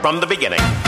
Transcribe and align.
from 0.00 0.20
the 0.20 0.26
beginning. 0.26 0.87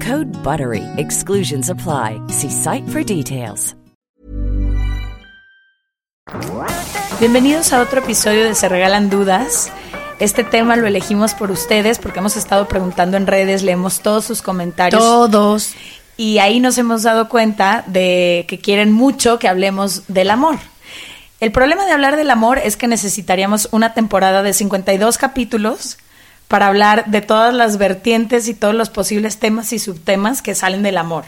Code 0.00 0.26
BUTTERY. 0.42 0.82
Exclusions 0.96 1.70
apply. 1.70 2.20
See 2.28 2.50
site 2.50 2.88
for 2.88 3.04
details. 3.04 3.76
Bienvenidos 7.20 7.72
a 7.72 7.80
otro 7.80 8.00
episodio 8.00 8.44
de 8.44 8.54
Se 8.54 8.68
Regalan 8.68 9.08
Dudas. 9.08 9.70
Este 10.18 10.44
tema 10.44 10.76
lo 10.76 10.86
elegimos 10.86 11.34
por 11.34 11.50
ustedes 11.50 11.98
porque 11.98 12.18
hemos 12.18 12.36
estado 12.36 12.68
preguntando 12.68 13.16
en 13.16 13.26
redes, 13.26 13.62
leemos 13.62 14.00
todos 14.00 14.24
sus 14.24 14.42
comentarios. 14.42 15.00
Todos. 15.00 15.74
Y 16.16 16.38
ahí 16.38 16.60
nos 16.60 16.78
hemos 16.78 17.02
dado 17.02 17.28
cuenta 17.28 17.84
de 17.86 18.44
que 18.48 18.58
quieren 18.58 18.92
mucho 18.92 19.38
que 19.38 19.48
hablemos 19.48 20.02
del 20.08 20.30
amor. 20.30 20.58
El 21.38 21.52
problema 21.52 21.84
de 21.86 21.92
hablar 21.92 22.16
del 22.16 22.30
amor 22.30 22.58
es 22.58 22.76
que 22.76 22.86
necesitaríamos 22.86 23.68
una 23.70 23.94
temporada 23.94 24.42
de 24.42 24.52
52 24.52 25.18
capítulos 25.18 25.98
para 26.48 26.68
hablar 26.68 27.06
de 27.06 27.20
todas 27.20 27.54
las 27.54 27.78
vertientes 27.78 28.48
y 28.48 28.54
todos 28.54 28.74
los 28.74 28.90
posibles 28.90 29.38
temas 29.38 29.72
y 29.72 29.78
subtemas 29.78 30.42
que 30.42 30.54
salen 30.54 30.82
del 30.82 30.98
amor. 30.98 31.24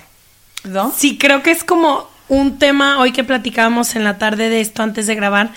¿No? 0.65 0.93
Sí, 0.97 1.19
creo 1.19 1.43
que 1.43 1.51
es 1.51 1.65
como 1.65 2.09
un 2.29 2.59
tema 2.59 2.99
hoy 2.99 3.13
que 3.13 3.25
platicábamos 3.25 3.97
en 3.97 4.05
la 4.05 4.19
tarde 4.19 4.49
de 4.49 4.61
esto 4.61 4.83
antes 4.83 5.07
de 5.07 5.15
grabar. 5.15 5.51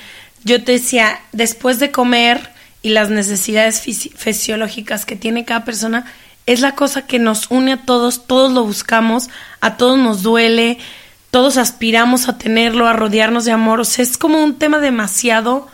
Yo 0.44 0.64
te 0.64 0.74
decía, 0.74 1.20
después 1.32 1.80
de 1.80 1.92
comer 1.92 2.52
y 2.82 2.90
las 2.90 3.10
necesidades 3.10 3.86
fisi- 3.86 4.12
fisiológicas 4.16 5.06
que 5.06 5.16
tiene 5.16 5.46
cada 5.46 5.66
persona, 5.66 6.06
es 6.48 6.62
la 6.62 6.74
cosa 6.74 7.06
que 7.06 7.20
nos 7.20 7.52
une 7.52 7.74
a 7.74 7.86
todos, 7.86 8.26
todos 8.26 8.52
lo 8.52 8.64
buscamos, 8.64 9.30
a 9.60 9.78
todos 9.78 10.00
nos 10.00 10.24
duele, 10.24 10.80
todos 11.30 11.58
aspiramos 11.58 12.28
a 12.28 12.38
tenerlo, 12.38 12.88
a 12.88 12.94
rodearnos 12.94 13.46
de 13.46 13.52
amor. 13.52 13.80
O 13.80 13.86
sea, 13.86 14.04
es 14.04 14.18
como 14.18 14.44
un 14.44 14.58
tema 14.58 14.80
demasiado 14.80 15.68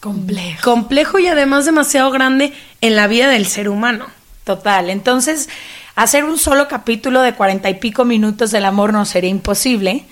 Complejo. 0.00 0.62
complejo 0.62 1.18
y 1.18 1.26
además 1.26 1.64
demasiado 1.64 2.10
grande 2.10 2.52
en 2.80 2.96
la 2.96 3.06
vida 3.06 3.28
del 3.28 3.46
ser 3.46 3.68
humano. 3.68 4.06
Total. 4.44 4.90
Entonces, 4.90 5.48
hacer 5.96 6.24
un 6.24 6.38
solo 6.38 6.68
capítulo 6.68 7.22
de 7.22 7.34
cuarenta 7.34 7.70
y 7.70 7.74
pico 7.74 8.04
minutos 8.04 8.50
del 8.50 8.64
amor 8.64 8.92
no 8.92 9.04
sería 9.04 9.30
imposible. 9.30 10.04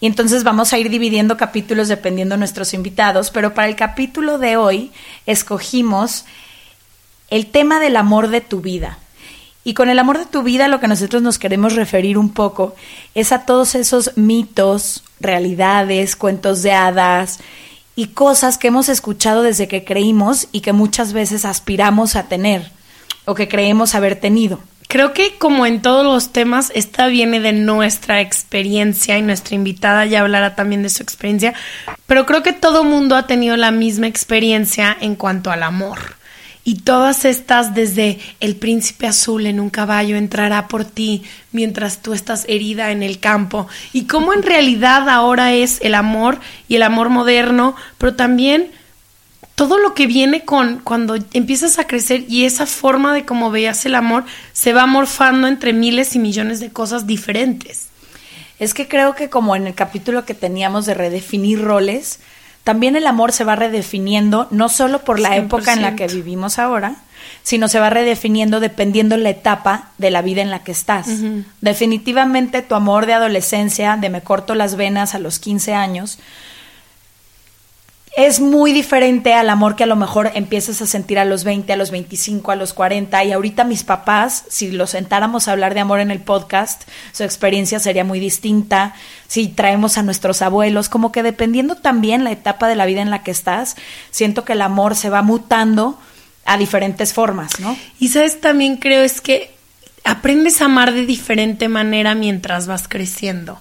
Y 0.00 0.06
entonces 0.06 0.44
vamos 0.44 0.72
a 0.72 0.78
ir 0.78 0.88
dividiendo 0.88 1.36
capítulos 1.36 1.88
dependiendo 1.88 2.34
de 2.34 2.38
nuestros 2.38 2.72
invitados. 2.74 3.30
Pero 3.30 3.54
para 3.54 3.68
el 3.68 3.76
capítulo 3.76 4.38
de 4.38 4.56
hoy 4.56 4.92
escogimos 5.26 6.24
el 7.28 7.46
tema 7.46 7.80
del 7.80 7.96
amor 7.96 8.28
de 8.28 8.40
tu 8.40 8.60
vida. 8.60 8.98
Y 9.64 9.74
con 9.74 9.88
el 9.88 9.98
amor 9.98 10.18
de 10.18 10.26
tu 10.26 10.42
vida 10.42 10.68
lo 10.68 10.78
que 10.78 10.88
nosotros 10.88 11.22
nos 11.22 11.38
queremos 11.38 11.74
referir 11.74 12.18
un 12.18 12.30
poco 12.30 12.74
es 13.14 13.32
a 13.32 13.46
todos 13.46 13.74
esos 13.74 14.16
mitos, 14.16 15.04
realidades, 15.20 16.16
cuentos 16.16 16.62
de 16.62 16.72
hadas 16.72 17.40
y 17.96 18.08
cosas 18.08 18.58
que 18.58 18.68
hemos 18.68 18.88
escuchado 18.88 19.42
desde 19.42 19.68
que 19.68 19.84
creímos 19.84 20.48
y 20.52 20.60
que 20.60 20.72
muchas 20.72 21.12
veces 21.12 21.44
aspiramos 21.44 22.16
a 22.16 22.24
tener 22.24 22.70
o 23.24 23.34
que 23.34 23.48
creemos 23.48 23.94
haber 23.94 24.16
tenido. 24.16 24.60
Creo 24.88 25.12
que 25.12 25.38
como 25.38 25.66
en 25.66 25.82
todos 25.82 26.04
los 26.04 26.32
temas, 26.32 26.70
esta 26.74 27.06
viene 27.08 27.40
de 27.40 27.52
nuestra 27.52 28.20
experiencia 28.20 29.18
y 29.18 29.22
nuestra 29.22 29.56
invitada 29.56 30.06
ya 30.06 30.20
hablará 30.20 30.54
también 30.54 30.82
de 30.82 30.88
su 30.88 31.02
experiencia, 31.02 31.54
pero 32.06 32.26
creo 32.26 32.42
que 32.42 32.52
todo 32.52 32.84
mundo 32.84 33.16
ha 33.16 33.26
tenido 33.26 33.56
la 33.56 33.70
misma 33.70 34.06
experiencia 34.06 34.96
en 35.00 35.16
cuanto 35.16 35.50
al 35.50 35.62
amor. 35.62 35.98
Y 36.66 36.76
todas 36.76 37.26
estas, 37.26 37.74
desde 37.74 38.18
el 38.40 38.56
príncipe 38.56 39.06
azul 39.06 39.46
en 39.46 39.60
un 39.60 39.68
caballo 39.68 40.16
entrará 40.16 40.66
por 40.66 40.86
ti 40.86 41.22
mientras 41.52 42.00
tú 42.00 42.14
estás 42.14 42.46
herida 42.48 42.90
en 42.90 43.02
el 43.02 43.20
campo. 43.20 43.68
Y 43.92 44.06
cómo 44.06 44.32
en 44.32 44.42
realidad 44.42 45.10
ahora 45.10 45.52
es 45.52 45.78
el 45.82 45.94
amor 45.94 46.40
y 46.66 46.76
el 46.76 46.82
amor 46.82 47.10
moderno, 47.10 47.76
pero 47.98 48.14
también 48.14 48.70
todo 49.54 49.78
lo 49.78 49.94
que 49.94 50.06
viene 50.06 50.44
con 50.44 50.78
cuando 50.78 51.16
empiezas 51.32 51.78
a 51.78 51.86
crecer 51.86 52.24
y 52.28 52.44
esa 52.44 52.66
forma 52.66 53.14
de 53.14 53.24
cómo 53.24 53.50
veías 53.50 53.84
el 53.86 53.94
amor 53.94 54.24
se 54.52 54.72
va 54.72 54.86
morfando 54.86 55.46
entre 55.46 55.72
miles 55.72 56.16
y 56.16 56.18
millones 56.18 56.60
de 56.60 56.72
cosas 56.72 57.06
diferentes. 57.06 57.88
Es 58.58 58.74
que 58.74 58.88
creo 58.88 59.14
que 59.14 59.28
como 59.28 59.54
en 59.54 59.66
el 59.66 59.74
capítulo 59.74 60.24
que 60.24 60.34
teníamos 60.34 60.86
de 60.86 60.94
redefinir 60.94 61.60
roles, 61.60 62.20
también 62.64 62.96
el 62.96 63.06
amor 63.06 63.32
se 63.32 63.44
va 63.44 63.56
redefiniendo, 63.56 64.48
no 64.50 64.68
solo 64.68 65.04
por 65.04 65.20
la 65.20 65.36
época 65.36 65.74
en 65.74 65.82
la 65.82 65.96
que 65.96 66.06
100%. 66.06 66.12
vivimos 66.12 66.58
ahora, 66.58 66.96
sino 67.42 67.68
se 67.68 67.78
va 67.78 67.90
redefiniendo 67.90 68.58
dependiendo 68.58 69.16
la 69.18 69.30
etapa 69.30 69.90
de 69.98 70.10
la 70.10 70.22
vida 70.22 70.40
en 70.40 70.50
la 70.50 70.64
que 70.64 70.72
estás. 70.72 71.08
Definitivamente 71.60 72.62
tu 72.62 72.74
amor 72.74 73.04
de 73.04 73.12
adolescencia, 73.12 73.96
de 73.98 74.08
me 74.08 74.22
corto 74.22 74.54
las 74.54 74.76
venas 74.76 75.14
a 75.14 75.18
los 75.18 75.38
15 75.38 75.74
años, 75.74 76.18
es 78.16 78.38
muy 78.38 78.72
diferente 78.72 79.34
al 79.34 79.50
amor 79.50 79.74
que 79.74 79.82
a 79.84 79.88
lo 79.88 79.96
mejor 79.96 80.30
empiezas 80.34 80.80
a 80.80 80.86
sentir 80.86 81.18
a 81.18 81.24
los 81.24 81.42
20, 81.42 81.72
a 81.72 81.76
los 81.76 81.90
25, 81.90 82.52
a 82.52 82.56
los 82.56 82.72
40. 82.72 83.24
Y 83.24 83.32
ahorita 83.32 83.64
mis 83.64 83.82
papás, 83.82 84.44
si 84.48 84.70
los 84.70 84.90
sentáramos 84.90 85.48
a 85.48 85.52
hablar 85.52 85.74
de 85.74 85.80
amor 85.80 85.98
en 85.98 86.12
el 86.12 86.20
podcast, 86.20 86.82
su 87.12 87.24
experiencia 87.24 87.80
sería 87.80 88.04
muy 88.04 88.20
distinta. 88.20 88.94
Si 89.26 89.48
traemos 89.48 89.98
a 89.98 90.02
nuestros 90.02 90.42
abuelos, 90.42 90.88
como 90.88 91.10
que 91.10 91.24
dependiendo 91.24 91.74
también 91.74 92.22
la 92.22 92.30
etapa 92.30 92.68
de 92.68 92.76
la 92.76 92.86
vida 92.86 93.02
en 93.02 93.10
la 93.10 93.24
que 93.24 93.32
estás, 93.32 93.74
siento 94.12 94.44
que 94.44 94.52
el 94.52 94.62
amor 94.62 94.94
se 94.94 95.10
va 95.10 95.22
mutando 95.22 95.98
a 96.44 96.56
diferentes 96.56 97.14
formas, 97.14 97.58
¿no? 97.58 97.76
Y 97.98 98.08
sabes, 98.08 98.40
también 98.40 98.76
creo 98.76 99.02
es 99.02 99.20
que 99.20 99.52
aprendes 100.04 100.60
a 100.60 100.66
amar 100.66 100.92
de 100.92 101.04
diferente 101.04 101.68
manera 101.68 102.14
mientras 102.14 102.68
vas 102.68 102.86
creciendo. 102.86 103.58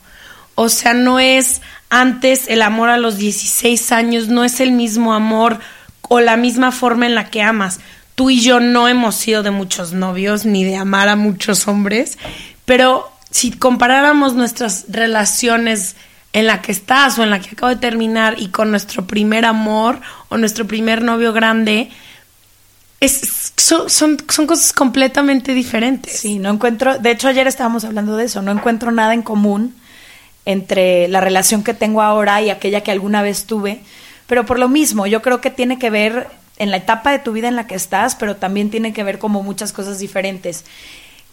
O 0.56 0.69
sea, 0.69 0.94
no 0.94 1.19
es 1.19 1.61
antes 1.94 2.48
el 2.48 2.63
amor 2.63 2.90
a 2.90 2.98
los 2.98 3.18
16 3.18 3.92
años, 3.92 4.28
no 4.28 4.44
es 4.44 4.60
el 4.60 4.72
mismo 4.72 5.13
amor 5.13 5.60
o 6.01 6.19
la 6.22 6.38
misma 6.38 6.72
forma 6.72 7.06
en 7.06 7.13
la 7.13 7.30
que 7.30 7.44
amas. 7.44 7.81
Tú 8.16 8.31
y 8.31 8.42
yo 8.42 8.60
no 8.60 8.88
hemos 8.88 9.13
sido 9.13 9.44
de 9.44 9.51
muchos 9.51 9.94
novios 9.94 10.44
ni 10.44 10.63
de 10.63 10.75
amar 10.75 11.07
a 11.07 11.16
muchos 11.16 11.68
hombres, 11.68 12.18
pero 12.66 13.12
si 13.30 13.51
comparáramos 13.51 14.34
nuestras 14.34 14.86
relaciones 14.90 15.95
en 16.34 16.48
la 16.48 16.63
que 16.63 16.72
estás 16.72 17.19
o 17.19 17.24
en 17.24 17.30
la 17.30 17.40
que 17.40 17.51
acabo 17.51 17.69
de 17.69 17.75
terminar 17.75 18.38
y 18.40 18.48
con 18.48 18.72
nuestro 18.72 19.06
primer 19.06 19.45
amor 19.45 20.01
o 20.30 20.38
nuestro 20.40 20.66
primer 20.66 21.04
novio 21.04 21.31
grande, 21.31 21.92
es, 23.01 23.51
son, 23.56 23.88
son, 23.88 24.18
son 24.28 24.48
cosas 24.48 24.74
completamente 24.74 25.54
diferentes. 25.54 26.22
Sí, 26.22 26.40
no 26.40 26.50
encuentro, 26.50 26.98
de 26.98 27.12
hecho 27.12 27.28
ayer 27.28 27.45
estábamos 27.45 27.86
hablando 27.86 28.18
de 28.18 28.25
eso, 28.25 28.42
no 28.42 28.51
encuentro 28.51 28.92
nada 28.92 29.13
en 29.13 29.22
común 29.22 29.75
entre 30.45 31.07
la 31.07 31.22
relación 31.22 31.63
que 31.63 31.74
tengo 31.74 32.01
ahora 32.01 32.42
y 32.42 32.50
aquella 32.50 32.81
que 32.81 32.92
alguna 32.92 33.22
vez 33.22 33.45
tuve, 33.45 33.81
pero 34.28 34.45
por 34.45 34.60
lo 34.60 34.69
mismo, 34.69 35.06
yo 35.07 35.22
creo 35.22 35.42
que 35.42 35.50
tiene 35.50 35.80
que 35.80 35.90
ver 35.90 36.28
en 36.57 36.72
la 36.72 36.78
etapa 36.78 37.12
de 37.12 37.19
tu 37.19 37.31
vida 37.31 37.48
en 37.48 37.56
la 37.56 37.68
que 37.68 37.75
estás, 37.75 38.16
pero 38.16 38.36
también 38.36 38.69
tiene 38.69 38.94
que 38.94 39.04
ver 39.04 39.19
como 39.19 39.44
muchas 39.44 39.74
cosas 39.74 40.00
diferentes. 40.00 40.66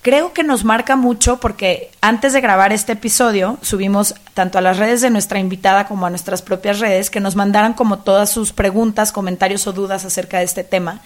Creo 0.03 0.33
que 0.33 0.45
nos 0.45 0.65
marca 0.65 0.97
mucho 0.97 1.41
porque 1.41 1.91
antes 2.01 2.33
de 2.33 2.41
grabar 2.41 2.73
este 2.73 2.93
episodio 2.93 3.59
subimos 3.61 4.15
tanto 4.33 4.57
a 4.57 4.63
las 4.63 4.79
redes 4.79 5.03
de 5.03 5.11
nuestra 5.11 5.39
invitada 5.39 5.87
como 5.87 6.07
a 6.07 6.11
nuestras 6.11 6.41
propias 6.41 6.79
redes 6.81 7.11
que 7.11 7.21
nos 7.21 7.37
mandaran 7.37 7.75
como 7.75 7.99
todas 7.99 8.31
sus 8.31 8.55
preguntas, 8.55 9.13
comentarios 9.13 9.67
o 9.67 9.73
dudas 9.73 10.07
acerca 10.07 10.39
de 10.39 10.45
este 10.45 10.65
tema. 10.65 11.03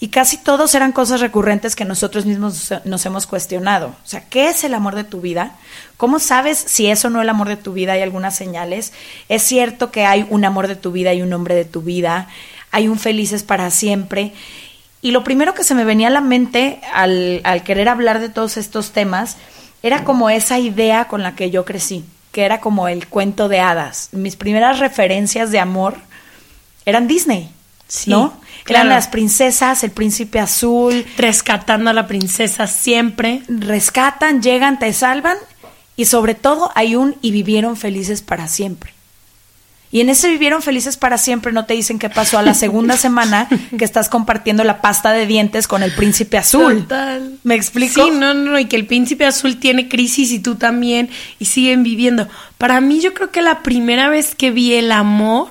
Y 0.00 0.08
casi 0.08 0.36
todos 0.36 0.74
eran 0.76 0.92
cosas 0.92 1.20
recurrentes 1.20 1.74
que 1.74 1.84
nosotros 1.84 2.24
mismos 2.24 2.72
nos 2.84 3.04
hemos 3.04 3.26
cuestionado. 3.26 3.88
O 3.88 4.06
sea, 4.06 4.28
¿qué 4.28 4.48
es 4.48 4.62
el 4.62 4.74
amor 4.74 4.94
de 4.94 5.02
tu 5.02 5.20
vida? 5.20 5.56
¿Cómo 5.96 6.20
sabes 6.20 6.56
si 6.58 6.86
eso 6.86 7.10
no 7.10 7.18
es 7.18 7.24
el 7.24 7.30
amor 7.30 7.48
de 7.48 7.56
tu 7.56 7.72
vida? 7.72 7.92
Hay 7.92 8.02
algunas 8.02 8.36
señales. 8.36 8.92
Es 9.28 9.42
cierto 9.42 9.90
que 9.90 10.04
hay 10.04 10.24
un 10.30 10.44
amor 10.44 10.68
de 10.68 10.76
tu 10.76 10.92
vida 10.92 11.14
y 11.14 11.22
un 11.22 11.32
hombre 11.32 11.56
de 11.56 11.64
tu 11.64 11.82
vida. 11.82 12.28
Hay 12.70 12.86
un 12.86 12.98
felices 13.00 13.42
para 13.42 13.72
siempre. 13.72 14.32
Y 15.02 15.10
lo 15.10 15.24
primero 15.24 15.54
que 15.54 15.64
se 15.64 15.74
me 15.74 15.84
venía 15.84 16.08
a 16.08 16.12
la 16.12 16.20
mente 16.20 16.80
al, 16.92 17.40
al 17.42 17.64
querer 17.64 17.88
hablar 17.88 18.20
de 18.20 18.28
todos 18.28 18.56
estos 18.56 18.92
temas 18.92 19.36
era 19.82 20.04
como 20.04 20.30
esa 20.30 20.60
idea 20.60 21.06
con 21.06 21.24
la 21.24 21.34
que 21.34 21.50
yo 21.50 21.64
crecí, 21.64 22.04
que 22.30 22.44
era 22.44 22.60
como 22.60 22.86
el 22.86 23.08
cuento 23.08 23.48
de 23.48 23.58
hadas. 23.58 24.10
Mis 24.12 24.36
primeras 24.36 24.78
referencias 24.78 25.50
de 25.50 25.58
amor 25.58 25.96
eran 26.84 27.08
Disney, 27.08 27.50
¿no? 28.06 28.38
Eran 28.66 28.88
las 28.88 29.08
princesas, 29.08 29.82
el 29.82 29.90
príncipe 29.90 30.38
azul. 30.38 31.06
Rescatando 31.16 31.90
a 31.90 31.92
la 31.92 32.06
princesa 32.06 32.66
siempre. 32.66 33.42
Rescatan, 33.48 34.42
llegan, 34.42 34.78
te 34.78 34.92
salvan 34.92 35.38
y 35.96 36.04
sobre 36.04 36.34
todo 36.34 36.70
hay 36.74 36.94
un 36.94 37.16
y 37.22 37.32
vivieron 37.32 37.76
felices 37.76 38.22
para 38.22 38.46
siempre. 38.46 38.94
Y 39.90 40.00
en 40.00 40.10
ese 40.10 40.28
vivieron 40.28 40.60
felices 40.60 40.98
para 40.98 41.16
siempre 41.16 41.50
no 41.50 41.64
te 41.64 41.72
dicen 41.72 41.98
qué 41.98 42.10
pasó 42.10 42.38
a 42.38 42.42
la 42.42 42.52
segunda 42.54 42.96
semana 42.98 43.48
que 43.76 43.84
estás 43.84 44.08
compartiendo 44.08 44.62
la 44.64 44.80
pasta 44.80 45.12
de 45.12 45.26
dientes 45.26 45.66
con 45.66 45.82
el 45.82 45.92
príncipe 45.92 46.36
azul. 46.36 46.82
Total. 46.82 47.38
¿Me 47.42 47.54
explico? 47.54 48.04
Sí, 48.04 48.10
no, 48.10 48.34
no, 48.34 48.58
y 48.58 48.66
que 48.66 48.76
el 48.76 48.86
príncipe 48.86 49.24
azul 49.24 49.58
tiene 49.58 49.88
crisis 49.88 50.30
y 50.30 50.40
tú 50.40 50.56
también 50.56 51.08
y 51.38 51.46
siguen 51.46 51.82
viviendo. 51.82 52.28
Para 52.58 52.80
mí 52.80 53.00
yo 53.00 53.14
creo 53.14 53.30
que 53.30 53.40
la 53.40 53.62
primera 53.62 54.08
vez 54.08 54.34
que 54.34 54.50
vi 54.50 54.74
el 54.74 54.92
amor 54.92 55.48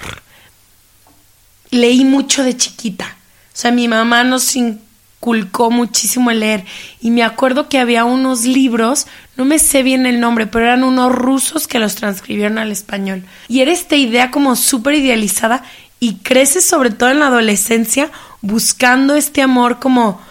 leí 1.71 2.05
mucho 2.05 2.43
de 2.43 2.55
chiquita. 2.55 3.17
O 3.53 3.59
sea, 3.59 3.71
mi 3.71 3.87
mamá 3.87 4.23
nos 4.23 4.55
inculcó 4.55 5.71
muchísimo 5.71 6.31
el 6.31 6.41
leer. 6.41 6.65
Y 7.01 7.11
me 7.11 7.23
acuerdo 7.23 7.69
que 7.69 7.79
había 7.79 8.05
unos 8.05 8.43
libros, 8.43 9.07
no 9.35 9.45
me 9.45 9.59
sé 9.59 9.83
bien 9.83 10.05
el 10.05 10.19
nombre, 10.19 10.47
pero 10.47 10.65
eran 10.65 10.83
unos 10.83 11.11
rusos 11.11 11.67
que 11.67 11.79
los 11.79 11.95
transcribieron 11.95 12.57
al 12.57 12.71
español. 12.71 13.23
Y 13.47 13.61
era 13.61 13.71
esta 13.71 13.95
idea 13.95 14.31
como 14.31 14.55
súper 14.55 14.95
idealizada 14.95 15.63
y 15.99 16.17
creces 16.17 16.65
sobre 16.65 16.91
todo 16.91 17.09
en 17.09 17.19
la 17.19 17.27
adolescencia 17.27 18.11
buscando 18.41 19.15
este 19.15 19.41
amor 19.41 19.79
como... 19.79 20.21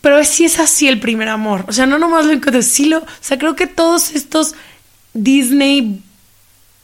Pero 0.00 0.22
sí 0.22 0.44
es 0.44 0.60
así 0.60 0.86
el 0.86 1.00
primer 1.00 1.28
amor. 1.28 1.64
O 1.66 1.72
sea, 1.72 1.84
no 1.84 1.98
nomás 1.98 2.24
lo 2.24 2.32
encuentro, 2.32 2.62
sí. 2.62 2.94
O 2.94 3.02
sea, 3.20 3.36
creo 3.36 3.56
que 3.56 3.66
todos 3.66 4.14
estos 4.14 4.54
Disney 5.12 6.00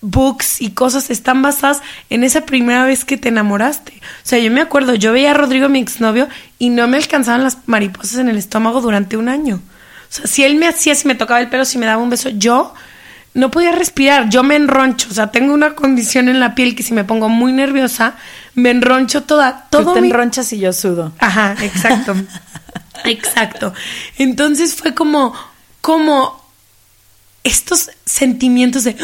books 0.06 0.60
y 0.60 0.70
cosas 0.72 1.10
están 1.10 1.40
basadas 1.42 1.80
en 2.10 2.24
esa 2.24 2.42
primera 2.44 2.84
vez 2.84 3.04
que 3.04 3.16
te 3.16 3.28
enamoraste. 3.30 3.92
O 3.94 4.26
sea, 4.28 4.38
yo 4.38 4.50
me 4.50 4.60
acuerdo, 4.60 4.94
yo 4.94 5.12
veía 5.12 5.30
a 5.30 5.34
Rodrigo, 5.34 5.68
mi 5.68 5.78
exnovio, 5.80 6.28
y 6.58 6.68
no 6.68 6.86
me 6.88 6.98
alcanzaban 6.98 7.42
las 7.42 7.58
mariposas 7.66 8.18
en 8.18 8.28
el 8.28 8.36
estómago 8.36 8.80
durante 8.80 9.16
un 9.16 9.28
año. 9.28 9.56
O 9.56 10.12
sea, 10.14 10.26
si 10.26 10.44
él 10.44 10.56
me 10.56 10.68
hacía, 10.68 10.94
si 10.94 11.08
me 11.08 11.14
tocaba 11.14 11.40
el 11.40 11.48
pelo, 11.48 11.64
si 11.64 11.78
me 11.78 11.86
daba 11.86 12.02
un 12.02 12.10
beso, 12.10 12.28
yo 12.28 12.74
no 13.32 13.50
podía 13.50 13.72
respirar, 13.72 14.28
yo 14.28 14.42
me 14.42 14.56
enroncho. 14.56 15.08
O 15.10 15.14
sea, 15.14 15.28
tengo 15.32 15.54
una 15.54 15.74
condición 15.74 16.28
en 16.28 16.38
la 16.38 16.54
piel 16.54 16.76
que 16.76 16.82
si 16.82 16.92
me 16.92 17.02
pongo 17.04 17.28
muy 17.28 17.52
nerviosa, 17.52 18.14
me 18.54 18.70
enroncho 18.70 19.22
toda. 19.22 19.66
Todo 19.70 19.84
Tú 19.86 19.94
te 19.94 20.00
mi- 20.02 20.08
enronchas 20.08 20.52
y 20.52 20.58
yo 20.60 20.72
sudo. 20.72 21.12
Ajá, 21.18 21.56
exacto. 21.62 22.14
exacto. 23.04 23.72
Entonces 24.18 24.74
fue 24.76 24.94
como, 24.94 25.34
como 25.80 26.44
estos 27.42 27.90
sentimientos 28.06 28.84
de, 28.84 28.96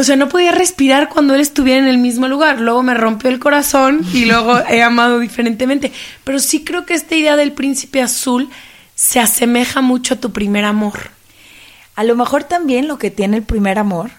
o 0.00 0.04
sea, 0.04 0.16
no 0.16 0.30
podía 0.30 0.50
respirar 0.50 1.10
cuando 1.10 1.34
él 1.34 1.42
estuviera 1.42 1.78
en 1.78 1.86
el 1.86 1.98
mismo 1.98 2.26
lugar. 2.26 2.58
Luego 2.58 2.82
me 2.82 2.94
rompió 2.94 3.28
el 3.28 3.38
corazón 3.38 4.00
y 4.14 4.24
luego 4.24 4.58
he 4.70 4.82
amado 4.82 5.18
diferentemente. 5.18 5.92
Pero 6.24 6.38
sí 6.38 6.64
creo 6.64 6.86
que 6.86 6.94
esta 6.94 7.16
idea 7.16 7.36
del 7.36 7.52
príncipe 7.52 8.00
azul 8.00 8.48
se 8.94 9.20
asemeja 9.20 9.82
mucho 9.82 10.14
a 10.14 10.16
tu 10.16 10.32
primer 10.32 10.64
amor. 10.64 11.10
A 11.96 12.04
lo 12.04 12.16
mejor 12.16 12.44
también 12.44 12.88
lo 12.88 12.98
que 12.98 13.10
tiene 13.10 13.36
el 13.36 13.42
primer 13.42 13.78
amor 13.78 14.10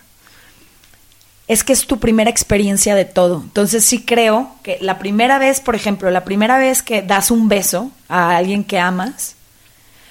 es 1.47 1.63
que 1.63 1.73
es 1.73 1.87
tu 1.87 1.99
primera 1.99 2.29
experiencia 2.29 2.93
de 2.93 3.05
todo. 3.05 3.41
Entonces 3.41 3.83
sí 3.83 4.03
creo 4.03 4.53
que 4.61 4.77
la 4.81 4.99
primera 4.99 5.39
vez, 5.39 5.61
por 5.61 5.73
ejemplo, 5.73 6.11
la 6.11 6.23
primera 6.23 6.59
vez 6.59 6.83
que 6.83 7.01
das 7.01 7.31
un 7.31 7.49
beso 7.49 7.89
a 8.07 8.37
alguien 8.37 8.63
que 8.63 8.77
amas, 8.77 9.35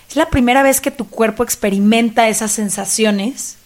es 0.09 0.17
la 0.17 0.31
primera 0.31 0.65
vez 0.65 0.81
que 0.81 0.91
tu 0.91 1.09
cuerpo 1.09 1.45
experimenta 1.45 2.29
esas 2.29 2.51
sensaciones 2.51 3.60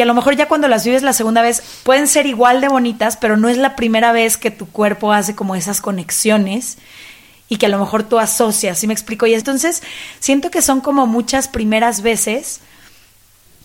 que 0.00 0.04
a 0.04 0.06
lo 0.06 0.14
mejor 0.14 0.34
ya 0.34 0.48
cuando 0.48 0.66
las 0.66 0.86
vives 0.86 1.02
la 1.02 1.12
segunda 1.12 1.42
vez 1.42 1.62
pueden 1.82 2.08
ser 2.08 2.24
igual 2.24 2.62
de 2.62 2.68
bonitas, 2.68 3.18
pero 3.18 3.36
no 3.36 3.50
es 3.50 3.58
la 3.58 3.76
primera 3.76 4.12
vez 4.12 4.38
que 4.38 4.50
tu 4.50 4.64
cuerpo 4.64 5.12
hace 5.12 5.34
como 5.34 5.56
esas 5.56 5.82
conexiones 5.82 6.78
y 7.50 7.58
que 7.58 7.66
a 7.66 7.68
lo 7.68 7.78
mejor 7.78 8.04
tú 8.04 8.18
asocias, 8.18 8.78
¿sí 8.78 8.86
me 8.86 8.94
explico? 8.94 9.26
Y 9.26 9.34
entonces 9.34 9.82
siento 10.18 10.50
que 10.50 10.62
son 10.62 10.80
como 10.80 11.06
muchas 11.06 11.48
primeras 11.48 12.00
veces 12.00 12.60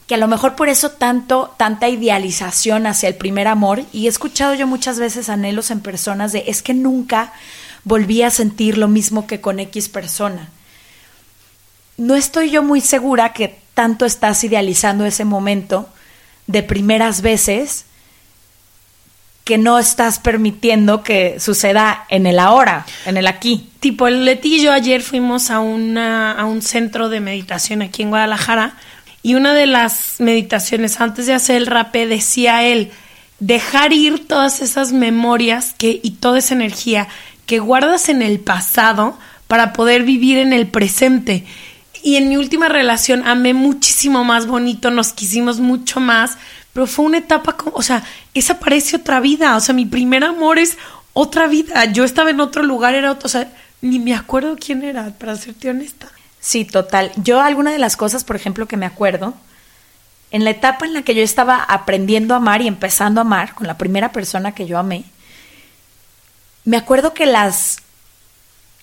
que 0.08 0.16
a 0.16 0.18
lo 0.18 0.28
mejor 0.28 0.58
por 0.58 0.68
eso 0.68 0.92
tanto 0.92 1.56
tanta 1.56 1.88
idealización 1.88 2.86
hacia 2.86 3.08
el 3.08 3.16
primer 3.16 3.48
amor 3.48 3.84
y 3.94 4.08
he 4.08 4.10
escuchado 4.10 4.56
yo 4.56 4.68
muchas 4.68 5.00
veces 5.00 5.30
anhelos 5.30 5.72
en 5.72 5.80
personas 5.80 6.34
de 6.34 6.44
es 6.48 6.62
que 6.62 6.74
nunca 6.74 7.32
volví 7.86 8.24
a 8.24 8.30
sentir 8.30 8.78
lo 8.78 8.90
mismo 8.90 9.26
que 9.26 9.40
con 9.40 9.62
X 9.62 9.88
persona. 9.88 10.50
No 11.96 12.14
estoy 12.14 12.50
yo 12.50 12.62
muy 12.62 12.82
segura 12.82 13.32
que 13.32 13.58
tanto 13.74 14.04
estás 14.06 14.44
idealizando 14.44 15.06
ese 15.06 15.24
momento 15.24 15.88
de 16.48 16.64
primeras 16.64 17.22
veces 17.22 17.86
que 19.44 19.58
no 19.60 19.78
estás 19.78 20.18
permitiendo 20.20 21.04
que 21.04 21.40
suceda 21.40 22.06
en 22.10 22.26
el 22.26 22.40
ahora, 22.40 22.86
en 23.06 23.18
el 23.18 23.28
aquí. 23.28 23.70
Tipo, 23.80 24.08
el 24.08 24.26
Leti 24.26 24.56
y 24.56 24.62
yo 24.64 24.72
ayer 24.72 25.04
fuimos 25.04 25.52
a, 25.52 25.58
a 25.58 26.46
un 26.46 26.62
centro 26.64 27.10
de 27.10 27.20
meditación 27.20 27.84
aquí 27.84 28.02
en 28.02 28.10
Guadalajara 28.10 28.76
y 29.26 29.34
una 29.34 29.54
de 29.54 29.66
las 29.66 30.16
meditaciones 30.20 31.02
antes 31.02 31.26
de 31.26 31.34
hacer 31.34 31.56
el 31.58 31.66
rapé 31.66 32.06
decía 32.06 32.64
él, 32.64 32.92
dejar 33.40 33.92
ir 33.92 34.28
todas 34.28 34.62
esas 34.62 34.92
memorias 34.92 35.74
que, 35.78 36.00
y 36.04 36.12
toda 36.12 36.40
esa 36.40 36.54
energía 36.54 37.08
que 37.46 37.60
guardas 37.60 38.10
en 38.10 38.22
el 38.22 38.40
pasado 38.40 39.18
para 39.48 39.74
poder 39.74 40.04
vivir 40.04 40.38
en 40.38 40.54
el 40.54 40.68
presente. 40.68 41.44
Y 42.06 42.18
en 42.18 42.30
mi 42.30 42.38
última 42.38 42.70
relación 42.70 43.28
amé 43.28 43.56
muchísimo 43.56 44.24
más 44.24 44.46
bonito, 44.46 44.92
nos 44.92 45.12
quisimos 45.12 45.60
mucho 45.60 46.00
más, 46.00 46.38
pero 46.72 46.86
fue 46.86 47.04
una 47.04 47.18
etapa 47.18 47.58
como, 47.58 47.76
o 47.76 47.82
sea, 47.82 48.04
esa 48.36 48.60
parece 48.60 48.98
otra 48.98 49.20
vida, 49.20 49.56
o 49.56 49.60
sea, 49.60 49.74
mi 49.74 49.88
primer 49.88 50.24
amor 50.24 50.60
es 50.60 50.78
otra 51.14 51.48
vida, 51.48 51.86
yo 51.86 52.04
estaba 52.04 52.30
en 52.30 52.42
otro 52.42 52.62
lugar, 52.62 52.94
era 52.94 53.12
otro, 53.12 53.26
o 53.26 53.30
sea, 53.30 53.52
ni 53.82 53.98
me 53.98 54.14
acuerdo 54.14 54.56
quién 54.56 54.84
era, 54.84 55.16
para 55.18 55.36
serte 55.36 55.72
honesta. 55.72 56.08
Sí, 56.40 56.64
total. 56.64 57.12
Yo 57.16 57.42
alguna 57.42 57.72
de 57.72 57.80
las 57.80 57.98
cosas, 57.98 58.24
por 58.24 58.36
ejemplo, 58.36 58.68
que 58.68 58.78
me 58.78 58.86
acuerdo, 58.86 59.34
en 60.30 60.44
la 60.44 60.52
etapa 60.52 60.86
en 60.86 60.94
la 60.94 61.02
que 61.02 61.16
yo 61.16 61.24
estaba 61.24 61.58
aprendiendo 61.58 62.36
a 62.36 62.38
amar 62.38 62.62
y 62.62 62.68
empezando 62.68 63.20
a 63.20 63.24
amar 63.24 63.56
con 63.56 63.66
la 63.66 63.80
primera 63.80 64.12
persona 64.12 64.54
que 64.54 64.68
yo 64.68 64.78
amé, 64.78 65.06
me 66.66 66.78
acuerdo 66.78 67.16
que 67.16 67.26
las 67.26 67.80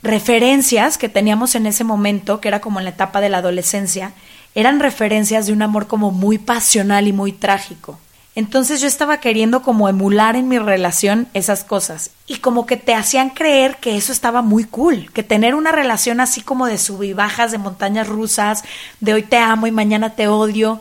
referencias 0.03 0.99
que 0.99 1.09
teníamos 1.09 1.55
en 1.55 1.67
ese 1.67 1.85
momento, 1.85 2.41
que 2.41 2.49
era 2.49 2.61
como 2.61 2.79
en 2.81 2.85
la 2.85 2.91
etapa 2.91 3.21
de 3.21 3.29
la 3.29 3.39
adolescencia, 3.39 4.13
eran 4.55 4.81
referencias 4.81 5.47
de 5.47 5.53
un 5.53 5.63
amor 5.63 5.87
como 5.87 6.11
muy 6.11 6.39
pasional 6.39 7.09
y 7.09 7.13
muy 7.13 7.33
trágico. 7.33 7.99
Entonces 8.35 8.81
yo 8.81 8.87
estaba 8.87 9.19
queriendo 9.19 9.63
como 9.63 9.91
emular 9.91 10.37
en 10.37 10.49
mi 10.49 10.59
relación 10.59 11.29
esas 11.35 11.65
cosas 11.65 12.11
y 12.27 12.37
como 12.37 12.65
que 12.65 12.79
te 12.79 12.95
hacían 12.95 13.29
creer 13.29 13.77
que 13.77 13.97
eso 13.97 14.11
estaba 14.11 14.41
muy 14.41 14.65
cool, 14.65 15.11
que 15.13 15.23
tener 15.23 15.55
una 15.55 15.71
relación 15.71 16.19
así 16.19 16.41
como 16.41 16.67
de 16.67 16.79
sub 16.79 17.03
y 17.03 17.13
bajas, 17.13 17.53
de 17.53 17.59
montañas 17.59 18.09
rusas, 18.09 18.65
de 19.01 19.13
hoy 19.13 19.23
te 19.23 19.37
amo 19.37 19.67
y 19.67 19.71
mañana 19.71 20.15
te 20.15 20.29
odio, 20.29 20.81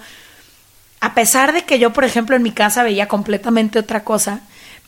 a 1.02 1.14
pesar 1.14 1.52
de 1.52 1.64
que 1.64 1.78
yo, 1.78 1.92
por 1.92 2.06
ejemplo, 2.06 2.36
en 2.36 2.44
mi 2.44 2.52
casa 2.52 2.84
veía 2.84 3.08
completamente 3.08 3.80
otra 3.80 4.04
cosa, 4.04 4.42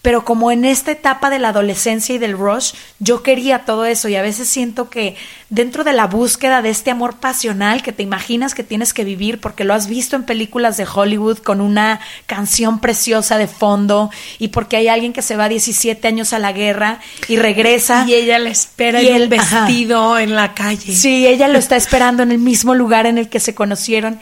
pero 0.04 0.24
como 0.26 0.52
en 0.52 0.66
esta 0.66 0.92
etapa 0.92 1.30
de 1.32 1.40
la 1.40 1.50
adolescencia 1.50 2.14
y 2.14 2.18
del 2.20 2.38
rush, 2.38 2.74
yo 3.00 3.24
quería 3.24 3.60
todo 3.66 3.86
eso 3.86 4.10
y 4.10 4.16
a 4.18 4.22
veces 4.22 4.48
siento 4.50 4.90
que 4.90 5.16
dentro 5.50 5.84
de 5.86 5.94
la 5.94 6.08
búsqueda 6.08 6.62
de 6.62 6.70
este 6.70 6.92
amor 6.92 7.16
pasional 7.16 7.82
que 7.82 7.94
te 7.94 8.04
imaginas 8.04 8.54
que 8.54 8.64
tienes 8.66 8.94
que 8.94 9.06
vivir 9.06 9.40
porque 9.40 9.64
lo 9.64 9.74
has 9.74 9.88
visto 9.88 10.16
en 10.18 10.24
películas 10.24 10.76
de 10.78 10.86
Hollywood 10.94 11.38
con 11.40 11.62
una 11.62 12.02
canción 12.26 12.80
preciosa 12.80 13.38
de 13.38 13.48
fondo 13.48 14.12
y 14.40 14.50
porque 14.50 14.76
hay 14.76 14.90
alguien 14.90 15.14
que 15.14 15.22
se 15.22 15.38
va 15.38 15.48
17 15.48 16.06
años 16.06 16.34
a 16.34 16.40
la 16.40 16.52
guerra 16.52 17.00
y 17.30 17.38
regresa 17.38 18.04
Y 18.06 18.14
ella 18.14 18.40
la 18.40 18.50
espera 18.50 19.02
Y 19.02 19.08
en 19.08 19.16
él- 19.16 19.30
un 19.34 19.40
ajá. 19.40 19.62
vestido 19.66 20.20
en 20.20 20.36
la 20.36 20.54
calle. 20.54 20.94
Sí, 20.94 21.26
ella 21.26 21.48
lo 21.48 21.58
está 21.58 21.78
esperando 21.78 22.24
en 22.24 22.32
el 22.34 22.40
mismo 22.40 22.76
lugar 22.76 23.06
en 23.06 23.18
el 23.18 23.30
que 23.30 23.40
se 23.40 23.56
conocieron. 23.56 24.20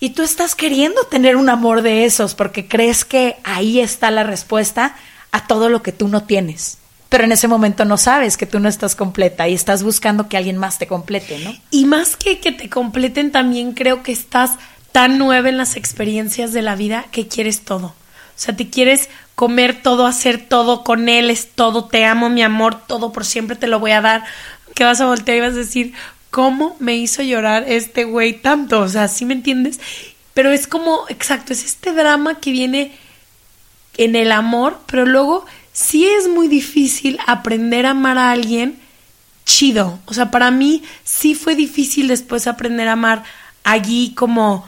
Y 0.00 0.10
tú 0.10 0.22
estás 0.22 0.54
queriendo 0.54 1.02
tener 1.04 1.36
un 1.36 1.48
amor 1.48 1.82
de 1.82 2.04
esos 2.04 2.34
porque 2.34 2.68
crees 2.68 3.04
que 3.04 3.36
ahí 3.44 3.80
está 3.80 4.10
la 4.10 4.22
respuesta 4.22 4.94
a 5.32 5.46
todo 5.46 5.68
lo 5.68 5.82
que 5.82 5.92
tú 5.92 6.08
no 6.08 6.22
tienes. 6.22 6.78
Pero 7.08 7.24
en 7.24 7.32
ese 7.32 7.48
momento 7.48 7.84
no 7.84 7.96
sabes 7.96 8.36
que 8.36 8.46
tú 8.46 8.60
no 8.60 8.68
estás 8.68 8.94
completa 8.94 9.48
y 9.48 9.54
estás 9.54 9.82
buscando 9.82 10.28
que 10.28 10.36
alguien 10.36 10.58
más 10.58 10.78
te 10.78 10.86
complete, 10.86 11.38
¿no? 11.38 11.54
Y 11.70 11.86
más 11.86 12.16
que 12.16 12.38
que 12.38 12.52
te 12.52 12.68
completen, 12.68 13.32
también 13.32 13.72
creo 13.72 14.02
que 14.02 14.12
estás 14.12 14.52
tan 14.92 15.18
nueva 15.18 15.48
en 15.48 15.56
las 15.56 15.76
experiencias 15.76 16.52
de 16.52 16.62
la 16.62 16.76
vida 16.76 17.06
que 17.10 17.26
quieres 17.26 17.62
todo. 17.62 17.86
O 17.86 18.40
sea, 18.40 18.54
te 18.54 18.68
quieres 18.68 19.08
comer 19.34 19.82
todo, 19.82 20.06
hacer 20.06 20.48
todo 20.48 20.84
con 20.84 21.08
él, 21.08 21.30
es 21.30 21.48
todo, 21.48 21.86
te 21.86 22.04
amo, 22.04 22.28
mi 22.28 22.42
amor, 22.42 22.86
todo 22.86 23.10
por 23.10 23.24
siempre 23.24 23.56
te 23.56 23.68
lo 23.68 23.80
voy 23.80 23.92
a 23.92 24.00
dar. 24.00 24.24
Que 24.74 24.84
vas 24.84 25.00
a 25.00 25.06
voltear 25.06 25.38
y 25.38 25.40
vas 25.40 25.54
a 25.54 25.56
decir, 25.56 25.94
¿cómo 26.30 26.76
me 26.78 26.96
hizo 26.96 27.22
llorar 27.22 27.64
este 27.66 28.04
güey 28.04 28.34
tanto? 28.34 28.80
O 28.80 28.88
sea, 28.88 29.08
¿sí 29.08 29.24
me 29.24 29.34
entiendes? 29.34 29.80
Pero 30.34 30.50
es 30.50 30.66
como, 30.66 31.04
exacto, 31.08 31.52
es 31.52 31.64
este 31.64 31.92
drama 31.92 32.40
que 32.40 32.52
viene 32.52 32.92
en 33.96 34.14
el 34.14 34.32
amor, 34.32 34.80
pero 34.86 35.04
luego 35.04 35.44
sí 35.72 36.06
es 36.06 36.28
muy 36.28 36.48
difícil 36.48 37.18
aprender 37.26 37.86
a 37.86 37.90
amar 37.90 38.18
a 38.18 38.30
alguien 38.30 38.78
chido. 39.44 39.98
O 40.06 40.14
sea, 40.14 40.30
para 40.30 40.50
mí 40.50 40.82
sí 41.04 41.34
fue 41.34 41.56
difícil 41.56 42.08
después 42.08 42.46
aprender 42.46 42.88
a 42.88 42.92
amar 42.92 43.24
allí 43.64 44.12
como 44.14 44.66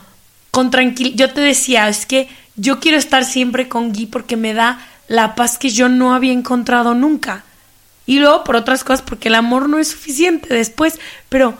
con 0.50 0.70
tranquilidad. 0.70 1.16
Yo 1.16 1.32
te 1.32 1.40
decía, 1.40 1.88
es 1.88 2.06
que 2.06 2.28
yo 2.56 2.80
quiero 2.80 2.98
estar 2.98 3.24
siempre 3.24 3.68
con 3.68 3.92
Guy 3.92 4.06
porque 4.06 4.36
me 4.36 4.54
da 4.54 4.84
la 5.06 5.34
paz 5.34 5.58
que 5.58 5.70
yo 5.70 5.88
no 5.88 6.14
había 6.14 6.32
encontrado 6.32 6.94
nunca. 6.94 7.44
Y 8.06 8.18
luego 8.18 8.44
por 8.44 8.56
otras 8.56 8.84
cosas, 8.84 9.02
porque 9.02 9.28
el 9.28 9.34
amor 9.34 9.68
no 9.68 9.78
es 9.78 9.88
suficiente 9.88 10.52
después, 10.52 10.98
pero 11.28 11.56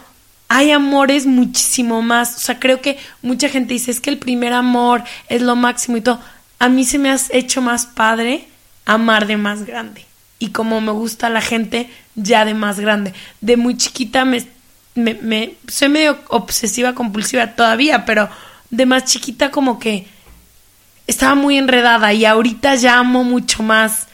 hay 0.49 0.73
amores 0.73 1.27
muchísimo 1.27 2.03
más. 2.03 2.37
O 2.37 2.41
sea, 2.41 2.59
creo 2.59 2.81
que 2.81 2.99
mucha 3.23 3.49
gente 3.49 3.75
dice, 3.75 3.91
es 3.91 4.01
que 4.01 4.11
el 4.11 4.19
primer 4.19 4.53
amor 4.53 5.05
es 5.29 5.43
lo 5.43 5.55
máximo 5.55 5.97
y 5.97 6.01
todo. 6.01 6.21
A 6.59 6.69
mí 6.69 6.85
se 6.85 6.99
me 6.99 7.11
ha 7.11 7.17
hecho 7.31 7.63
más 7.63 7.87
padre 7.87 8.47
amar 8.85 9.27
de 9.27 9.37
más 9.37 9.65
grande. 9.65 10.05
Y 10.41 10.49
como 10.49 10.81
me 10.81 10.91
gusta 10.91 11.29
la 11.31 11.41
gente 11.41 11.89
ya 12.17 12.45
de 12.45 12.55
más 12.55 12.81
grande. 12.81 13.15
De 13.41 13.57
muy 13.57 13.77
chiquita 13.77 14.25
me, 14.25 14.45
me, 14.97 15.15
me 15.15 15.55
soy 15.69 15.89
medio 15.89 16.19
obsesiva 16.29 16.95
compulsiva 16.95 17.55
todavía, 17.55 18.05
pero 18.05 18.29
de 18.71 18.87
más 18.87 19.05
chiquita 19.05 19.51
como 19.51 19.79
que 19.79 20.07
estaba 21.07 21.35
muy 21.35 21.59
enredada 21.59 22.13
y 22.13 22.25
ahorita 22.25 22.75
ya 22.75 22.99
amo 22.99 23.25
mucho 23.25 23.63
más 23.63 24.09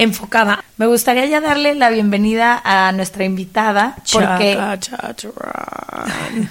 enfocada. 0.00 0.64
Me 0.78 0.86
gustaría 0.86 1.26
ya 1.26 1.42
darle 1.42 1.74
la 1.74 1.90
bienvenida 1.90 2.58
a 2.64 2.90
nuestra 2.92 3.24
invitada 3.24 3.96
porque 4.10 4.56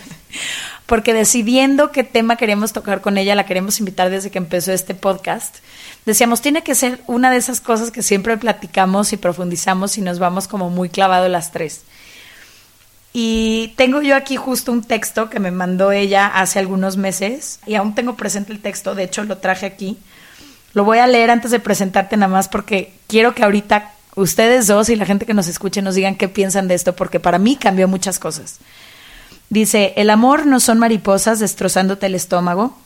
porque 0.86 1.16
decidiendo 1.16 1.92
qué 1.92 2.04
tema 2.04 2.36
queremos 2.36 2.74
tocar 2.74 3.02
con 3.02 3.18
ella, 3.18 3.34
la 3.34 3.48
queremos 3.48 3.80
invitar 3.80 4.12
desde 4.12 4.30
que 4.30 4.38
empezó 4.38 4.72
este 4.72 4.94
podcast. 4.94 5.58
Decíamos, 6.06 6.42
tiene 6.42 6.62
que 6.62 6.76
ser 6.76 7.02
una 7.08 7.32
de 7.32 7.38
esas 7.38 7.60
cosas 7.60 7.90
que 7.90 8.04
siempre 8.04 8.38
platicamos 8.38 9.14
y 9.14 9.18
profundizamos 9.18 9.98
y 9.98 10.02
nos 10.02 10.20
vamos 10.20 10.48
como 10.48 10.70
muy 10.70 10.90
clavado 10.90 11.28
las 11.28 11.52
tres. 11.52 11.82
Y 13.14 13.74
tengo 13.78 14.04
yo 14.04 14.16
aquí 14.16 14.36
justo 14.36 14.72
un 14.72 14.84
texto 14.84 15.32
que 15.32 15.40
me 15.40 15.50
mandó 15.50 15.92
ella 15.92 16.28
hace 16.28 16.60
algunos 16.60 16.98
meses 16.98 17.60
y 17.66 17.74
aún 17.74 17.96
tengo 17.96 18.16
presente 18.16 18.54
el 18.54 18.60
texto, 18.60 18.94
de 18.94 19.06
hecho 19.06 19.24
lo 19.24 19.40
traje 19.40 19.66
aquí. 19.66 19.98
Lo 20.74 20.84
voy 20.84 21.00
a 21.00 21.08
leer 21.08 21.32
antes 21.32 21.52
de 21.52 21.60
presentarte 21.60 22.18
nada 22.18 22.32
más 22.32 22.48
porque 22.48 22.94
quiero 23.08 23.34
que 23.34 23.44
ahorita 23.44 23.92
ustedes 24.16 24.68
dos 24.68 24.90
y 24.90 24.96
la 24.96 25.06
gente 25.06 25.26
que 25.26 25.34
nos 25.34 25.48
escuche 25.48 25.82
nos 25.82 25.96
digan 25.96 26.16
qué 26.16 26.28
piensan 26.28 26.68
de 26.68 26.76
esto 26.76 26.96
porque 26.96 27.20
para 27.20 27.40
mí 27.40 27.56
cambió 27.56 27.88
muchas 27.88 28.20
cosas. 28.20 28.60
Dice, 29.50 29.94
el 29.98 30.10
amor 30.10 30.46
no 30.46 30.60
son 30.60 30.78
mariposas 30.78 31.40
destrozándote 31.40 32.06
el 32.06 32.16
estómago, 32.16 32.78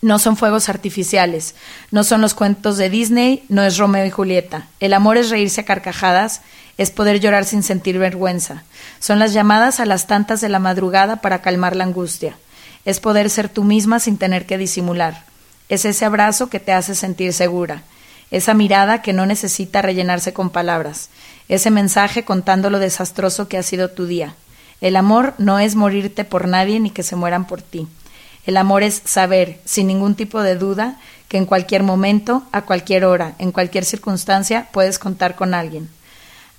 no 0.00 0.20
son 0.20 0.36
fuegos 0.36 0.68
artificiales, 0.68 1.56
no 1.90 2.04
son 2.04 2.20
los 2.20 2.34
cuentos 2.34 2.76
de 2.76 2.88
Disney, 2.88 3.42
no 3.48 3.64
es 3.64 3.78
Romeo 3.78 4.06
y 4.06 4.10
Julieta. 4.10 4.68
El 4.78 4.94
amor 4.94 5.16
es 5.16 5.30
reírse 5.30 5.62
a 5.62 5.64
carcajadas, 5.64 6.42
es 6.76 6.92
poder 6.92 7.18
llorar 7.18 7.44
sin 7.44 7.64
sentir 7.64 7.98
vergüenza. 7.98 8.62
Son 9.00 9.18
las 9.18 9.32
llamadas 9.32 9.80
a 9.80 9.86
las 9.86 10.06
tantas 10.06 10.40
de 10.40 10.48
la 10.48 10.60
madrugada 10.60 11.20
para 11.20 11.42
calmar 11.42 11.74
la 11.74 11.82
angustia. 11.82 12.36
Es 12.84 13.00
poder 13.00 13.28
ser 13.28 13.48
tú 13.48 13.64
misma 13.64 13.98
sin 13.98 14.18
tener 14.18 14.46
que 14.46 14.56
disimular. 14.56 15.24
Es 15.68 15.84
ese 15.84 16.04
abrazo 16.04 16.48
que 16.48 16.60
te 16.60 16.72
hace 16.72 16.94
sentir 16.94 17.32
segura. 17.32 17.82
Esa 18.30 18.54
mirada 18.54 19.02
que 19.02 19.12
no 19.12 19.26
necesita 19.26 19.82
rellenarse 19.82 20.32
con 20.32 20.50
palabras. 20.50 21.10
Ese 21.48 21.70
mensaje 21.70 22.24
contando 22.24 22.70
lo 22.70 22.78
desastroso 22.78 23.48
que 23.48 23.58
ha 23.58 23.62
sido 23.62 23.90
tu 23.90 24.06
día. 24.06 24.34
El 24.80 24.96
amor 24.96 25.34
no 25.38 25.58
es 25.58 25.74
morirte 25.74 26.24
por 26.24 26.46
nadie 26.46 26.78
ni 26.78 26.90
que 26.90 27.02
se 27.02 27.16
mueran 27.16 27.46
por 27.46 27.62
ti. 27.62 27.88
El 28.46 28.56
amor 28.56 28.82
es 28.82 29.02
saber, 29.04 29.60
sin 29.64 29.88
ningún 29.88 30.14
tipo 30.14 30.40
de 30.40 30.56
duda, 30.56 30.98
que 31.28 31.36
en 31.36 31.46
cualquier 31.46 31.82
momento, 31.82 32.44
a 32.52 32.62
cualquier 32.62 33.04
hora, 33.04 33.34
en 33.38 33.52
cualquier 33.52 33.84
circunstancia, 33.84 34.68
puedes 34.72 34.98
contar 34.98 35.36
con 35.36 35.52
alguien. 35.52 35.90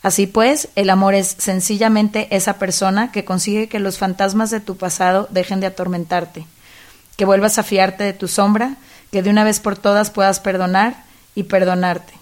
Así 0.02 0.28
pues, 0.28 0.70
el 0.76 0.90
amor 0.90 1.14
es 1.14 1.36
sencillamente 1.40 2.28
esa 2.36 2.60
persona 2.60 3.12
que 3.12 3.26
consigue 3.26 3.68
que 3.68 3.80
los 3.80 3.98
fantasmas 3.98 4.50
de 4.50 4.60
tu 4.60 4.78
pasado 4.78 5.28
dejen 5.32 5.60
de 5.60 5.68
atormentarte, 5.68 6.46
que 7.18 7.26
vuelvas 7.26 7.58
a 7.58 7.64
fiarte 7.64 8.04
de 8.04 8.14
tu 8.14 8.28
sombra, 8.28 8.78
que 9.12 9.22
de 9.22 9.30
una 9.30 9.44
vez 9.44 9.60
por 9.60 9.78
todas 9.78 10.12
puedas 10.12 10.40
perdonar 10.40 11.04
y 11.36 11.44
perdonarte. 11.44 12.14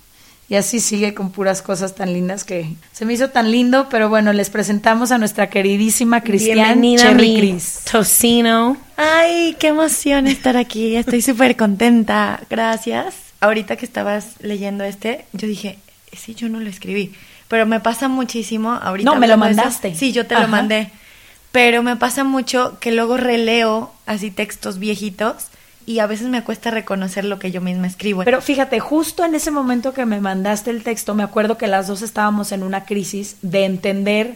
Y 0.50 0.56
así 0.56 0.79
sigue 0.79 1.13
con 1.13 1.32
puras 1.32 1.62
cosas 1.62 1.94
tan 1.96 2.13
lindas 2.13 2.46
que 2.46 2.74
se 2.94 3.03
me 3.03 3.13
hizo 3.13 3.29
tan 3.32 3.51
lindo, 3.51 3.88
pero 3.89 4.08
bueno, 4.08 4.32
les 4.32 4.50
presentamos 4.50 5.12
a 5.12 5.17
nuestra 5.17 5.50
queridísima 5.50 6.22
Cristian 6.22 6.82
Cherry 6.82 7.38
Cris. 7.38 7.82
Tocino. 7.91 8.77
Ay, 8.96 9.58
qué 9.60 9.67
emoción 9.67 10.25
estar 10.25 10.56
aquí. 10.56 10.96
Estoy 10.96 11.22
súper 11.22 11.58
contenta. 11.58 12.39
Gracias. 12.50 13.15
Ahorita 13.41 13.75
que 13.75 13.86
estabas 13.86 14.36
leyendo 14.39 14.86
este, 14.86 15.25
yo 15.34 15.48
dije, 15.48 15.79
sí, 16.13 16.34
yo 16.34 16.48
no 16.48 16.62
lo 16.62 16.70
escribí. 16.70 17.13
Pero 17.50 17.65
me 17.65 17.82
pasa 17.82 18.08
muchísimo 18.08 18.72
ahorita. 18.72 19.12
No, 19.12 19.20
me 19.20 19.27
lo 19.27 19.38
mandaste. 19.38 19.96
sí, 19.96 20.13
yo 20.13 20.27
te 20.27 20.36
lo 20.36 20.48
mandé. 20.48 20.91
Pero 21.51 21.84
me 21.84 21.98
pasa 21.98 22.24
mucho 22.24 22.77
que 22.79 22.91
luego 22.91 23.17
releo 23.17 23.91
así 24.06 24.32
textos 24.32 24.79
viejitos 24.79 25.48
y 25.88 26.00
a 26.00 26.06
veces 26.06 26.27
me 26.27 26.44
cuesta 26.44 26.70
reconocer 26.70 27.24
lo 27.24 27.39
que 27.39 27.50
yo 27.50 27.62
misma 27.62 27.88
escribo. 27.88 28.25
Pero 28.25 28.41
fíjate, 28.41 28.82
justo 28.82 29.24
en 29.24 29.34
ese 29.36 29.51
momento 29.51 29.94
que 29.94 30.06
me 30.06 30.20
mandaste 30.20 30.70
el 30.70 30.84
texto, 30.84 31.15
me 31.15 31.24
acuerdo 31.24 31.58
que 31.58 31.65
las 31.65 31.88
dos 31.88 32.01
estábamos 32.01 32.51
en 32.51 32.62
una 32.62 32.84
crisis 32.84 33.38
de 33.41 33.63
entender 33.63 34.36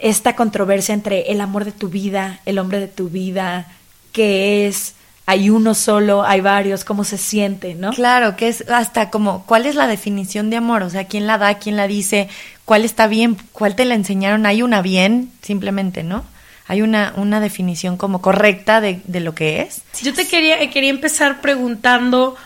esta 0.00 0.34
controversia 0.34 0.94
entre 0.94 1.30
el 1.30 1.40
amor 1.40 1.64
de 1.64 1.70
tu 1.70 1.88
vida, 1.88 2.40
el 2.44 2.58
hombre 2.58 2.80
de 2.80 2.88
tu 2.88 3.08
vida, 3.08 3.68
qué 4.10 4.66
es, 4.66 4.96
hay 5.26 5.48
uno 5.48 5.74
solo, 5.74 6.24
hay 6.24 6.40
varios, 6.40 6.84
cómo 6.84 7.04
se 7.04 7.18
siente, 7.18 7.76
¿no? 7.76 7.92
Claro, 7.92 8.34
que 8.34 8.48
es 8.48 8.68
hasta 8.68 9.10
como, 9.10 9.46
¿cuál 9.46 9.64
es 9.64 9.76
la 9.76 9.86
definición 9.86 10.50
de 10.50 10.56
amor? 10.56 10.82
O 10.82 10.90
sea, 10.90 11.04
¿quién 11.04 11.28
la 11.28 11.38
da, 11.38 11.60
quién 11.60 11.76
la 11.76 11.86
dice? 11.86 12.28
¿Cuál 12.64 12.84
está 12.84 13.06
bien? 13.06 13.36
¿Cuál 13.52 13.76
te 13.76 13.84
la 13.84 13.94
enseñaron? 13.94 14.44
¿Hay 14.44 14.60
una 14.60 14.82
bien? 14.82 15.30
Simplemente, 15.40 16.02
¿no? 16.02 16.24
Hay 16.68 16.82
una, 16.82 17.12
una 17.16 17.40
definición 17.40 17.96
como 17.96 18.20
correcta 18.20 18.80
de, 18.80 19.00
de 19.04 19.20
lo 19.20 19.34
que 19.34 19.62
es. 19.62 19.82
Yo 20.02 20.12
te 20.12 20.26
quería, 20.26 20.60
eh, 20.60 20.70
quería 20.70 20.90
empezar 20.90 21.40
preguntando 21.40 22.36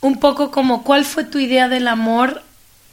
un 0.00 0.18
poco 0.18 0.50
como 0.50 0.84
cuál 0.84 1.04
fue 1.04 1.24
tu 1.24 1.38
idea 1.38 1.68
del 1.68 1.88
amor 1.88 2.42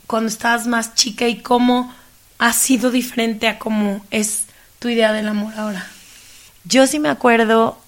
cuando 0.08 0.30
estabas 0.30 0.68
más 0.68 0.96
chica 0.96 1.28
y 1.28 1.38
cómo 1.38 1.94
ha 2.38 2.54
sido 2.54 2.92
diferente 2.92 3.48
a 3.48 3.58
cómo 3.58 4.06
es 4.12 4.46
tu 4.80 4.90
idea 4.90 5.14
del 5.14 5.28
amor 5.28 5.54
ahora. 5.58 5.88
Yo 6.64 6.86
sí 6.88 7.00
me 7.00 7.10
acuerdo 7.10 7.80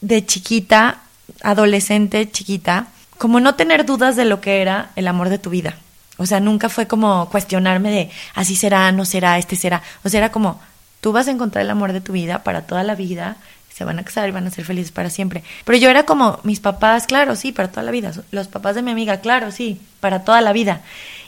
de 0.00 0.24
chiquita, 0.24 1.02
adolescente, 1.42 2.30
chiquita, 2.30 2.88
como 3.16 3.40
no 3.40 3.54
tener 3.54 3.84
dudas 3.84 4.16
de 4.16 4.24
lo 4.24 4.40
que 4.40 4.62
era 4.62 4.90
el 4.96 5.08
amor 5.08 5.28
de 5.28 5.38
tu 5.38 5.50
vida. 5.50 5.76
O 6.16 6.26
sea, 6.26 6.40
nunca 6.40 6.68
fue 6.68 6.86
como 6.86 7.28
cuestionarme 7.30 7.90
de 7.90 8.10
así 8.34 8.56
será, 8.56 8.90
no 8.92 9.04
será, 9.04 9.38
este 9.38 9.56
será. 9.56 9.82
O 10.04 10.08
sea, 10.08 10.18
era 10.18 10.32
como, 10.32 10.60
Tú 11.00 11.12
vas 11.12 11.28
a 11.28 11.30
encontrar 11.30 11.64
el 11.64 11.70
amor 11.70 11.92
de 11.92 12.00
tu 12.00 12.12
vida 12.12 12.42
para 12.42 12.62
toda 12.62 12.82
la 12.82 12.94
vida, 12.94 13.36
se 13.72 13.84
van 13.84 14.00
a 14.00 14.04
casar 14.04 14.28
y 14.28 14.32
van 14.32 14.46
a 14.46 14.50
ser 14.50 14.64
felices 14.64 14.90
para 14.90 15.08
siempre. 15.08 15.44
Pero 15.64 15.78
yo 15.78 15.88
era 15.88 16.04
como, 16.04 16.40
mis 16.42 16.58
papás, 16.58 17.06
claro, 17.06 17.36
sí, 17.36 17.52
para 17.52 17.70
toda 17.70 17.84
la 17.84 17.92
vida. 17.92 18.12
Los 18.32 18.48
papás 18.48 18.74
de 18.74 18.82
mi 18.82 18.90
amiga, 18.90 19.20
claro, 19.20 19.52
sí, 19.52 19.80
para 20.00 20.24
toda 20.24 20.40
la 20.40 20.52
vida. 20.52 20.80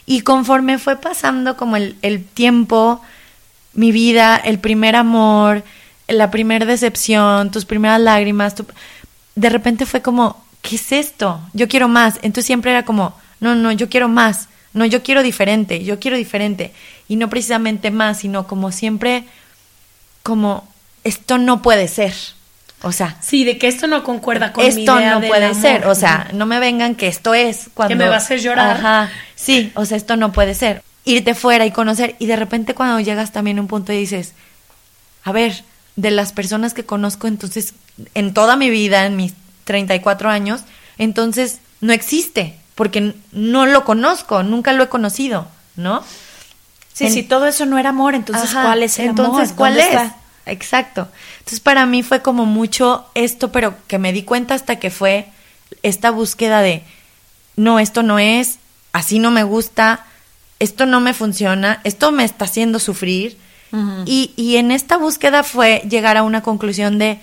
Y 0.05 0.21
conforme 0.21 0.77
fue 0.77 0.97
pasando 0.97 1.55
como 1.55 1.77
el, 1.77 1.95
el 2.01 2.25
tiempo, 2.25 3.01
mi 3.73 3.93
vida, 3.93 4.35
el 4.35 4.59
primer 4.59 4.97
amor, 4.97 5.63
la 6.09 6.29
primera 6.29 6.65
decepción, 6.65 7.51
tus 7.51 7.63
primeras 7.63 8.01
lágrimas, 8.01 8.55
de 9.35 9.49
repente 9.49 9.85
fue 9.85 10.01
como, 10.01 10.43
¿qué 10.61 10.75
es 10.75 10.91
esto? 10.91 11.39
Yo 11.53 11.69
quiero 11.69 11.87
más. 11.87 12.15
Entonces 12.15 12.45
siempre 12.45 12.71
era 12.71 12.83
como, 12.83 13.15
no, 13.39 13.55
no, 13.55 13.71
yo 13.71 13.87
quiero 13.89 14.09
más. 14.09 14.49
No, 14.73 14.85
yo 14.85 15.03
quiero 15.03 15.23
diferente, 15.23 15.83
yo 15.83 15.99
quiero 15.99 16.17
diferente. 16.17 16.73
Y 17.07 17.17
no 17.17 17.29
precisamente 17.29 17.91
más, 17.91 18.19
sino 18.19 18.47
como 18.47 18.71
siempre 18.71 19.25
como 20.23 20.67
esto 21.03 21.37
no 21.37 21.61
puede 21.61 21.87
ser. 21.87 22.13
O 22.83 22.91
sea, 22.91 23.17
sí, 23.21 23.43
de 23.43 23.57
que 23.57 23.67
esto 23.67 23.87
no 23.87 24.03
concuerda 24.03 24.53
con 24.53 24.65
esto 24.65 24.95
mi 24.95 25.01
idea 25.01 25.19
no 25.19 25.27
puede 25.27 25.53
ser. 25.53 25.85
O 25.85 25.93
sea, 25.93 26.29
no 26.33 26.45
me 26.45 26.59
vengan 26.59 26.95
que 26.95 27.07
esto 27.07 27.33
es 27.33 27.69
cuando 27.73 27.91
que 27.91 27.95
me 27.95 28.07
va 28.07 28.15
a 28.15 28.17
hacer 28.17 28.39
llorar. 28.39 28.77
Ajá, 28.77 29.11
sí, 29.35 29.71
o 29.75 29.85
sea, 29.85 29.97
esto 29.97 30.17
no 30.17 30.31
puede 30.31 30.55
ser. 30.55 30.81
Irte 31.05 31.35
fuera 31.35 31.65
y 31.65 31.71
conocer 31.71 32.15
y 32.19 32.25
de 32.25 32.35
repente 32.35 32.73
cuando 32.73 32.99
llegas 32.99 33.31
también 33.31 33.59
a 33.59 33.61
un 33.61 33.67
punto 33.67 33.93
y 33.93 33.97
dices, 33.97 34.33
a 35.23 35.31
ver, 35.31 35.63
de 35.95 36.11
las 36.11 36.33
personas 36.33 36.73
que 36.73 36.85
conozco, 36.85 37.27
entonces, 37.27 37.73
en 38.15 38.33
toda 38.33 38.55
mi 38.55 38.69
vida, 38.69 39.05
en 39.05 39.15
mis 39.15 39.33
34 39.65 40.29
años, 40.29 40.61
entonces 40.97 41.59
no 41.81 41.93
existe, 41.93 42.55
porque 42.75 43.13
no 43.31 43.65
lo 43.65 43.85
conozco, 43.85 44.43
nunca 44.43 44.73
lo 44.73 44.83
he 44.83 44.89
conocido, 44.89 45.47
¿no? 45.75 46.03
Sí, 46.93 47.05
En- 47.07 47.13
si 47.13 47.23
todo 47.23 47.45
eso 47.47 47.65
no 47.65 47.77
era 47.77 47.89
amor, 47.89 48.15
entonces 48.15 48.49
Ajá, 48.51 48.63
¿cuál 48.63 48.83
es 48.83 48.99
el 48.99 49.07
entonces, 49.09 49.49
amor? 49.49 49.55
¿cuál 49.57 49.73
¿Dónde 49.75 49.87
es? 49.89 50.01
está? 50.01 50.15
Exacto. 50.45 51.07
Entonces, 51.39 51.59
para 51.59 51.85
mí 51.85 52.03
fue 52.03 52.21
como 52.21 52.45
mucho 52.45 53.05
esto, 53.13 53.51
pero 53.51 53.75
que 53.87 53.97
me 53.99 54.11
di 54.13 54.23
cuenta 54.23 54.55
hasta 54.55 54.77
que 54.77 54.89
fue 54.89 55.27
esta 55.83 56.11
búsqueda 56.11 56.61
de, 56.61 56.83
no, 57.55 57.79
esto 57.79 58.03
no 58.03 58.19
es, 58.19 58.57
así 58.91 59.19
no 59.19 59.31
me 59.31 59.43
gusta, 59.43 60.05
esto 60.59 60.85
no 60.85 60.99
me 60.99 61.13
funciona, 61.13 61.79
esto 61.83 62.11
me 62.11 62.23
está 62.23 62.45
haciendo 62.45 62.79
sufrir. 62.79 63.37
y, 64.05 64.33
y 64.35 64.57
en 64.57 64.69
esta 64.71 64.97
búsqueda 64.97 65.43
fue 65.43 65.81
llegar 65.89 66.17
a 66.17 66.23
una 66.23 66.41
conclusión 66.41 66.97
de, 66.97 67.19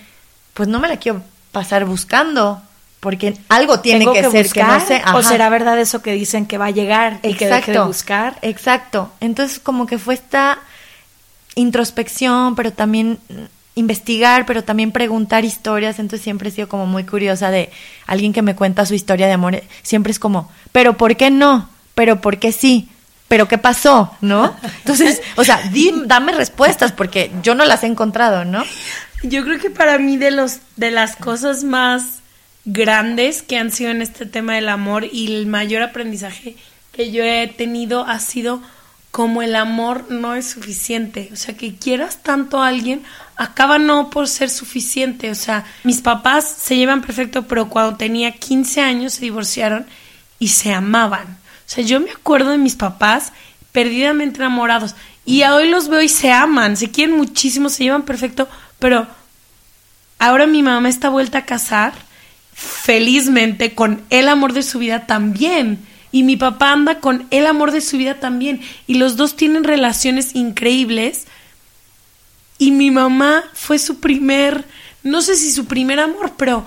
pues 0.55 0.67
no 0.67 0.79
me 0.79 0.87
la 0.87 0.97
quiero 0.97 1.21
pasar 1.51 1.85
buscando, 1.85 2.61
porque 2.99 3.37
algo 3.47 3.79
tiene 3.79 3.99
Tengo 3.99 4.13
que, 4.13 4.21
ser 4.29 4.51
que 4.51 4.63
no 4.63 4.73
buscar, 4.75 5.15
o 5.15 5.23
será 5.23 5.49
verdad 5.49 5.79
eso 5.79 6.01
que 6.01 6.11
dicen 6.13 6.45
que 6.45 6.57
va 6.57 6.65
a 6.65 6.71
llegar 6.71 7.19
y 7.23 7.33
que 7.35 7.47
deje 7.47 7.71
de 7.71 7.79
buscar. 7.79 8.37
Exacto. 8.41 9.11
Entonces, 9.21 9.59
como 9.59 9.85
que 9.85 9.97
fue 9.97 10.13
esta 10.15 10.59
introspección, 11.55 12.55
pero 12.55 12.71
también 12.71 13.19
investigar, 13.75 14.45
pero 14.45 14.63
también 14.63 14.91
preguntar 14.91 15.45
historias. 15.45 15.99
Entonces, 15.99 16.23
siempre 16.23 16.49
he 16.49 16.51
sido 16.51 16.67
como 16.67 16.85
muy 16.85 17.05
curiosa 17.05 17.51
de 17.51 17.71
alguien 18.05 18.33
que 18.33 18.41
me 18.41 18.55
cuenta 18.55 18.85
su 18.85 18.93
historia 18.93 19.27
de 19.27 19.33
amor. 19.33 19.61
Siempre 19.81 20.11
es 20.11 20.19
como, 20.19 20.51
¿pero 20.71 20.97
por 20.97 21.15
qué 21.15 21.31
no? 21.31 21.69
¿Pero 21.95 22.21
por 22.21 22.37
qué 22.37 22.51
sí? 22.51 22.89
¿Pero 23.27 23.47
qué 23.47 23.57
pasó? 23.57 24.11
¿No? 24.21 24.55
Entonces, 24.79 25.21
o 25.35 25.43
sea, 25.43 25.61
di- 25.71 25.93
dame 26.05 26.33
respuestas 26.33 26.91
porque 26.91 27.31
yo 27.43 27.55
no 27.55 27.63
las 27.65 27.83
he 27.83 27.87
encontrado, 27.87 28.43
¿no? 28.43 28.63
Yo 29.23 29.43
creo 29.43 29.59
que 29.59 29.69
para 29.69 29.97
mí 29.97 30.17
de 30.17 30.31
los 30.31 30.59
de 30.77 30.91
las 30.91 31.15
cosas 31.17 31.63
más 31.65 32.18
grandes 32.65 33.41
que 33.41 33.57
han 33.57 33.71
sido 33.71 33.91
en 33.91 34.01
este 34.01 34.25
tema 34.25 34.55
del 34.55 34.69
amor 34.69 35.05
y 35.11 35.33
el 35.33 35.47
mayor 35.47 35.81
aprendizaje 35.81 36.55
que 36.91 37.11
yo 37.11 37.23
he 37.23 37.47
tenido 37.47 38.05
ha 38.05 38.19
sido 38.19 38.61
como 39.11 39.41
el 39.41 39.55
amor 39.55 40.11
no 40.11 40.35
es 40.35 40.47
suficiente, 40.47 41.29
o 41.33 41.35
sea, 41.35 41.57
que 41.57 41.75
quieras 41.75 42.21
tanto 42.21 42.61
a 42.61 42.67
alguien 42.67 43.01
acaba 43.37 43.79
no 43.79 44.09
por 44.09 44.27
ser 44.27 44.49
suficiente, 44.49 45.31
o 45.31 45.35
sea, 45.35 45.65
mis 45.83 46.01
papás 46.01 46.45
se 46.45 46.75
llevan 46.75 47.01
perfecto, 47.01 47.47
pero 47.47 47.69
cuando 47.69 47.97
tenía 47.97 48.33
15 48.33 48.81
años 48.81 49.13
se 49.13 49.21
divorciaron 49.21 49.87
y 50.37 50.49
se 50.49 50.73
amaban. 50.73 51.25
O 51.25 51.71
sea, 51.71 51.83
yo 51.83 51.99
me 51.99 52.11
acuerdo 52.11 52.51
de 52.51 52.57
mis 52.57 52.75
papás 52.75 53.31
perdidamente 53.71 54.39
enamorados 54.39 54.93
y 55.25 55.43
hoy 55.43 55.69
los 55.69 55.87
veo 55.87 56.01
y 56.01 56.09
se 56.09 56.31
aman, 56.31 56.77
se 56.77 56.91
quieren 56.91 57.17
muchísimo, 57.17 57.69
se 57.69 57.85
llevan 57.85 58.03
perfecto, 58.03 58.47
pero 58.77 59.07
ahora 60.19 60.45
mi 60.45 60.61
mamá 60.61 60.89
está 60.89 61.09
vuelta 61.09 61.39
a 61.39 61.45
casar 61.45 61.93
felizmente 62.59 63.73
con 63.73 64.03
el 64.09 64.27
amor 64.27 64.51
de 64.51 64.63
su 64.63 64.79
vida 64.79 65.07
también. 65.07 65.79
Y 66.11 66.23
mi 66.23 66.35
papá 66.35 66.73
anda 66.73 66.99
con 66.99 67.25
el 67.31 67.47
amor 67.47 67.71
de 67.71 67.79
su 67.79 67.97
vida 67.97 68.15
también. 68.15 68.61
Y 68.85 68.95
los 68.95 69.15
dos 69.15 69.37
tienen 69.37 69.63
relaciones 69.63 70.35
increíbles. 70.35 71.25
Y 72.57 72.71
mi 72.71 72.91
mamá 72.91 73.43
fue 73.53 73.79
su 73.79 74.01
primer, 74.01 74.65
no 75.03 75.21
sé 75.21 75.37
si 75.37 75.51
su 75.51 75.65
primer 75.65 76.01
amor, 76.01 76.33
pero 76.35 76.65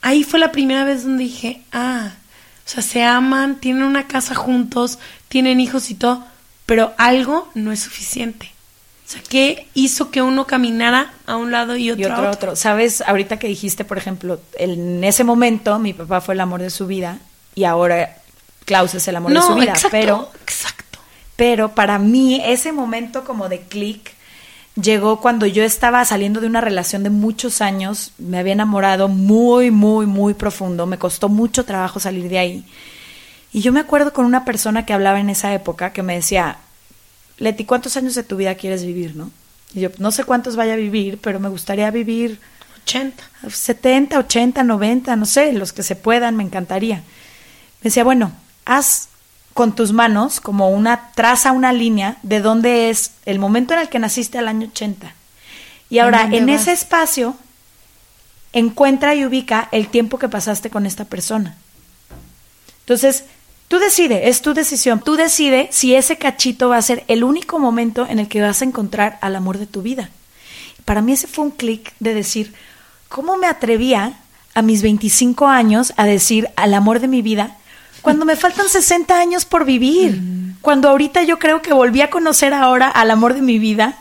ahí 0.00 0.24
fue 0.24 0.38
la 0.38 0.52
primera 0.52 0.84
vez 0.84 1.04
donde 1.04 1.24
dije, 1.24 1.60
ah, 1.72 2.12
o 2.64 2.68
sea, 2.68 2.82
se 2.82 3.02
aman, 3.02 3.60
tienen 3.60 3.82
una 3.82 4.06
casa 4.06 4.34
juntos, 4.34 4.98
tienen 5.28 5.60
hijos 5.60 5.90
y 5.90 5.94
todo, 5.94 6.26
pero 6.64 6.94
algo 6.96 7.50
no 7.54 7.72
es 7.72 7.80
suficiente. 7.80 8.55
O 9.06 9.08
sea, 9.08 9.22
¿qué 9.28 9.68
hizo 9.74 10.10
que 10.10 10.20
uno 10.20 10.48
caminara 10.48 11.12
a 11.26 11.36
un 11.36 11.52
lado 11.52 11.76
y 11.76 11.92
otro, 11.92 12.02
y 12.02 12.04
a 12.04 12.12
otro 12.12 12.26
a 12.26 12.30
otro? 12.30 12.48
otro. 12.50 12.56
Sabes, 12.56 13.02
ahorita 13.02 13.38
que 13.38 13.46
dijiste, 13.46 13.84
por 13.84 13.98
ejemplo, 13.98 14.40
en 14.58 15.04
ese 15.04 15.22
momento 15.22 15.78
mi 15.78 15.92
papá 15.92 16.20
fue 16.20 16.34
el 16.34 16.40
amor 16.40 16.60
de 16.60 16.70
su 16.70 16.88
vida 16.88 17.18
y 17.54 17.64
ahora 17.64 18.16
Klaus 18.64 18.94
es 18.94 19.06
el 19.06 19.14
amor 19.14 19.32
de 19.32 19.42
su 19.42 19.54
vida. 19.54 19.72
exacto, 19.72 19.88
pero, 19.92 20.30
exacto. 20.42 20.98
pero 21.36 21.72
para 21.72 22.00
mí 22.00 22.42
ese 22.44 22.72
momento 22.72 23.22
como 23.22 23.48
de 23.48 23.60
clic 23.60 24.12
llegó 24.74 25.20
cuando 25.20 25.46
yo 25.46 25.62
estaba 25.62 26.04
saliendo 26.04 26.40
de 26.40 26.48
una 26.48 26.60
relación 26.60 27.04
de 27.04 27.10
muchos 27.10 27.60
años, 27.60 28.12
me 28.18 28.40
había 28.40 28.54
enamorado 28.54 29.06
muy, 29.06 29.70
muy, 29.70 30.06
muy 30.06 30.34
profundo, 30.34 30.84
me 30.86 30.98
costó 30.98 31.28
mucho 31.28 31.64
trabajo 31.64 32.00
salir 32.00 32.28
de 32.28 32.40
ahí. 32.40 32.64
Y 33.52 33.60
yo 33.60 33.72
me 33.72 33.80
acuerdo 33.80 34.12
con 34.12 34.26
una 34.26 34.44
persona 34.44 34.84
que 34.84 34.92
hablaba 34.92 35.20
en 35.20 35.30
esa 35.30 35.54
época 35.54 35.92
que 35.92 36.02
me 36.02 36.16
decía, 36.16 36.58
Leti, 37.38 37.64
¿cuántos 37.64 37.96
años 37.96 38.14
de 38.14 38.22
tu 38.22 38.36
vida 38.36 38.54
quieres 38.54 38.84
vivir, 38.84 39.16
no? 39.16 39.30
Y 39.74 39.80
yo, 39.80 39.90
no 39.98 40.10
sé 40.10 40.24
cuántos 40.24 40.56
vaya 40.56 40.74
a 40.74 40.76
vivir, 40.76 41.18
pero 41.18 41.40
me 41.40 41.48
gustaría 41.48 41.90
vivir 41.90 42.38
80. 42.84 43.22
70, 43.48 44.18
80, 44.18 44.62
90, 44.62 45.16
no 45.16 45.26
sé, 45.26 45.52
los 45.52 45.72
que 45.72 45.82
se 45.82 45.96
puedan, 45.96 46.36
me 46.36 46.44
encantaría. 46.44 46.96
Me 46.96 47.84
decía, 47.84 48.04
bueno, 48.04 48.32
haz 48.64 49.08
con 49.54 49.74
tus 49.74 49.92
manos 49.92 50.40
como 50.40 50.70
una 50.70 51.12
traza, 51.14 51.52
una 51.52 51.72
línea 51.72 52.18
de 52.22 52.40
dónde 52.40 52.90
es 52.90 53.12
el 53.24 53.38
momento 53.38 53.74
en 53.74 53.80
el 53.80 53.88
que 53.88 53.98
naciste 53.98 54.38
al 54.38 54.48
año 54.48 54.68
80. 54.68 55.14
Y 55.88 55.98
ahora, 55.98 56.28
en 56.30 56.46
vas? 56.46 56.62
ese 56.62 56.72
espacio, 56.72 57.36
encuentra 58.52 59.14
y 59.14 59.24
ubica 59.24 59.68
el 59.72 59.88
tiempo 59.88 60.18
que 60.18 60.28
pasaste 60.28 60.70
con 60.70 60.86
esta 60.86 61.04
persona. 61.04 61.56
Entonces, 62.80 63.24
tú 63.68 63.78
decides, 63.78 64.20
es 64.24 64.42
tu 64.42 64.54
decisión. 64.54 65.00
Tú 65.00 65.16
decides 65.16 65.74
si 65.74 65.94
ese 65.94 66.16
cachito 66.16 66.68
va 66.68 66.76
a 66.76 66.82
ser 66.82 67.04
el 67.08 67.24
único 67.24 67.58
momento 67.58 68.06
en 68.08 68.18
el 68.18 68.28
que 68.28 68.40
vas 68.40 68.62
a 68.62 68.64
encontrar 68.64 69.18
al 69.20 69.36
amor 69.36 69.58
de 69.58 69.66
tu 69.66 69.82
vida. 69.82 70.10
Para 70.84 71.02
mí 71.02 71.12
ese 71.12 71.26
fue 71.26 71.44
un 71.44 71.50
clic 71.50 71.92
de 71.98 72.14
decir, 72.14 72.54
¿cómo 73.08 73.36
me 73.36 73.46
atrevía 73.46 74.14
a 74.54 74.62
mis 74.62 74.82
25 74.82 75.48
años 75.48 75.92
a 75.96 76.04
decir 76.04 76.48
al 76.56 76.74
amor 76.74 77.00
de 77.00 77.08
mi 77.08 77.22
vida 77.22 77.56
cuando 78.02 78.24
me 78.24 78.36
faltan 78.36 78.68
60 78.68 79.18
años 79.18 79.44
por 79.44 79.64
vivir? 79.64 80.20
Cuando 80.62 80.88
ahorita 80.88 81.24
yo 81.24 81.38
creo 81.38 81.60
que 81.60 81.74
volví 81.74 82.00
a 82.02 82.10
conocer 82.10 82.54
ahora 82.54 82.88
al 82.88 83.10
amor 83.10 83.34
de 83.34 83.42
mi 83.42 83.58
vida 83.58 83.98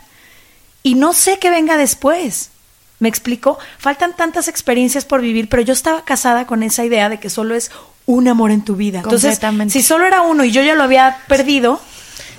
y 0.84 0.94
no 0.94 1.14
sé 1.14 1.40
qué 1.40 1.50
venga 1.50 1.78
después. 1.78 2.52
¿Me 3.00 3.10
explico? 3.10 3.58
Faltan 3.78 4.16
tantas 4.16 4.48
experiencias 4.48 5.04
por 5.04 5.22
vivir, 5.22 5.50
pero 5.50 5.62
yo 5.64 5.74
estaba 5.74 6.06
casada 6.06 6.48
con 6.48 6.64
esa 6.64 6.86
idea 6.86 7.10
de 7.10 7.20
que 7.20 7.30
solo 7.30 7.56
es 7.56 7.72
un 8.06 8.28
amor 8.28 8.52
en 8.52 8.64
tu 8.64 8.76
vida. 8.76 9.00
Entonces, 9.00 9.40
si 9.70 9.82
solo 9.82 10.06
era 10.06 10.22
uno 10.22 10.44
y 10.44 10.52
yo 10.52 10.62
ya 10.62 10.76
lo 10.76 10.84
había 10.84 11.20
perdido, 11.28 11.82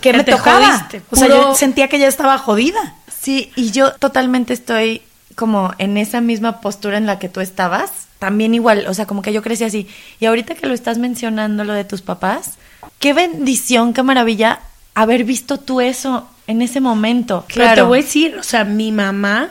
¿qué 0.00 0.12
Ya 0.12 0.18
me 0.18 0.24
tocaba? 0.24 0.79
jodiste, 0.79 1.02
O 1.11 1.16
sea, 1.16 1.29
yo 1.29 1.55
sentía 1.55 1.88
que 1.88 1.98
ya 1.98 2.09
estaba 2.09 2.38
jodida. 2.38 2.94
Sí, 3.20 3.50
y 3.57 3.70
yo 3.72 3.92
totalmente 3.94 4.52
estoy 4.52 5.02
como 5.35 5.72
en 5.79 5.96
esa 5.96 6.20
misma 6.20 6.61
postura 6.61 6.96
en 6.98 7.07
la 7.07 7.18
que 7.18 7.29
tú 7.29 7.40
estabas. 7.40 7.90
También 8.18 8.55
igual, 8.55 8.87
o 8.88 8.94
sea, 8.94 9.07
como 9.07 9.22
que 9.22 9.33
yo 9.33 9.42
crecí 9.42 9.64
así. 9.64 9.88
Y 10.20 10.26
ahorita 10.26 10.55
que 10.55 10.66
lo 10.66 10.74
estás 10.74 10.98
mencionando, 10.98 11.64
lo 11.64 11.72
de 11.74 11.85
tus 11.85 12.02
papás, 12.02 12.52
qué 12.98 13.12
bendición, 13.12 13.92
qué 13.92 14.02
maravilla 14.02 14.61
haber 14.94 15.24
visto 15.24 15.59
tú 15.59 15.81
eso 15.81 16.29
en 16.46 16.62
ese 16.62 16.81
momento. 16.81 17.44
Pero 17.55 17.74
te 17.74 17.83
voy 17.83 17.98
a 17.98 18.02
decir, 18.02 18.37
o 18.38 18.42
sea, 18.42 18.64
mi 18.64 18.92
mamá 18.92 19.50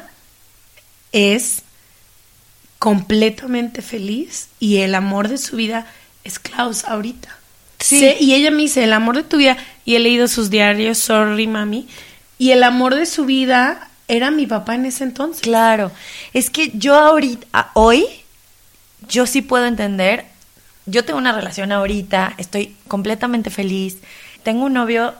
es 1.12 1.62
completamente 2.80 3.82
feliz 3.82 4.48
y 4.60 4.78
el 4.78 4.96
amor 4.96 5.28
de 5.28 5.38
su 5.38 5.56
vida 5.56 5.88
es 6.26 6.40
Klaus 6.40 6.84
ahorita. 6.84 7.30
Sí. 7.80 8.00
Sé- 8.00 8.18
y 8.20 8.34
ella 8.34 8.52
me 8.52 8.64
dice, 8.64 8.84
el 8.84 8.92
amor 8.94 9.16
de 9.16 9.24
tu 9.24 9.38
vida, 9.38 9.56
y 9.86 9.96
he 9.96 10.00
leído 10.00 10.28
sus 10.28 10.50
diarios, 10.50 10.98
sorry 10.98 11.48
mami, 11.48 11.88
y 12.38 12.52
el 12.52 12.64
amor 12.64 12.96
de 12.96 13.06
su 13.06 13.26
vida 13.26 13.90
era 14.08 14.30
mi 14.32 14.46
papá 14.48 14.76
en 14.76 14.86
ese 14.86 15.04
entonces. 15.04 15.42
Claro, 15.42 15.92
es 16.34 16.50
que 16.50 16.72
yo 16.74 16.96
ahorita, 16.96 17.72
hoy, 17.74 18.06
yo 19.08 19.26
sí 19.26 19.42
puedo 19.42 19.66
entender, 19.66 20.26
yo 20.86 21.06
tengo 21.06 21.18
una 21.20 21.32
relación 21.32 21.72
ahorita, 21.72 22.34
estoy 22.38 22.76
completamente 22.88 23.50
feliz, 23.50 23.98
tengo 24.44 24.66
un 24.66 24.74
novio 24.74 25.14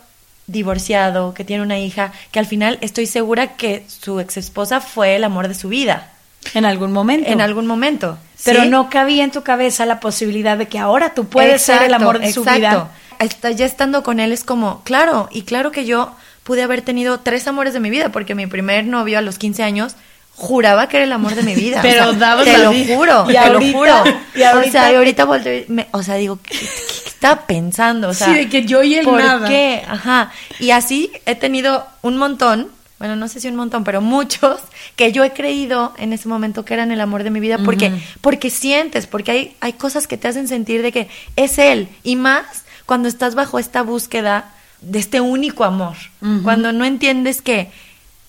divorciado 0.48 1.34
que 1.34 1.44
tiene 1.44 1.64
una 1.64 1.80
hija, 1.80 2.12
que 2.32 2.40
al 2.40 2.46
final 2.46 2.78
estoy 2.82 3.08
segura 3.08 3.56
que 3.56 3.84
su 3.88 4.20
ex 4.20 4.38
esposa 4.38 4.80
fue 4.82 5.16
el 5.16 5.24
amor 5.24 5.48
de 5.48 5.56
su 5.56 5.70
vida, 5.70 6.12
En 6.54 6.66
algún 6.66 6.92
momento. 6.92 7.30
en 7.30 7.42
algún 7.42 7.66
momento. 7.66 8.18
Pero 8.44 8.64
¿sí? 8.64 8.70
no 8.70 8.90
cabía 8.90 9.24
en 9.24 9.32
tu 9.32 9.44
cabeza 9.44 9.86
la 9.86 10.00
posibilidad 10.00 10.58
de 10.58 10.68
que 10.68 10.78
ahora 10.80 11.14
tú 11.14 11.28
puedes 11.28 11.62
ser 11.62 11.84
el 11.84 11.94
amor 11.94 12.20
de 12.20 12.32
su 12.34 12.42
exacto. 12.42 12.60
vida. 12.60 13.52
Ya 13.56 13.66
estando 13.66 14.04
con 14.04 14.20
él 14.20 14.32
es 14.34 14.44
como, 14.44 14.84
claro, 14.84 15.30
y 15.32 15.44
claro 15.44 15.72
que 15.72 15.86
yo 15.86 16.12
pude 16.44 16.62
haber 16.64 16.82
tenido 16.82 17.20
tres 17.22 17.48
amores 17.48 17.74
de 17.74 17.80
mi 17.80 17.90
vida, 17.90 18.10
porque 18.12 18.36
mi 18.36 18.46
primer 18.48 18.86
novio 18.86 19.18
a 19.18 19.22
los 19.22 19.38
15 19.38 19.64
años 19.64 19.96
juraba 20.36 20.90
que 20.90 20.98
era 20.98 21.06
el 21.06 21.14
amor 21.14 21.34
de 21.34 21.44
mi 21.44 21.56
vida. 21.56 21.80
Pero 21.82 22.10
O 22.10 22.10
sea, 22.12 22.20
dabas 22.20 22.44
te 22.46 22.58
lo 22.58 22.72
vida. 22.72 22.96
juro, 22.96 23.26
Y 23.30 23.32
te 23.32 23.38
ahorita- 23.38 23.54
lo 23.72 23.78
juro. 23.78 24.04
y 24.36 24.44
ahorita- 24.44 24.68
o 24.68 24.72
sea, 24.72 24.92
y 24.92 24.96
ahorita 24.96 25.26
volteo 25.26 25.64
me- 25.70 25.88
o 25.92 26.04
sea, 26.04 26.16
digo, 26.16 26.38
¿qué, 26.44 26.50
qué- 26.60 26.66
qué 27.04 27.10
estaba 27.10 27.42
pensando? 27.48 28.10
O 28.10 28.14
sea, 28.14 28.28
Sí, 28.28 28.34
de 28.34 28.50
que 28.50 28.66
yo 28.66 28.84
y 28.84 28.96
él 28.96 29.06
¿por 29.06 29.18
nada. 29.24 29.48
qué? 29.48 29.84
Ajá. 29.88 30.32
Y 30.60 30.72
así 30.72 31.10
he 31.26 31.36
tenido 31.36 31.88
un 32.02 32.18
montón, 32.18 32.68
bueno, 33.06 33.20
no 33.20 33.28
sé 33.28 33.40
si 33.40 33.48
un 33.48 33.56
montón, 33.56 33.84
pero 33.84 34.02
muchos 34.02 34.60
que 34.96 35.12
yo 35.12 35.24
he 35.24 35.32
creído 35.32 35.94
en 35.98 36.14
ese 36.14 36.28
momento 36.28 36.66
que 36.66 36.74
eran 36.74 36.92
el 36.92 37.02
amor 37.02 37.24
de 37.24 37.30
mi 37.30 37.40
vida 37.40 37.60
porque 37.60 37.92
porque 38.22 38.50
sientes, 38.50 39.06
porque 39.06 39.32
hay 39.32 39.56
hay 39.60 39.74
cosas 39.74 40.08
que 40.08 40.18
te 40.18 40.28
hacen 40.28 40.48
sentir 40.48 40.82
de 40.82 40.92
que 40.92 41.08
es 41.36 41.58
él 41.60 41.88
y 42.04 42.16
más 42.16 42.64
cuando 42.86 43.08
estás 43.08 43.36
bajo 43.36 43.60
esta 43.60 43.82
búsqueda 43.82 44.52
de 44.82 45.00
este 45.00 45.22
único 45.22 45.64
amor, 45.64 45.96
cuando 46.44 46.72
no 46.72 46.86
entiendes 46.86 47.42
que 47.42 47.70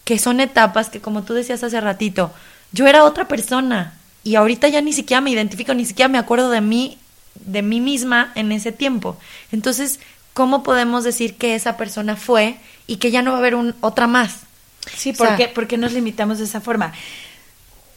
que 0.04 0.18
son 0.18 0.40
etapas 0.40 0.88
que 0.88 1.00
como 1.00 1.22
tú 1.22 1.34
decías 1.34 1.64
hace 1.64 1.80
ratito, 1.80 2.32
yo 2.72 2.86
era 2.86 3.04
otra 3.04 3.26
persona 3.26 3.94
y 4.22 4.34
ahorita 4.34 4.68
ya 4.68 4.80
ni 4.80 4.92
siquiera 4.92 5.20
me 5.20 5.30
identifico, 5.30 5.72
ni 5.72 5.84
siquiera 5.84 6.08
me 6.08 6.18
acuerdo 6.18 6.50
de 6.50 6.60
mí, 6.60 6.98
de 7.34 7.62
mí 7.62 7.80
misma 7.80 8.32
en 8.34 8.50
ese 8.50 8.72
tiempo. 8.72 9.16
Entonces, 9.52 10.00
¿cómo 10.34 10.62
podemos 10.62 11.04
decir 11.04 11.36
que 11.36 11.54
esa 11.54 11.76
persona 11.76 12.16
fue 12.16 12.56
y 12.88 12.96
que 12.96 13.12
ya 13.12 13.22
no 13.22 13.30
va 13.30 13.36
a 13.36 13.40
haber 13.40 13.54
un, 13.54 13.74
otra 13.80 14.08
más? 14.08 14.45
Sí, 14.94 15.10
O 15.10 15.14
sea, 15.14 15.28
¿por 15.28 15.36
qué, 15.36 15.48
por 15.48 15.66
qué 15.66 15.76
nos 15.76 15.92
limitamos 15.92 16.38
de 16.38 16.44
esa 16.44 16.60
forma? 16.60 16.92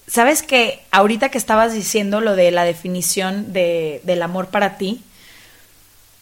Sabes 0.07 0.41
que 0.41 0.81
ahorita 0.91 1.29
que 1.29 1.37
estabas 1.37 1.73
diciendo 1.73 2.21
lo 2.21 2.35
de 2.35 2.51
la 2.51 2.63
definición 2.63 3.53
de, 3.53 4.01
del 4.03 4.21
amor 4.23 4.47
para 4.47 4.77
ti, 4.77 5.01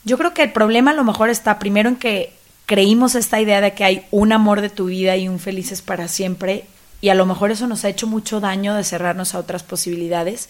yo 0.04 0.18
creo 0.18 0.34
que 0.34 0.44
el 0.44 0.52
problema 0.52 0.92
a 0.92 0.94
lo 0.94 1.04
mejor 1.04 1.30
está 1.30 1.60
primero 1.60 1.90
en 1.90 1.96
que 1.96 2.34
creímos 2.66 3.16
esta 3.16 3.40
idea 3.40 3.62
de 3.62 3.74
que 3.74 3.86
hay 3.86 4.06
un 4.12 4.34
amor 4.34 4.62
de 4.62 4.70
tu 4.70 4.86
vida 4.86 5.16
y 5.16 5.30
un 5.30 5.40
felices 5.40 5.82
para 5.82 6.08
siempre, 6.08 6.66
y 7.00 7.10
a 7.10 7.16
lo 7.16 7.26
mejor 7.26 7.52
eso 7.52 7.68
nos 7.68 7.86
ha 7.86 7.90
hecho 7.90 8.08
mucho 8.08 8.40
daño 8.40 8.74
de 8.76 8.84
cerrarnos 8.84 9.36
a 9.36 9.40
otras 9.40 9.64
posibilidades. 9.64 10.50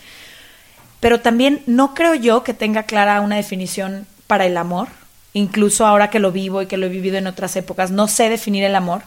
Pero 0.99 1.21
también 1.21 1.62
no 1.67 1.93
creo 1.93 2.15
yo 2.15 2.43
que 2.43 2.53
tenga 2.53 2.84
clara 2.84 3.21
una 3.21 3.36
definición 3.36 4.08
para 4.25 4.45
el 4.45 4.58
amor, 4.58 4.88
incluso 5.34 5.86
ahora 5.86 6.10
que 6.10 6.19
lo 6.19 6.32
vivo 6.32 6.62
y 6.62 6.65
que 6.65 6.77
lo 6.77 6.88
he 6.88 6.89
vivido 6.89 7.17
en 7.17 7.27
otras 7.27 7.56
épocas, 7.56 7.91
no 7.91 8.08
sé 8.08 8.30
definir 8.30 8.63
el 8.63 8.75
amor. 8.75 9.03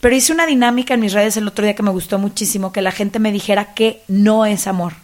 Pero 0.00 0.14
hice 0.16 0.32
una 0.32 0.46
dinámica 0.46 0.94
en 0.94 1.00
mis 1.00 1.12
redes 1.12 1.36
el 1.36 1.46
otro 1.46 1.64
día 1.64 1.74
que 1.74 1.82
me 1.82 1.90
gustó 1.90 2.18
muchísimo, 2.18 2.72
que 2.72 2.82
la 2.82 2.90
gente 2.92 3.18
me 3.18 3.32
dijera 3.32 3.74
que 3.74 4.02
no 4.08 4.46
es 4.46 4.66
amor. 4.66 4.94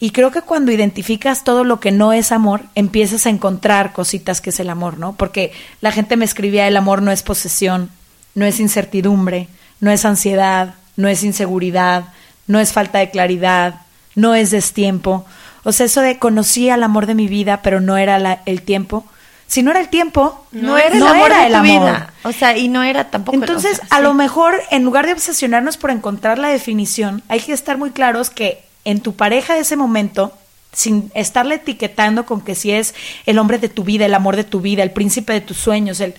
Y 0.00 0.10
creo 0.10 0.30
que 0.32 0.42
cuando 0.42 0.70
identificas 0.70 1.42
todo 1.42 1.64
lo 1.64 1.80
que 1.80 1.90
no 1.90 2.12
es 2.12 2.30
amor, 2.30 2.62
empiezas 2.74 3.24
a 3.24 3.30
encontrar 3.30 3.94
cositas 3.94 4.42
que 4.42 4.50
es 4.50 4.60
el 4.60 4.68
amor, 4.68 4.98
¿no? 4.98 5.14
Porque 5.14 5.52
la 5.80 5.92
gente 5.92 6.18
me 6.18 6.26
escribía, 6.26 6.68
el 6.68 6.76
amor 6.76 7.00
no 7.00 7.10
es 7.10 7.22
posesión, 7.22 7.88
no 8.34 8.44
es 8.44 8.60
incertidumbre, 8.60 9.48
no 9.80 9.90
es 9.90 10.04
ansiedad, 10.04 10.74
no 10.96 11.08
es 11.08 11.22
inseguridad, 11.22 12.12
no 12.46 12.60
es 12.60 12.72
falta 12.74 12.98
de 12.98 13.10
claridad, 13.10 13.80
no 14.14 14.34
es 14.34 14.50
destiempo. 14.50 15.24
O 15.64 15.72
sea, 15.72 15.86
eso 15.86 16.02
de 16.02 16.18
conocí 16.18 16.68
al 16.68 16.82
amor 16.82 17.06
de 17.06 17.14
mi 17.14 17.26
vida, 17.26 17.62
pero 17.62 17.80
no 17.80 17.96
era 17.96 18.18
la- 18.18 18.42
el 18.44 18.60
tiempo. 18.60 19.06
Si 19.46 19.62
no 19.62 19.70
era 19.70 19.80
el 19.80 19.88
tiempo, 19.88 20.44
no 20.52 20.76
era 20.76 20.88
el 20.94 20.98
no 20.98 21.08
amor 21.08 21.26
era 21.30 21.40
de 21.40 21.46
el 21.46 21.52
tu 21.52 21.58
amor. 21.58 21.68
vida. 21.80 22.12
O 22.24 22.32
sea, 22.32 22.56
y 22.56 22.68
no 22.68 22.82
era 22.82 23.10
tampoco 23.10 23.36
el- 23.36 23.42
Entonces, 23.42 23.74
o 23.74 23.76
sea, 23.76 23.86
a 23.90 23.96
sí. 23.98 24.02
lo 24.02 24.12
mejor, 24.14 24.54
en 24.70 24.82
lugar 24.84 25.06
de 25.06 25.12
obsesionarnos 25.12 25.76
por 25.76 25.90
encontrar 25.90 26.38
la 26.38 26.48
definición, 26.48 27.22
hay 27.28 27.40
que 27.40 27.52
estar 27.52 27.78
muy 27.78 27.90
claros 27.92 28.30
que 28.30 28.64
en 28.84 29.00
tu 29.00 29.14
pareja 29.14 29.54
de 29.54 29.60
ese 29.60 29.76
momento, 29.76 30.32
sin 30.72 31.10
estarle 31.14 31.54
etiquetando 31.56 32.26
con 32.26 32.40
que 32.40 32.54
si 32.54 32.72
es 32.72 32.94
el 33.24 33.38
hombre 33.38 33.58
de 33.58 33.68
tu 33.68 33.84
vida, 33.84 34.04
el 34.06 34.14
amor 34.14 34.36
de 34.36 34.44
tu 34.44 34.60
vida, 34.60 34.82
el 34.82 34.90
príncipe 34.90 35.32
de 35.32 35.40
tus 35.40 35.56
sueños, 35.56 36.00
el 36.00 36.14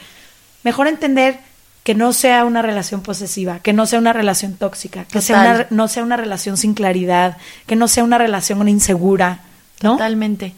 mejor 0.64 0.88
entender 0.88 1.40
que 1.84 1.96
no 1.96 2.12
sea 2.14 2.44
una 2.44 2.62
relación 2.62 3.02
posesiva, 3.02 3.60
que 3.60 3.72
no 3.72 3.86
sea 3.86 4.00
una 4.00 4.12
relación 4.14 4.56
tóxica, 4.56 5.06
que 5.06 5.22
sea 5.22 5.40
una, 5.40 5.68
no 5.70 5.88
sea 5.88 6.04
una 6.04 6.18
relación 6.18 6.58
sin 6.58 6.74
claridad, 6.74 7.38
que 7.66 7.76
no 7.78 7.88
sea 7.88 8.04
una 8.04 8.18
relación 8.18 8.68
insegura, 8.68 9.42
¿no? 9.82 9.92
Totalmente. 9.94 10.54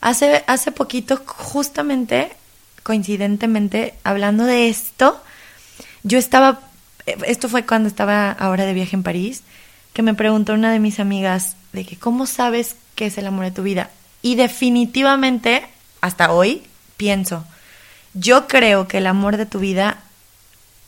Hace, 0.00 0.44
hace 0.46 0.72
poquito, 0.72 1.22
justamente, 1.26 2.32
coincidentemente, 2.82 3.94
hablando 4.04 4.44
de 4.44 4.68
esto, 4.68 5.20
yo 6.02 6.18
estaba, 6.18 6.60
esto 7.26 7.48
fue 7.48 7.66
cuando 7.66 7.88
estaba 7.88 8.30
ahora 8.30 8.66
de 8.66 8.74
viaje 8.74 8.96
en 8.96 9.02
París, 9.02 9.42
que 9.92 10.02
me 10.02 10.14
preguntó 10.14 10.54
una 10.54 10.70
de 10.70 10.78
mis 10.78 11.00
amigas 11.00 11.56
de 11.72 11.84
que 11.84 11.96
cómo 11.96 12.26
sabes 12.26 12.76
qué 12.94 13.06
es 13.06 13.18
el 13.18 13.26
amor 13.26 13.44
de 13.46 13.50
tu 13.50 13.62
vida. 13.62 13.90
Y 14.22 14.34
definitivamente, 14.34 15.66
hasta 16.00 16.32
hoy, 16.32 16.62
pienso, 16.96 17.44
yo 18.14 18.46
creo 18.46 18.88
que 18.88 18.98
el 18.98 19.06
amor 19.06 19.36
de 19.36 19.46
tu 19.46 19.58
vida 19.58 19.98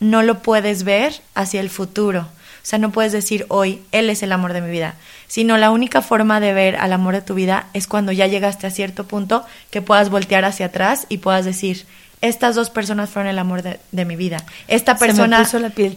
no 0.00 0.22
lo 0.22 0.42
puedes 0.42 0.84
ver 0.84 1.20
hacia 1.34 1.60
el 1.60 1.70
futuro. 1.70 2.28
O 2.68 2.70
sea, 2.70 2.78
no 2.78 2.90
puedes 2.92 3.12
decir 3.12 3.46
hoy, 3.48 3.80
él 3.92 4.10
es 4.10 4.22
el 4.22 4.30
amor 4.30 4.52
de 4.52 4.60
mi 4.60 4.70
vida, 4.70 4.94
sino 5.26 5.56
la 5.56 5.70
única 5.70 6.02
forma 6.02 6.38
de 6.38 6.52
ver 6.52 6.76
al 6.76 6.92
amor 6.92 7.14
de 7.14 7.22
tu 7.22 7.32
vida 7.32 7.68
es 7.72 7.86
cuando 7.86 8.12
ya 8.12 8.26
llegaste 8.26 8.66
a 8.66 8.70
cierto 8.70 9.04
punto 9.04 9.42
que 9.70 9.80
puedas 9.80 10.10
voltear 10.10 10.44
hacia 10.44 10.66
atrás 10.66 11.06
y 11.08 11.16
puedas 11.16 11.46
decir, 11.46 11.86
estas 12.20 12.54
dos 12.56 12.68
personas 12.68 13.08
fueron 13.08 13.30
el 13.30 13.38
amor 13.38 13.62
de, 13.62 13.80
de 13.90 14.04
mi 14.04 14.16
vida. 14.16 14.44
Esta 14.66 14.98
persona 14.98 15.38
la 15.38 15.44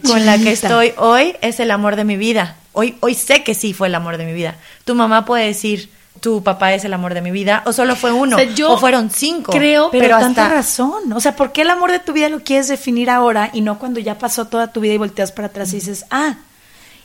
con 0.08 0.24
la 0.24 0.38
que 0.38 0.44
estoy 0.52 0.94
hoy 0.96 1.36
es 1.42 1.60
el 1.60 1.70
amor 1.72 1.94
de 1.96 2.04
mi 2.04 2.16
vida. 2.16 2.56
Hoy, 2.72 2.96
hoy 3.00 3.16
sé 3.16 3.42
que 3.44 3.52
sí 3.52 3.74
fue 3.74 3.88
el 3.88 3.94
amor 3.94 4.16
de 4.16 4.24
mi 4.24 4.32
vida. 4.32 4.54
Tu 4.86 4.94
mamá 4.94 5.26
puede 5.26 5.44
decir, 5.44 5.90
tu 6.20 6.42
papá 6.42 6.72
es 6.72 6.86
el 6.86 6.94
amor 6.94 7.12
de 7.12 7.20
mi 7.20 7.32
vida, 7.32 7.62
o 7.66 7.74
solo 7.74 7.96
fue 7.96 8.12
uno, 8.12 8.36
O 8.36 8.38
sea, 8.38 8.48
yo 8.54 8.72
o 8.72 8.78
fueron 8.78 9.10
cinco. 9.10 9.52
creo- 9.52 9.90
Pero, 9.90 10.04
pero 10.04 10.18
tanta 10.20 10.44
hasta 10.44 10.54
razón. 10.54 11.12
O 11.12 11.20
sea, 11.20 11.36
¿por 11.36 11.52
qué 11.52 11.60
el 11.62 11.70
amor 11.70 11.92
de 11.92 11.98
tu 11.98 12.14
vida 12.14 12.30
lo 12.30 12.40
quieres 12.42 12.68
definir 12.68 13.10
ahora 13.10 13.50
y 13.52 13.60
no 13.60 13.78
cuando 13.78 14.00
ya 14.00 14.16
pasó 14.16 14.46
toda 14.46 14.72
tu 14.72 14.80
vida 14.80 14.94
y 14.94 14.98
volteas 14.98 15.32
para 15.32 15.48
atrás 15.48 15.70
y 15.74 15.76
dices, 15.76 16.06
ah, 16.10 16.36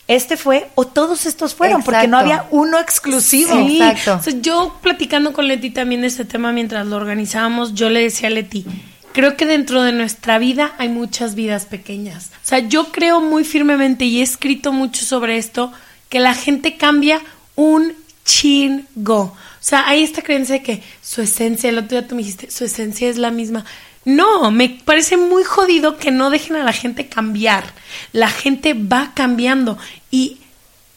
este 0.08 0.38
fue 0.38 0.70
o 0.76 0.86
todos 0.86 1.26
estos 1.26 1.54
fueron? 1.54 1.84
Porque 1.84 2.08
no 2.08 2.18
había 2.18 2.46
uno 2.52 2.80
exclusivo. 2.80 3.54
Sí. 3.68 3.82
Exacto. 3.82 4.16
O 4.16 4.24
sea, 4.24 4.42
yo 4.42 4.78
platicando 4.82 5.34
con 5.34 5.48
Leti 5.48 5.70
también 5.70 6.02
de 6.02 6.08
este 6.08 6.26
tema 6.26 6.52
mientras 6.52 6.88
lo 6.88 6.96
organizábamos, 6.96 7.74
yo 7.74 7.90
le 7.90 8.02
decía 8.02 8.28
a 8.30 8.32
Leti, 8.32 8.66
creo 9.12 9.36
que 9.36 9.46
dentro 9.46 9.82
de 9.82 9.92
nuestra 9.92 10.38
vida 10.38 10.74
hay 10.78 10.90
muchas 10.90 11.36
vidas 11.36 11.66
pequeñas. 11.66 12.32
O 12.36 12.48
sea, 12.48 12.60
yo 12.60 12.92
creo 12.92 13.20
muy 13.20 13.44
firmemente 13.44 14.06
y 14.06 14.20
he 14.20 14.24
escrito 14.24 14.72
mucho 14.72 15.04
sobre 15.04 15.38
esto, 15.38 15.74
que 16.08 16.20
la 16.20 16.34
gente 16.34 16.78
cambia 16.78 17.22
un 17.56 17.94
chingo. 18.24 19.20
O 19.20 19.36
sea, 19.60 19.88
hay 19.88 20.04
esta 20.04 20.22
creencia 20.22 20.56
de 20.56 20.64
que 20.64 20.84
su 21.02 21.22
esencia, 21.22 21.70
el 21.70 21.80
otro 21.80 22.00
día 22.00 22.08
tú 22.08 22.16
me 22.16 22.22
dijiste, 22.22 22.52
su 22.52 22.64
esencia 22.64 23.10
es 23.10 23.18
la 23.18 23.32
misma. 23.32 23.66
No, 24.06 24.52
me 24.52 24.70
parece 24.86 25.18
muy 25.18 25.44
jodido 25.44 25.98
que 25.98 26.12
no 26.12 26.30
dejen 26.30 26.56
a 26.56 26.64
la 26.64 26.72
gente 26.72 27.08
cambiar. 27.08 27.66
La 28.14 28.30
gente 28.30 28.74
va 28.74 29.12
cambiando 29.14 29.78
y 30.12 30.38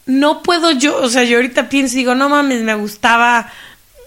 no 0.06 0.42
puedo 0.42 0.70
yo, 0.72 0.96
o 0.98 1.08
sea, 1.08 1.24
yo 1.24 1.36
ahorita 1.36 1.68
pienso 1.68 1.94
y 1.94 1.98
digo, 1.98 2.14
no 2.14 2.28
mames, 2.28 2.62
me 2.62 2.74
gustaba 2.74 3.50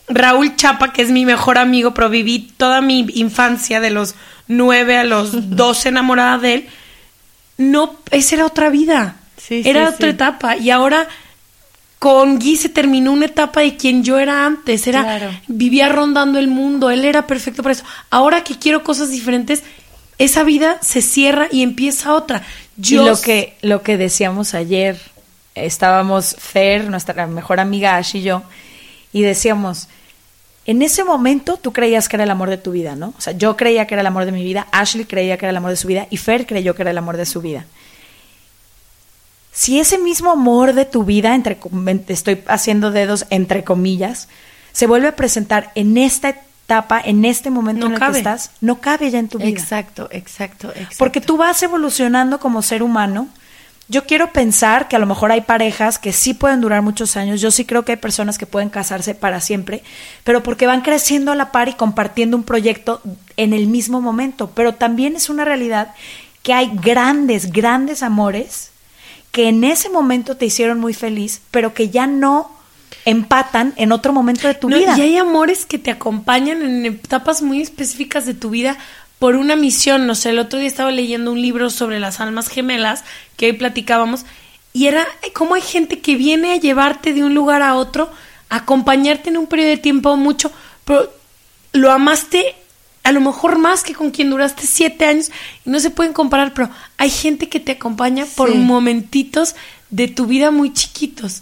Raúl 0.08 0.56
Chapa, 0.56 0.92
que 0.92 1.02
es 1.02 1.12
mi 1.12 1.26
mejor 1.26 1.58
amigo, 1.58 1.94
pero 1.94 2.10
viví 2.10 2.52
toda 2.58 2.82
mi 2.82 3.06
infancia 3.16 3.80
de 3.80 3.90
los 3.90 4.16
nueve 4.48 4.98
a 4.98 5.04
los 5.04 5.56
doce 5.56 5.90
enamorada 5.90 6.38
de 6.38 6.54
él. 6.56 6.68
No, 7.58 7.96
esa 8.12 8.36
era 8.36 8.46
otra 8.46 8.70
vida. 8.70 9.16
Sí, 9.38 9.64
sí, 9.64 9.70
era 9.70 9.90
otra 9.90 10.08
sí. 10.08 10.14
etapa. 10.14 10.58
Y 10.58 10.70
ahora 10.72 11.08
con 12.00 12.38
Guy 12.38 12.58
se 12.58 12.68
terminó 12.68 13.14
una 13.14 13.28
etapa 13.28 13.62
de 13.62 13.78
quien 13.78 14.04
yo 14.04 14.20
era 14.20 14.46
antes. 14.46 14.88
Era, 14.88 15.04
Claro. 15.04 15.32
vivía 15.48 15.88
rondando 15.88 16.38
el 16.40 16.48
mundo, 16.48 16.90
él 16.90 17.06
era 17.06 17.28
perfecto 17.28 17.64
para 17.64 17.74
eso. 17.74 17.86
Ahora 18.10 18.44
que 18.44 18.58
quiero 18.60 18.84
cosas 18.84 19.10
diferentes, 19.10 19.64
esa 20.24 20.44
vida 20.44 20.78
se 20.82 21.02
cierra 21.02 21.48
y 21.52 21.64
empieza 21.64 22.14
otra. 22.14 22.44
Yo 22.78 23.04
y 23.04 23.06
lo 23.06 23.22
que, 23.22 23.56
lo 23.62 23.84
que 23.84 23.98
decíamos 23.98 24.54
ayer, 24.54 25.00
estábamos 25.56 26.36
Fer, 26.38 26.90
nuestra 26.90 27.28
mejor 27.28 27.60
amiga 27.60 27.98
Ash 27.98 28.16
y 28.16 28.22
yo, 28.22 28.44
y 29.12 29.22
decíamos, 29.22 29.88
en 30.66 30.82
ese 30.82 31.04
momento 31.04 31.58
tú 31.58 31.74
creías 31.74 32.08
que 32.08 32.16
era 32.16 32.24
el 32.24 32.32
amor 32.32 32.50
de 32.50 32.58
tu 32.58 32.72
vida, 32.72 32.96
¿no? 32.96 33.14
O 33.18 33.22
sea, 33.22 33.34
yo 33.34 33.58
creía 33.58 33.86
que 33.86 33.96
era 33.96 34.02
el 34.02 34.08
amor 34.08 34.26
de 34.26 34.32
mi 34.32 34.44
vida, 34.44 34.68
Ashley 34.72 35.06
creía 35.06 35.38
que 35.38 35.46
era 35.46 35.52
el 35.52 35.58
amor 35.58 35.72
de 35.72 35.78
su 35.78 35.88
vida 35.88 36.08
y 36.10 36.18
Fer 36.18 36.46
creyó 36.46 36.74
que 36.74 36.84
era 36.84 36.92
el 36.92 36.98
amor 36.98 37.18
de 37.18 37.26
su 37.26 37.42
vida. 37.42 37.66
Si 39.52 39.80
ese 39.80 40.00
mismo 40.00 40.32
amor 40.32 40.74
de 40.74 40.86
tu 40.86 41.04
vida, 41.04 41.36
entre, 41.36 41.60
estoy 42.08 42.42
haciendo 42.48 42.92
dedos 42.92 43.26
entre 43.30 43.64
comillas, 43.64 44.30
se 44.72 44.88
vuelve 44.88 45.10
a 45.10 45.16
presentar 45.16 45.72
en 45.76 45.98
esta 45.98 46.30
etapa, 46.30 46.53
en 47.06 47.26
este 47.26 47.50
momento 47.50 47.82
No 47.82 47.88
en 47.88 47.94
el 47.94 48.00
cabe. 48.00 48.14
que 48.14 48.18
estás, 48.20 48.52
no 48.62 48.80
cabe 48.82 49.12
ya 49.12 49.20
en 49.20 49.28
tu 49.28 49.38
vida. 49.38 49.50
Exacto, 49.50 50.08
exacto, 50.12 50.70
exacto. 50.70 50.96
Porque 50.98 51.22
tú 51.22 51.38
vas 51.38 51.62
evolucionando 51.64 52.40
como 52.40 52.62
ser 52.62 52.84
humano. 52.84 53.28
Yo 53.90 54.06
quiero 54.06 54.32
pensar 54.32 54.88
que 54.88 54.96
a 54.96 55.00
lo 55.00 55.06
mejor 55.06 55.32
hay 55.32 55.42
parejas 55.42 56.00
que 56.00 56.14
sí 56.14 56.34
pueden 56.34 56.62
durar 56.62 56.82
muchos 56.82 57.18
años. 57.18 57.42
Yo 57.42 57.52
sí 57.52 57.66
creo 57.66 57.84
que 57.84 57.92
hay 57.92 57.98
personas 57.98 58.38
que 58.38 58.46
pueden 58.46 58.70
casarse 58.70 59.14
para 59.14 59.42
siempre, 59.42 59.84
pero 60.24 60.42
porque 60.42 60.68
van 60.68 60.82
creciendo 60.82 61.34
a 61.34 61.36
la 61.36 61.52
par 61.52 61.68
y 61.68 61.74
compartiendo 61.74 62.38
un 62.38 62.44
proyecto 62.44 63.02
en 63.36 63.54
el 63.54 63.68
mismo 63.68 64.00
momento. 64.02 64.52
Pero 64.56 64.74
también 64.76 65.16
es 65.16 65.30
una 65.30 65.44
realidad 65.44 65.94
que 66.44 66.54
hay 66.54 66.72
grandes, 66.74 67.52
grandes 67.52 68.04
amores 68.04 68.72
que 69.32 69.50
en 69.50 69.64
ese 69.64 69.90
momento 69.90 70.38
te 70.38 70.46
hicieron 70.46 70.80
muy 70.80 70.94
feliz, 70.94 71.42
pero 71.50 71.74
que 71.74 71.90
ya 71.90 72.06
no 72.06 72.52
empatan 73.06 73.74
en 73.76 73.92
otro 73.92 74.14
momento 74.14 74.48
de 74.48 74.54
tu 74.54 74.70
No, 74.70 74.78
vida. 74.78 74.98
Y 74.98 75.02
hay 75.02 75.18
amores 75.18 75.66
que 75.66 75.78
te 75.78 75.92
acompañan 75.92 76.62
en 76.62 76.86
etapas 76.86 77.42
muy 77.42 77.62
específicas 77.62 78.26
de 78.26 78.34
tu 78.34 78.50
vida 78.50 78.78
por 79.20 79.36
una 79.36 79.56
misión. 79.56 80.08
No 80.08 80.16
sé, 80.16 80.30
el 80.32 80.40
otro 80.40 80.60
día 80.60 80.68
estaba 80.68 80.92
leyendo 80.92 81.32
un 81.32 81.42
libro 81.42 81.70
sobre 81.70 82.00
las 82.00 82.20
almas 82.20 82.48
gemelas 82.48 83.04
que 83.38 83.48
hoy 83.48 83.54
platicábamos 83.54 84.26
y 84.74 84.88
era 84.88 85.06
como 85.34 85.56
hay 85.56 85.62
gente 85.62 86.00
que 86.00 86.16
viene 86.16 86.52
a 86.54 86.58
llevarte 86.58 87.14
de 87.14 87.24
un 87.24 87.34
lugar 87.36 87.62
a 87.62 87.76
otro, 87.76 88.10
a 88.50 88.58
acompañarte 88.58 89.30
en 89.30 89.38
un 89.38 89.48
periodo 89.48 89.70
de 89.70 89.78
tiempo 89.78 90.16
mucho, 90.18 90.52
pero 90.86 91.12
lo 91.74 91.92
amaste 91.92 92.56
a 93.04 93.12
lo 93.12 93.20
mejor 93.20 93.58
más 93.60 93.84
que 93.84 93.94
con 93.94 94.12
quien 94.12 94.30
duraste 94.30 94.66
siete 94.66 95.06
años 95.06 95.30
y 95.66 95.70
no 95.70 95.80
se 95.80 95.90
pueden 95.90 96.14
comparar, 96.14 96.54
pero 96.54 96.70
hay 96.98 97.10
gente 97.10 97.50
que 97.50 97.60
te 97.60 97.74
acompaña 97.74 98.26
por 98.36 98.50
Sí. 98.52 98.58
momentitos 98.58 99.56
de 99.90 100.08
tu 100.08 100.26
vida 100.26 100.52
muy 100.52 100.72
chiquitos. 100.74 101.42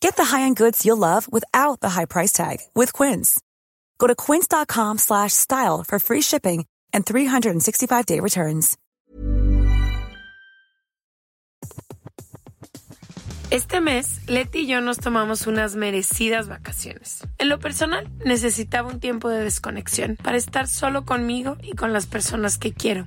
Get 0.00 0.16
the 0.16 0.24
high-end 0.24 0.56
goods 0.56 0.84
you'll 0.84 0.96
love 0.96 1.26
without 1.32 1.80
the 1.80 1.90
high 1.90 2.06
price 2.06 2.32
tag 2.32 2.58
with 2.74 2.92
Quince. 2.92 3.40
Go 3.98 4.06
to 4.06 4.14
quince.com 4.14 4.98
slash 4.98 5.32
style 5.32 5.84
for 5.86 5.98
free 5.98 6.22
shipping 6.22 6.66
and 6.92 7.04
365-day 7.04 8.20
returns. 8.20 8.76
Este 13.50 13.80
mes, 13.80 14.20
Leti 14.28 14.58
y 14.60 14.66
yo 14.66 14.82
nos 14.82 14.98
tomamos 14.98 15.46
unas 15.46 15.74
merecidas 15.74 16.48
vacaciones. 16.48 17.26
En 17.38 17.48
lo 17.48 17.58
personal, 17.58 18.06
necesitaba 18.22 18.88
un 18.88 19.00
tiempo 19.00 19.30
de 19.30 19.42
desconexión 19.42 20.18
para 20.22 20.36
estar 20.36 20.68
solo 20.68 21.06
conmigo 21.06 21.56
y 21.62 21.72
con 21.72 21.94
las 21.94 22.04
personas 22.04 22.58
que 22.58 22.74
quiero. 22.74 23.06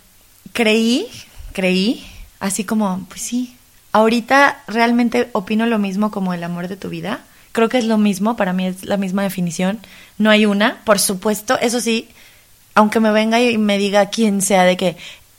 creí, 0.53 1.07
creí, 1.53 2.05
así 2.39 2.63
como, 2.63 3.05
pues 3.09 3.21
sí, 3.21 3.55
ahorita 3.91 4.63
realmente 4.67 5.29
opino 5.33 5.65
lo 5.65 5.79
mismo 5.79 6.11
como 6.11 6.33
el 6.33 6.43
amor 6.43 6.67
de 6.67 6.77
tu 6.77 6.89
vida. 6.89 7.21
Creo 7.51 7.69
que 7.69 7.77
es 7.77 7.85
lo 7.85 7.97
mismo, 7.97 8.37
para 8.37 8.53
mí 8.53 8.67
es 8.67 8.85
la 8.85 8.97
misma 8.97 9.23
definición. 9.23 9.79
No 10.17 10.29
hay 10.29 10.45
una, 10.45 10.81
por 10.85 10.99
supuesto, 10.99 11.59
eso 11.59 11.81
sí, 11.81 12.07
aunque 12.75 12.99
me 12.99 13.11
venga 13.11 13.41
y 13.41 13.57
me 13.57 13.77
diga 13.77 14.09
quien 14.09 14.41
sea 14.41 14.63
de 14.63 14.77
que 14.77 14.95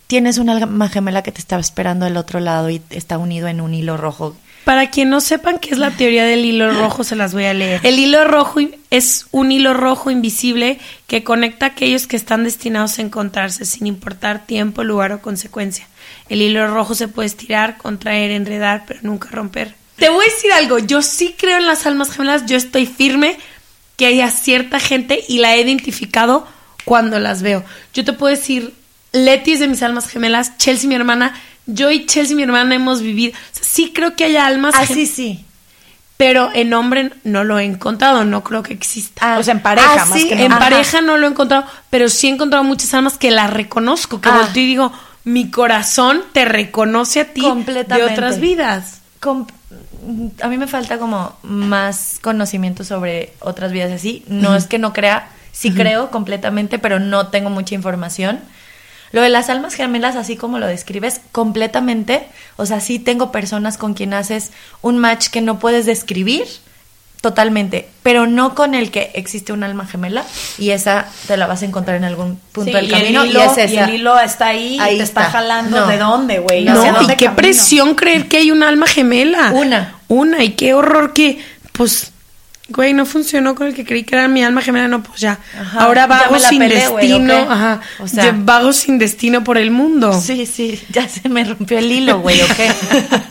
tienes 0.07 0.37
una 0.37 0.53
alma 0.53 0.89
gemela 0.89 1.23
que 1.23 1.33
te 1.33 1.41
está 1.41 1.59
esperando 1.59 2.05
del 2.05 2.19
otro 2.19 2.39
lado 2.39 2.69
y 2.69 2.83
está 2.91 3.17
unido 3.17 3.49
en 3.49 3.63
un 3.63 3.73
hilo 3.73 3.97
rojo. 3.97 4.37
Para 4.65 4.91
quien 4.91 5.11
no 5.11 5.21
sepan 5.21 5.59
qué 5.59 5.71
es 5.71 5.79
la 5.79 5.91
teoría 5.91 6.25
del 6.25 6.45
hilo 6.45 6.71
rojo, 6.71 7.03
se 7.03 7.17
las 7.17 7.35
voy 7.35 7.45
a 7.45 7.55
leer. 7.55 7.81
El 7.85 7.99
hilo 7.99 8.25
rojo 8.25 8.61
es 8.91 9.27
un 9.33 9.51
hilo 9.51 9.75
rojo 9.75 10.11
invisible 10.11 10.79
que 11.07 11.25
conecta 11.25 11.67
a 11.67 11.69
aquellos 11.71 12.07
que 12.07 12.17
están 12.17 12.45
destinados 12.45 12.99
a 12.99 13.03
encontrarse 13.03 13.65
sin 13.65 13.87
importar 13.87 14.47
tiempo, 14.47 14.85
lugar 14.85 15.13
o 15.13 15.21
consecuencia. 15.21 15.89
El 16.29 16.43
hilo 16.43 16.67
rojo 16.69 16.95
se 16.95 17.09
puede 17.09 17.27
estirar, 17.27 17.77
contraer, 17.77 18.31
enredar, 18.31 18.85
pero 18.87 19.01
nunca 19.03 19.29
romper. 19.31 19.75
Te 19.97 20.09
voy 20.09 20.25
a 20.25 20.33
decir 20.33 20.53
algo, 20.53 20.79
yo 20.79 21.03
sí 21.03 21.35
creo 21.37 21.59
en 21.59 21.67
las 21.67 21.87
almas 21.87 22.11
gemelas, 22.11 22.47
yo 22.47 22.57
estoy 22.57 22.87
firme 22.87 23.39
que 23.97 24.07
haya 24.07 24.31
cierta 24.31 24.81
gente 24.81 25.23
y 25.29 25.39
la 25.39 25.55
he 25.55 25.61
identificado 25.61 26.47
cuando 26.85 27.19
las 27.19 27.43
veo. 27.43 27.65
Yo 27.95 28.05
te 28.05 28.13
puedo 28.13 28.35
decir, 28.35 28.75
Leti 29.13 29.53
es 29.53 29.61
de 29.61 29.69
mis 29.69 29.83
almas 29.83 30.09
gemelas, 30.09 30.57
Chelsea 30.59 30.89
mi 30.89 30.95
hermana, 30.95 31.35
yo 31.67 31.91
y 31.91 32.07
Chelsea 32.07 32.37
mi 32.37 32.43
hermana 32.43 32.75
hemos 32.75 33.01
vivido, 33.03 33.33
o 33.33 33.55
sea, 33.55 33.65
sí 33.65 33.93
creo 33.95 34.15
que 34.17 34.25
haya 34.25 34.47
almas 34.47 34.75
Ah, 34.77 34.85
gem- 34.85 34.95
sí, 34.95 35.07
sí. 35.07 35.45
pero 36.17 36.51
en 36.55 36.73
hombre 36.75 37.13
no 37.25 37.45
lo 37.45 37.59
he 37.59 37.65
encontrado, 37.65 38.25
no 38.25 38.43
creo 38.45 38.63
que 38.63 38.73
exista. 38.75 39.35
Ah, 39.35 39.39
O 39.39 39.43
sea, 39.43 39.53
en 39.55 39.61
pareja, 39.63 40.03
ah, 40.03 40.07
más 40.07 40.21
sí, 40.21 40.29
que 40.29 40.35
en 40.35 40.49
nada. 40.49 40.57
Ajá. 40.61 40.71
pareja 40.71 41.01
no 41.01 41.17
lo 41.19 41.27
he 41.27 41.31
encontrado, 41.31 41.65
pero 41.91 42.09
sí 42.09 42.29
he 42.29 42.31
encontrado 42.31 42.65
muchas 42.65 42.93
almas 42.95 43.19
que 43.19 43.31
las 43.31 43.51
reconozco, 43.51 44.21
que 44.21 44.29
Ah. 44.29 44.39
volteo 44.39 44.63
y 44.63 44.67
digo, 44.67 44.93
mi 45.25 45.51
corazón 45.51 46.23
te 46.33 46.45
reconoce 46.45 47.21
a 47.21 47.33
ti 47.33 47.41
Completamente. 47.43 48.07
de 48.07 48.13
otras 48.13 48.41
vidas. 48.41 49.01
Com- 49.21 49.47
a 50.43 50.49
mí 50.49 50.59
me 50.59 50.67
falta 50.67 50.99
como 50.99 51.37
más 51.45 52.19
conocimiento 52.21 52.83
sobre 52.83 53.33
otras 53.39 53.71
vidas 53.71 53.93
así. 53.93 54.25
No 54.27 54.57
es 54.57 54.67
que 54.67 54.79
no 54.81 54.93
crea, 54.93 55.29
sí 55.53 55.73
creo 55.73 56.11
completamente, 56.11 56.79
pero 56.81 56.99
no 56.99 57.29
tengo 57.29 57.51
mucha 57.51 57.75
información. 57.77 58.41
Lo 59.13 59.21
de 59.23 59.29
las 59.29 59.49
almas 59.51 59.75
gemelas, 59.75 60.17
así 60.17 60.37
como 60.37 60.59
lo 60.59 60.67
describes, 60.67 61.21
completamente. 61.33 62.27
O 62.57 62.67
sea, 62.67 62.81
sí 62.81 62.99
tengo 62.99 63.31
personas 63.31 63.79
con 63.79 63.95
quien 63.95 64.15
haces 64.15 64.51
un 64.81 64.99
match 64.99 65.29
que 65.29 65.41
no 65.43 65.59
puedes 65.59 65.87
describir 65.87 66.45
totalmente, 67.21 67.89
pero 68.03 68.27
no 68.27 68.57
con 68.57 68.75
el 68.75 68.91
que 68.91 69.13
existe 69.15 69.53
un 69.53 69.63
alma 69.63 69.87
gemela 69.87 70.25
y 70.59 70.71
esa 70.71 71.07
te 71.29 71.37
la 71.37 71.47
vas 71.47 71.63
a 71.63 71.67
encontrar 71.67 71.97
en 71.97 72.03
algún 72.03 72.37
punto 72.51 72.71
Sí, 72.71 72.75
del 72.77 72.87
y 72.87 72.91
camino 72.91 73.23
el 73.23 73.29
y, 73.29 73.31
hilo, 73.31 73.43
es 73.45 73.59
esa. 73.59 73.73
y 73.73 73.79
el 73.79 73.91
hilo 73.95 74.19
está 74.19 74.47
ahí, 74.49 74.77
Ahí 74.81 74.95
y 74.95 74.99
te 74.99 75.05
está, 75.05 75.21
está. 75.21 75.33
jalando. 75.33 75.81
No. 75.83 75.87
¿De 75.87 75.99
dónde, 75.99 76.39
güey? 76.41 76.65
No, 76.65 76.81
¿Hacia 76.81 76.93
No, 76.93 77.03
y 77.03 77.07
qué 77.07 77.15
camino? 77.27 77.37
presión 77.37 77.95
creer 77.95 78.27
que 78.27 78.39
hay 78.39 78.51
un 78.51 78.65
alma 78.65 78.87
gemela. 78.89 79.53
Una. 79.55 79.99
Una, 80.09 80.43
y 80.43 80.51
qué 80.55 80.75
horror 80.75 81.13
que, 81.13 81.39
pues, 81.73 82.12
güey, 82.73 82.93
no 82.95 83.07
funcionó 83.07 83.55
con 83.55 83.67
el 83.69 83.75
que 83.75 83.85
creí 83.85 84.03
que 84.05 84.15
era 84.17 84.27
mi 84.29 84.43
alma 84.43 84.61
gemela, 84.63 84.89
no, 84.89 85.03
pues 85.03 85.21
ya. 85.21 85.39
Ajá, 85.59 85.81
Ahora 85.85 86.03
ya 86.03 86.07
vago 86.07 86.37
la 86.37 86.49
sin 86.49 86.59
pelé, 86.59 86.75
destino, 86.77 87.35
¿o 87.43 87.47
qué? 87.47 87.53
ajá. 87.53 87.81
O 88.01 88.09
sea- 88.09 88.25
ya 88.25 88.35
vago 88.37 88.73
sin 88.73 88.99
destino 88.99 89.45
por 89.45 89.59
el 89.59 89.71
mundo. 89.71 90.19
Sí, 90.21 90.47
sí, 90.47 90.83
ya 90.91 91.09
se 91.09 91.29
me 91.29 91.45
rompió 91.45 91.79
el 91.79 91.91
hilo, 91.93 92.21
güey, 92.21 92.41
¿o 92.43 92.47
qué? 92.57 92.71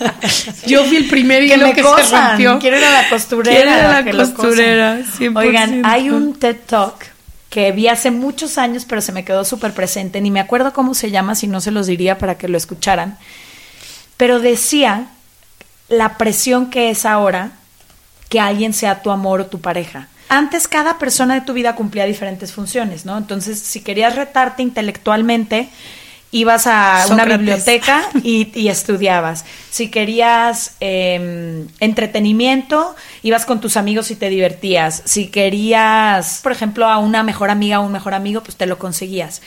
Yo 0.67 0.85
fui 0.85 0.97
el 0.97 1.07
primer 1.07 1.39
Que 1.47 1.55
hilo 1.55 1.67
me 1.67 1.73
que 1.73 1.83
se 1.83 2.15
rompió. 2.17 2.59
Quiero 2.59 2.77
ir 2.77 2.83
a 2.85 3.01
la 3.03 3.09
costurera. 3.09 3.55
Quiero 3.55 3.71
ir 3.71 3.77
a 3.85 3.87
la 3.91 4.03
que 4.03 4.11
costurera, 4.11 4.97
100%. 4.99 5.37
Oigan, 5.37 5.81
hay 5.85 6.09
un 6.09 6.33
TED 6.37 6.55
Talk 6.67 6.95
que 7.49 7.71
vi 7.73 7.87
hace 7.89 8.11
muchos 8.11 8.57
años, 8.57 8.85
pero 8.87 9.01
se 9.01 9.11
me 9.11 9.25
quedó 9.25 9.43
súper 9.43 9.73
presente. 9.73 10.21
Ni 10.21 10.31
me 10.31 10.39
acuerdo 10.39 10.71
cómo 10.71 10.93
se 10.93 11.11
llama, 11.11 11.35
si 11.35 11.47
no 11.47 11.59
se 11.59 11.71
los 11.71 11.87
diría 11.87 12.17
para 12.17 12.37
que 12.37 12.47
lo 12.47 12.57
escucharan. 12.57 13.17
Pero 14.17 14.39
decía 14.39 15.07
la 15.89 16.17
presión 16.17 16.69
que 16.69 16.89
es 16.91 17.05
ahora 17.05 17.51
que 18.31 18.39
alguien 18.39 18.73
sea 18.73 19.01
tu 19.01 19.11
amor 19.11 19.41
o 19.41 19.45
tu 19.47 19.59
pareja. 19.59 20.07
antes 20.29 20.69
cada 20.69 20.97
persona 20.97 21.33
de 21.33 21.41
tu 21.41 21.51
vida 21.51 21.75
cumplía 21.75 22.05
diferentes 22.05 22.53
funciones, 22.53 23.05
¿no? 23.05 23.17
Entonces, 23.17 23.59
si 23.59 23.81
querías 23.81 24.15
retarte 24.15 24.63
intelectualmente, 24.63 25.67
ibas 26.31 26.65
a 26.67 27.07
una 27.09 27.25
biblioteca 27.25 28.05
y, 28.23 28.49
y 28.57 28.69
estudiabas. 28.69 29.43
Si 29.69 29.91
querías 29.91 30.75
eh, 30.79 31.67
entretenimiento, 31.81 32.95
ibas 33.21 33.45
con 33.45 33.59
tus 33.59 33.75
amigos 33.75 34.09
y 34.11 34.15
te 34.15 34.29
divertías. 34.29 35.01
Si 35.03 35.27
querías, 35.27 36.39
por 36.41 36.53
ejemplo, 36.53 36.87
a 36.87 36.99
una 36.99 37.23
mejor 37.23 37.49
amiga 37.49 37.81
o 37.81 37.85
un 37.85 37.91
mejor 37.91 38.13
amigo, 38.13 38.39
pues 38.41 38.55
te 38.55 38.67
lo 38.67 38.79
conseguías. 38.79 39.41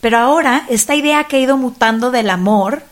Pero 0.00 0.16
ahora, 0.16 0.64
esta 0.70 0.94
idea 0.94 1.24
que 1.24 1.36
ha 1.36 1.40
ido 1.40 1.58
mutando 1.58 2.10
del 2.10 2.30
amor 2.30 2.82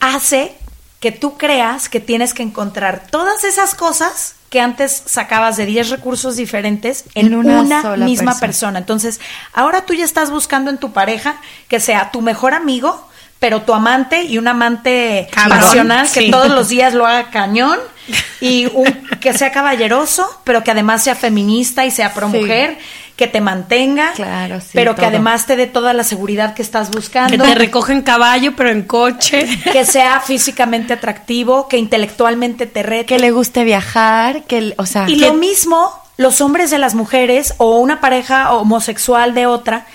hace 0.00 0.56
que 1.00 1.12
tú 1.12 1.36
creas 1.38 1.88
que 1.88 2.00
tienes 2.00 2.34
que 2.34 2.42
encontrar 2.42 3.06
todas 3.10 3.44
esas 3.44 3.74
cosas 3.74 4.34
que 4.50 4.60
antes 4.60 5.02
sacabas 5.06 5.56
de 5.56 5.66
10 5.66 5.90
recursos 5.90 6.36
diferentes 6.36 7.04
en, 7.14 7.26
En 7.26 7.34
una 7.34 7.62
misma 7.96 8.32
persona. 8.32 8.40
persona. 8.40 8.78
Entonces, 8.78 9.20
ahora 9.52 9.82
tú 9.84 9.94
ya 9.94 10.04
estás 10.04 10.30
buscando 10.30 10.70
en 10.70 10.78
tu 10.78 10.92
pareja 10.92 11.36
que 11.68 11.80
sea 11.80 12.10
tu 12.10 12.22
mejor 12.22 12.54
amigo, 12.54 13.06
pero 13.38 13.62
tu 13.62 13.74
amante 13.74 14.24
y 14.24 14.38
un 14.38 14.48
amante 14.48 15.28
Cabrón, 15.30 15.60
pasional 15.60 16.10
que 16.10 16.30
todos 16.30 16.48
los 16.48 16.68
días 16.68 16.94
lo 16.94 17.06
haga 17.06 17.30
cañón 17.30 17.78
y 18.40 18.66
un, 18.66 18.86
que 19.20 19.32
sea 19.34 19.52
caballeroso, 19.52 20.40
pero 20.44 20.64
que 20.64 20.70
además 20.70 21.04
sea 21.04 21.14
feminista 21.14 21.84
y 21.84 21.90
sea 21.90 22.14
pro 22.14 22.30
Sí. 22.32 22.78
Que 23.18 23.26
te 23.26 23.40
mantenga, 23.40 24.12
Claro, 24.12 24.60
sí, 24.60 24.68
pero 24.74 24.94
que 24.94 25.04
además 25.04 25.44
te 25.44 25.56
dé 25.56 25.66
toda 25.66 25.92
la 25.92 26.04
seguridad 26.04 26.54
que 26.54 26.62
estás 26.62 26.88
buscando 26.92 27.32
Que 27.32 27.36
te 27.36 27.54
recogen 27.56 28.02
caballo, 28.02 28.54
pero 28.54 28.70
en 28.70 28.82
coche. 28.84 29.48
que 29.72 29.84
sea 29.84 30.20
físicamente 30.20 30.92
atractivo, 30.92 31.66
que 31.66 31.78
intelectualmente 31.78 32.66
te 32.66 32.84
rete. 32.84 33.06
Que 33.06 33.18
le 33.18 33.32
guste 33.32 33.64
viajar, 33.64 34.44
que, 34.44 34.72
o 34.78 34.86
sea, 34.86 35.10
y 35.10 35.18
que- 35.18 35.26
lo 35.26 35.34
mismo 35.34 35.92
los 36.16 36.40
hombres 36.40 36.70
de 36.70 36.78
las 36.78 36.94
mujeres 36.94 37.54
o 37.58 37.78
una 37.78 38.00
pareja 38.00 38.52
homosexual 38.54 39.34
de 39.34 39.46
otra, 39.46 39.86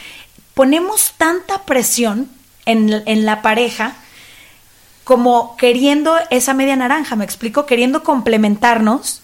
ponemos 0.53 1.13
tanta 1.17 1.62
presión 1.63 2.29
en, 2.65 3.03
en 3.05 3.25
la 3.25 3.41
pareja 3.41 3.93
como 5.05 5.55
queriendo 5.57 6.15
esa 6.29 6.53
media 6.53 6.75
naranja, 6.75 7.15
me 7.15 7.23
explico, 7.25 7.65
queriendo 7.65 8.03
complementarnos 8.03 9.21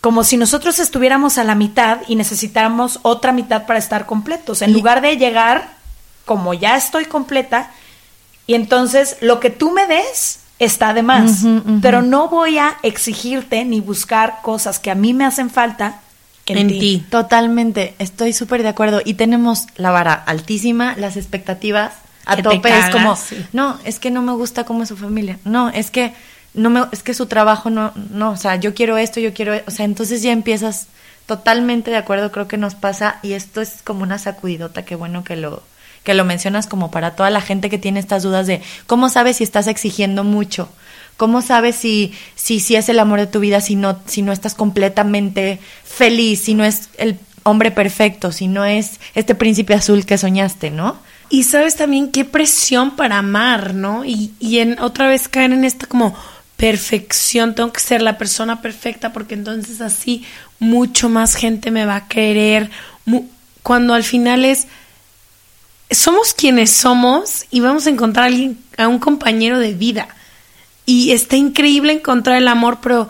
como 0.00 0.24
si 0.24 0.36
nosotros 0.36 0.78
estuviéramos 0.78 1.38
a 1.38 1.44
la 1.44 1.54
mitad 1.54 1.98
y 2.06 2.16
necesitáramos 2.16 3.00
otra 3.02 3.32
mitad 3.32 3.66
para 3.66 3.78
estar 3.78 4.06
completos, 4.06 4.62
en 4.62 4.72
lugar 4.72 5.00
de 5.00 5.16
llegar 5.16 5.76
como 6.24 6.54
ya 6.54 6.76
estoy 6.76 7.06
completa 7.06 7.70
y 8.46 8.54
entonces 8.54 9.16
lo 9.20 9.40
que 9.40 9.50
tú 9.50 9.70
me 9.72 9.86
des 9.86 10.40
está 10.58 10.92
de 10.94 11.02
más, 11.02 11.44
pero 11.82 12.02
no 12.02 12.28
voy 12.28 12.58
a 12.58 12.76
exigirte 12.82 13.64
ni 13.64 13.80
buscar 13.80 14.38
cosas 14.42 14.78
que 14.78 14.90
a 14.90 14.94
mí 14.94 15.14
me 15.14 15.24
hacen 15.24 15.50
falta 15.50 16.00
en, 16.46 16.58
En 16.58 16.68
ti. 16.68 17.04
Totalmente, 17.10 17.94
estoy 17.98 18.32
súper 18.32 18.62
de 18.62 18.68
acuerdo. 18.68 19.02
Y 19.04 19.14
tenemos 19.14 19.66
la 19.76 19.90
vara 19.90 20.14
altísima, 20.14 20.96
las 20.96 21.16
expectativas 21.16 21.92
a 22.24 22.36
Que 22.36 22.42
tope. 22.42 22.78
es 22.78 22.90
como, 22.90 23.16
sí. 23.16 23.44
no, 23.52 23.78
es 23.84 23.98
que 23.98 24.10
no 24.10 24.22
me 24.22 24.32
gusta 24.32 24.64
cómo 24.64 24.82
es 24.82 24.88
su 24.88 24.96
familia. 24.96 25.38
No, 25.44 25.68
es 25.68 25.90
que 25.90 26.14
no 26.58 26.70
me, 26.70 26.84
es 26.92 27.02
que 27.02 27.14
su 27.14 27.26
trabajo 27.26 27.70
no, 27.70 27.92
no, 28.10 28.32
o 28.32 28.36
sea, 28.36 28.56
yo 28.56 28.74
quiero 28.74 28.98
esto, 28.98 29.20
yo 29.20 29.32
quiero, 29.32 29.54
e-". 29.54 29.64
o 29.66 29.70
sea, 29.70 29.84
entonces 29.84 30.22
ya 30.22 30.32
empiezas 30.32 30.88
totalmente 31.26 31.90
de 31.90 31.96
acuerdo, 31.96 32.32
creo 32.32 32.48
que 32.48 32.56
nos 32.56 32.74
pasa 32.74 33.18
y 33.22 33.32
esto 33.32 33.60
es 33.60 33.82
como 33.82 34.02
una 34.02 34.18
sacudidota, 34.18 34.84
qué 34.84 34.94
bueno 34.94 35.24
que 35.24 35.36
lo 35.36 35.62
que 36.04 36.14
lo 36.14 36.24
mencionas 36.24 36.66
como 36.66 36.90
para 36.90 37.16
toda 37.16 37.28
la 37.28 37.42
gente 37.42 37.68
que 37.68 37.76
tiene 37.76 38.00
estas 38.00 38.22
dudas 38.22 38.46
de 38.46 38.62
cómo 38.86 39.10
sabes 39.10 39.36
si 39.36 39.44
estás 39.44 39.66
exigiendo 39.66 40.24
mucho, 40.24 40.70
cómo 41.18 41.42
sabes 41.42 41.76
si 41.76 42.14
si 42.34 42.60
si 42.60 42.76
es 42.76 42.88
el 42.88 42.98
amor 42.98 43.20
de 43.20 43.26
tu 43.26 43.40
vida, 43.40 43.60
si 43.60 43.76
no 43.76 44.00
si 44.06 44.22
no 44.22 44.32
estás 44.32 44.54
completamente 44.54 45.58
feliz, 45.84 46.40
si 46.40 46.54
no 46.54 46.64
es 46.64 46.88
el 46.96 47.18
hombre 47.42 47.70
perfecto, 47.70 48.32
si 48.32 48.46
no 48.46 48.64
es 48.64 49.00
este 49.14 49.34
príncipe 49.34 49.74
azul 49.74 50.06
que 50.06 50.16
soñaste, 50.16 50.70
¿no? 50.70 50.96
Y 51.30 51.42
sabes 51.44 51.76
también 51.76 52.10
qué 52.10 52.24
presión 52.24 52.96
para 52.96 53.18
amar, 53.18 53.74
¿no? 53.74 54.04
Y, 54.06 54.32
y 54.40 54.60
en 54.60 54.78
otra 54.80 55.08
vez 55.08 55.28
caer 55.28 55.52
en 55.52 55.64
esta 55.64 55.86
como 55.86 56.16
perfección, 56.58 57.54
tengo 57.54 57.72
que 57.72 57.80
ser 57.80 58.02
la 58.02 58.18
persona 58.18 58.60
perfecta 58.60 59.12
porque 59.12 59.34
entonces 59.34 59.80
así 59.80 60.24
mucho 60.58 61.08
más 61.08 61.36
gente 61.36 61.70
me 61.70 61.86
va 61.86 61.96
a 61.96 62.08
querer. 62.08 62.68
Cuando 63.62 63.94
al 63.94 64.02
final 64.02 64.44
es, 64.44 64.66
somos 65.88 66.34
quienes 66.34 66.70
somos 66.70 67.46
y 67.50 67.60
vamos 67.60 67.86
a 67.86 67.90
encontrar 67.90 68.24
a 68.24 68.26
alguien, 68.26 68.58
a 68.76 68.88
un 68.88 68.98
compañero 68.98 69.60
de 69.60 69.72
vida. 69.72 70.08
Y 70.84 71.12
está 71.12 71.36
increíble 71.36 71.92
encontrar 71.92 72.38
el 72.38 72.48
amor, 72.48 72.78
pero 72.82 73.08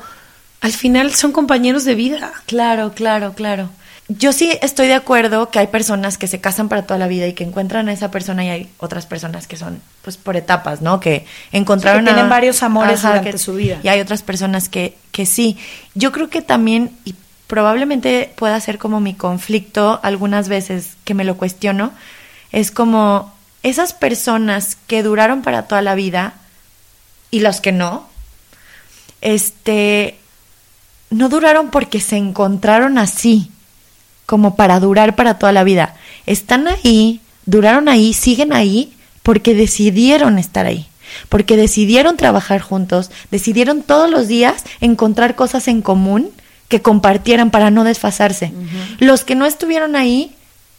al 0.61 0.73
final 0.73 1.15
son 1.15 1.33
compañeros 1.33 1.85
de 1.85 1.95
vida. 1.95 2.33
Claro, 2.45 2.93
claro, 2.95 3.33
claro. 3.33 3.71
Yo 4.11 4.33
sí 4.33 4.57
estoy 4.63 4.87
de 4.89 4.95
acuerdo 4.95 5.51
que 5.51 5.59
hay 5.59 5.67
personas 5.67 6.17
que 6.17 6.29
se 6.29 6.41
casan 6.41 6.71
para 6.71 6.83
toda 6.87 6.97
la 6.99 7.09
vida 7.09 7.27
y 7.27 7.35
que 7.35 7.45
encuentran 7.45 7.89
a 7.91 7.93
esa 7.93 8.11
persona 8.11 8.43
y 8.43 8.49
hay 8.49 8.71
otras 8.79 9.05
personas 9.05 9.47
que 9.47 9.57
son 9.59 9.83
pues 10.03 10.17
por 10.17 10.35
etapas, 10.37 10.81
¿no? 10.81 10.99
Que 10.99 11.27
encontraron 11.53 12.01
Sí, 12.01 12.05
que 12.07 12.11
a- 12.13 12.15
tienen 12.15 12.31
varios 12.31 12.63
amores 12.63 13.01
Ajá, 13.01 13.09
durante 13.09 13.33
que- 13.33 13.39
su 13.39 13.53
vida. 13.55 13.81
Y 13.83 13.89
hay 13.89 14.01
otras 14.01 14.23
personas 14.23 14.71
que, 14.71 14.97
que 15.13 15.27
sí. 15.27 15.59
Yo 15.95 16.11
creo 16.11 16.31
que 16.31 16.41
también, 16.41 16.91
y 17.05 17.15
probablemente 17.49 18.33
pueda 18.37 18.59
ser 18.61 18.79
como 18.79 18.99
mi 19.01 19.13
conflicto 19.15 20.01
algunas 20.03 20.49
veces 20.49 20.97
que 21.05 21.13
me 21.13 21.25
lo 21.25 21.37
cuestiono, 21.37 21.93
es 22.51 22.71
como 22.71 23.35
esas 23.63 23.93
personas 23.93 24.77
que 24.87 25.03
duraron 25.03 25.43
para 25.43 25.65
toda 25.65 25.83
la 25.83 25.95
vida 25.95 26.33
y 27.31 27.41
los 27.41 27.61
que 27.61 27.73
no, 27.73 28.09
este, 29.21 30.19
no 31.11 31.29
duraron 31.29 31.71
porque 31.71 32.01
se 32.01 32.17
encontraron 32.17 32.97
así, 32.97 33.51
como 34.29 34.57
para 34.57 34.79
durar 34.79 35.17
para 35.17 35.39
toda 35.39 35.53
la 35.53 35.65
vida. 35.65 35.95
Están 36.27 36.69
ahí, 36.69 37.23
duraron 37.47 37.89
ahí, 37.89 38.13
siguen 38.13 38.53
ahí, 38.53 38.93
porque 39.23 39.55
decidieron 39.55 40.39
estar 40.39 40.67
ahí, 40.67 40.87
porque 41.31 41.57
decidieron 41.57 42.19
trabajar 42.19 42.61
juntos, 42.61 43.11
decidieron 43.31 43.81
todos 43.81 44.11
los 44.11 44.29
días 44.29 44.65
encontrar 44.83 45.35
cosas 45.35 45.67
en 45.67 45.81
común 45.81 46.31
que 46.69 46.83
compartieran 46.83 47.51
para 47.51 47.71
no 47.71 47.85
desfasarse. 47.85 48.53
Los 48.99 49.25
que 49.25 49.35
no 49.35 49.47
estuvieron 49.47 49.97
ahí 49.97 50.35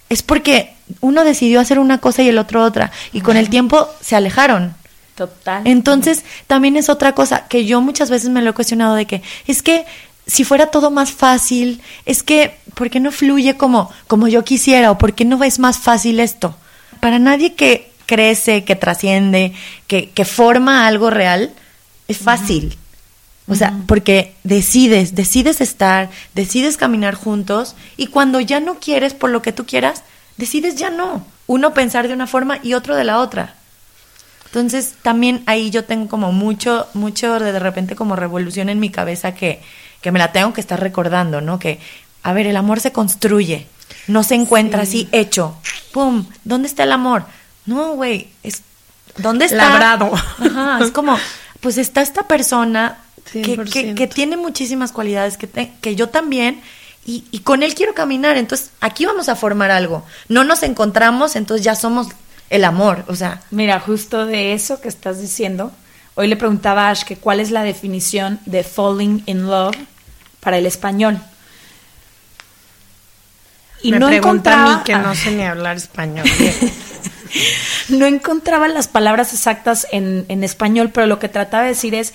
es 0.10 0.22
porque 0.22 0.76
uno 1.00 1.24
decidió 1.24 1.60
hacer 1.60 1.80
una 1.80 1.98
cosa 1.98 2.22
y 2.22 2.30
el 2.30 2.38
otro 2.38 2.64
otra, 2.64 2.92
y 3.14 3.22
con 3.22 3.36
el 3.36 3.50
tiempo 3.50 3.90
se 4.00 4.16
alejaron. 4.16 4.76
Total. 5.16 5.64
Entonces, 5.66 6.24
también 6.46 6.78
es 6.78 6.88
otra 6.88 7.16
cosa 7.16 7.48
que 7.48 7.66
yo 7.66 7.82
muchas 7.82 8.12
veces 8.12 8.30
me 8.30 8.44
lo 8.44 8.52
he 8.52 8.54
cuestionado 8.54 8.94
de 8.94 9.08
que 9.08 9.24
es 9.48 9.64
que 9.64 9.86
si 10.30 10.44
fuera 10.44 10.68
todo 10.68 10.92
más 10.92 11.12
fácil, 11.12 11.82
es 12.06 12.24
que 12.24 12.58
¿por 12.76 12.90
qué 12.90 13.00
no 13.00 13.12
fluye 13.12 13.58
como 13.58 13.92
como 14.08 14.28
yo 14.28 14.44
quisiera 14.44 14.92
o 14.92 14.98
por 14.98 15.14
qué 15.14 15.26
no 15.26 15.44
es 15.44 15.60
más 15.60 15.80
fácil 15.80 16.20
esto? 16.20 16.56
Para 17.00 17.20
nadie 17.20 17.56
que 17.56 17.92
crece, 18.06 18.64
que 18.64 18.76
trasciende, 18.76 19.54
que 19.88 20.10
que 20.12 20.26
forma 20.26 20.88
algo 20.88 21.10
real 21.10 21.52
es 22.08 22.18
fácil. 22.18 22.78
O 23.48 23.56
sea, 23.56 23.74
porque 23.88 24.36
decides, 24.44 25.16
decides 25.16 25.60
estar, 25.60 26.12
decides 26.36 26.78
caminar 26.78 27.16
juntos 27.16 27.76
y 27.98 28.08
cuando 28.08 28.40
ya 28.40 28.60
no 28.60 28.76
quieres 28.76 29.16
por 29.16 29.32
lo 29.32 29.42
que 29.42 29.52
tú 29.52 29.66
quieras, 29.66 30.04
decides 30.38 30.76
ya 30.76 30.92
no. 30.92 31.26
Uno 31.48 31.74
pensar 31.74 32.08
de 32.08 32.14
una 32.14 32.28
forma 32.28 32.60
y 32.62 32.76
otro 32.76 32.96
de 32.96 33.04
la 33.04 33.18
otra. 33.18 33.56
Entonces, 34.46 34.94
también 35.02 35.42
ahí 35.48 35.72
yo 35.72 35.84
tengo 35.86 36.08
como 36.08 36.32
mucho, 36.32 36.88
mucho 36.94 37.40
de, 37.40 37.52
de 37.52 37.60
repente 37.60 37.96
como 37.96 38.16
revolución 38.16 38.70
en 38.70 38.80
mi 38.80 38.92
cabeza 38.92 39.34
que, 39.34 39.62
que 40.02 40.12
me 40.12 40.20
la 40.20 40.32
tengo 40.32 40.54
que 40.54 40.62
estar 40.62 40.80
recordando, 40.80 41.42
¿no? 41.42 41.60
Que, 41.60 41.80
a 42.24 42.34
ver, 42.34 42.48
el 42.48 42.58
amor 42.58 42.80
se 42.80 42.92
construye, 42.92 43.68
no 44.08 44.24
se 44.24 44.36
encuentra 44.36 44.84
así 44.84 45.08
hecho. 45.12 45.58
¡Pum! 45.92 46.26
¿Dónde 46.44 46.68
está 46.68 46.84
el 46.84 46.92
amor? 46.92 47.24
No, 47.66 47.94
güey, 47.96 48.30
es 48.44 48.62
¿dónde 49.18 49.46
está? 49.46 49.58
Labrado. 49.70 50.12
Ajá, 50.14 50.80
es 50.82 50.92
como, 50.92 51.18
pues 51.60 51.78
está 51.78 52.02
esta 52.02 52.28
persona 52.28 52.98
que, 53.32 53.42
que, 53.42 53.56
100%. 53.58 53.96
que 53.96 54.08
tiene 54.08 54.38
muchísimas 54.38 54.92
cualidades 54.92 55.38
que, 55.38 55.48
te- 55.48 55.74
que 55.82 55.96
yo 55.96 56.10
también 56.10 56.62
y, 57.06 57.26
y 57.32 57.40
con 57.40 57.64
él 57.64 57.76
quiero 57.76 57.94
caminar, 57.94 58.38
entonces 58.38 58.72
aquí 58.82 59.06
vamos 59.06 59.30
a 59.30 59.36
formar 59.36 59.72
algo. 59.72 60.06
No 60.28 60.44
nos 60.44 60.64
encontramos, 60.64 61.36
entonces 61.36 61.64
ya 61.64 61.76
somos 61.76 62.08
el 62.50 62.66
amor, 62.66 63.04
o 63.08 63.16
sea, 63.16 63.42
Mira, 63.52 63.80
justo 63.80 64.26
de 64.26 64.54
eso 64.54 64.82
que 64.82 64.88
estás 64.88 65.20
diciendo, 65.22 65.72
hoy 66.20 66.28
le 66.28 66.36
preguntaba 66.36 66.88
a 66.88 66.90
Ash 66.92 67.04
que 67.04 67.16
cuál 67.16 67.40
es 67.40 67.50
la 67.50 67.64
definición 67.64 68.42
de 68.46 68.64
falling 68.64 69.24
in 69.26 69.48
love 69.48 69.78
para 70.42 70.58
el 70.58 70.66
español. 70.66 71.18
Y 73.82 73.92
Me 73.92 74.00
no 74.00 74.08
pregunta 74.08 74.50
a 74.50 74.54
encontraba, 74.54 74.78
mí 74.80 74.84
que 74.84 74.96
no 74.98 75.16
sé 75.16 75.32
ni 75.32 75.44
hablar 75.44 75.78
español. 75.78 76.26
no 77.88 78.06
encontraba 78.06 78.68
las 78.68 78.90
palabras 78.90 79.34
exactas 79.34 79.88
en, 79.94 80.26
en 80.28 80.44
español, 80.44 80.90
pero 80.94 81.08
lo 81.08 81.20
que 81.20 81.30
trataba 81.30 81.64
de 81.64 81.70
decir 81.70 81.96
es, 81.96 82.14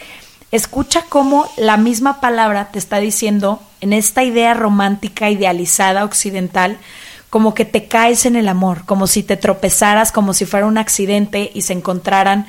escucha 0.53 1.05
cómo 1.09 1.51
la 1.57 1.79
misma 1.79 2.21
palabra 2.21 2.69
te 2.73 2.79
está 2.79 2.99
diciendo 2.99 3.63
en 3.81 3.95
esta 3.95 4.23
idea 4.23 4.53
romántica, 4.53 5.31
idealizada, 5.31 6.05
occidental, 6.05 6.77
como 7.31 7.55
que 7.55 7.65
te 7.65 7.89
caes 7.89 8.27
en 8.27 8.37
el 8.37 8.49
amor, 8.49 8.85
como 8.85 9.07
si 9.07 9.23
te 9.23 9.39
tropezaras, 9.39 10.13
como 10.13 10.35
si 10.35 10.45
fuera 10.45 10.67
un 10.67 10.77
accidente 10.77 11.51
y 11.55 11.63
se 11.63 11.73
encontraran. 11.73 12.47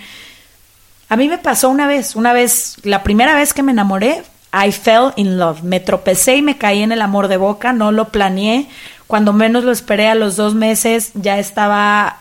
A 1.09 1.15
mí 1.15 1.29
me 1.29 1.37
pasó 1.37 1.69
una 1.69 1.87
vez, 1.87 2.15
una 2.15 2.33
vez, 2.33 2.77
la 2.83 3.03
primera 3.03 3.35
vez 3.35 3.53
que 3.53 3.63
me 3.63 3.71
enamoré, 3.71 4.23
I 4.53 4.71
fell 4.71 5.11
in 5.15 5.37
love. 5.37 5.63
Me 5.63 5.79
tropecé 5.79 6.37
y 6.37 6.41
me 6.41 6.57
caí 6.57 6.81
en 6.81 6.91
el 6.91 7.01
amor 7.01 7.27
de 7.27 7.37
boca, 7.37 7.73
no 7.73 7.91
lo 7.91 8.09
planeé. 8.09 8.67
Cuando 9.07 9.33
menos 9.33 9.63
lo 9.63 9.71
esperé 9.71 10.07
a 10.07 10.15
los 10.15 10.35
dos 10.35 10.55
meses 10.55 11.11
ya 11.13 11.37
estaba 11.37 12.19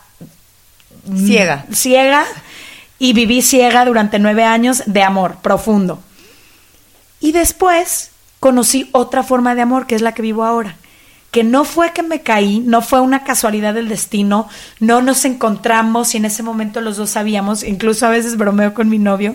Ciega. 1.16 1.66
ciega 1.72 2.24
y 2.99 3.12
viví 3.12 3.43
ciega 3.43 3.85
durante 3.85 4.18
nueve 4.18 4.45
años 4.45 4.82
de 4.87 5.03
amor 5.03 5.37
profundo. 5.43 6.03
Y 7.20 7.32
después 7.32 8.11
conocí 8.41 8.89
otra 8.93 9.22
forma 9.22 9.55
de 9.55 9.62
amor 9.62 9.87
que 9.87 9.95
es 9.95 10.03
la 10.03 10.12
que 10.12 10.22
vivo 10.22 10.45
ahora. 10.45 10.76
Que 11.35 11.43
no 11.43 11.64
fue 11.64 11.93
que 11.93 12.05
me 12.05 12.20
caí, 12.20 12.61
no 12.61 12.80
fue 12.80 13.01
una 13.01 13.24
casualidad 13.24 13.74
del 13.74 13.89
destino, 13.89 14.49
no 14.78 15.03
nos 15.03 15.24
encontramos 15.24 16.14
y 16.14 16.18
en 16.18 16.26
ese 16.26 16.45
momento 16.45 16.80
los 16.80 16.97
dos 16.97 17.11
sabíamos, 17.11 17.64
incluso 17.64 18.07
a 18.07 18.11
veces 18.11 18.37
bromeo 18.37 18.72
con 18.72 18.89
mi 18.89 19.01
novio, 19.01 19.35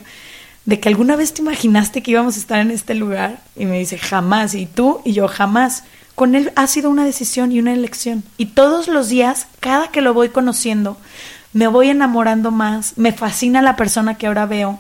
de 0.64 0.80
que 0.80 0.88
alguna 0.88 1.18
vez 1.18 1.34
te 1.34 1.42
imaginaste 1.42 2.02
que 2.02 2.12
íbamos 2.12 2.38
a 2.38 2.40
estar 2.40 2.62
en 2.62 2.72
este 2.72 2.96
lugar 2.96 3.42
y 3.58 3.66
me 3.66 3.80
dice 3.80 3.98
jamás, 3.98 4.56
y 4.56 4.66
tú 4.66 5.02
y 5.04 5.12
yo 5.12 5.28
jamás. 5.28 5.84
Con 6.16 6.36
él 6.36 6.54
ha 6.56 6.68
sido 6.68 6.90
una 6.90 7.04
decisión 7.04 7.52
y 7.52 7.60
una 7.60 7.74
elección. 7.74 8.24
Y 8.38 8.46
todos 8.46 8.88
los 8.88 9.10
días, 9.10 9.48
cada 9.60 9.90
que 9.90 10.00
lo 10.00 10.14
voy 10.14 10.30
conociendo, 10.30 10.96
me 11.52 11.68
voy 11.68 11.90
enamorando 11.90 12.50
más, 12.50 12.94
me 12.98 13.12
fascina 13.12 13.62
la 13.62 13.76
persona 13.76 14.18
que 14.18 14.28
ahora 14.28 14.46
veo. 14.46 14.80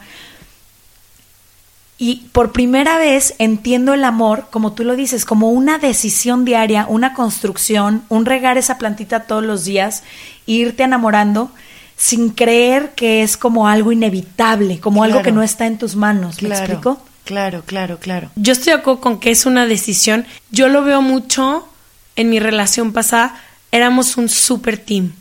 Y 2.02 2.28
por 2.32 2.54
primera 2.54 2.97
vez 2.97 3.36
entiendo 3.39 3.93
el 3.93 4.06
amor, 4.06 4.47
como 4.50 4.72
tú 4.72 4.86
lo 4.86 4.95
dices, 4.95 5.26
como 5.26 5.50
una 5.52 5.80
decisión 5.80 6.45
diaria, 6.45 6.86
una 6.88 7.14
construcción, 7.14 8.04
un 8.08 8.26
regar 8.26 8.58
esa 8.58 8.78
plantita 8.78 9.24
todos 9.24 9.43
los 9.43 9.66
días, 9.66 10.04
e 10.47 10.54
irte 10.54 10.84
enamorando 10.84 11.52
sin 11.97 12.30
creer 12.30 12.93
que 12.95 13.22
es 13.22 13.36
como 13.36 13.68
algo 13.68 13.91
inevitable, 13.91 14.80
como 14.80 15.04
algo 15.04 15.22
que 15.22 15.34
no 15.34 15.43
está 15.43 15.68
en 15.68 15.78
tus 15.78 15.97
manos. 15.97 16.41
¿Me 16.41 16.47
Claro, 16.47 16.64
explico? 16.64 17.02
Claro, 17.26 17.64
claro, 17.66 18.00
claro. 18.00 18.32
Yo 18.38 18.54
estoy 18.54 18.72
de 18.72 18.80
acuerdo 18.80 19.02
con 19.02 19.20
que 19.20 19.32
es 19.32 19.45
una 19.45 19.66
decisión. 19.66 20.26
Yo 20.52 20.70
lo 20.70 20.84
veo 20.84 21.02
mucho 21.02 21.68
en 22.16 22.30
mi 22.30 22.39
relación 22.39 22.93
pasada. 22.93 23.36
Éramos 23.74 24.16
un 24.16 24.30
super 24.30 24.78
team 24.78 25.12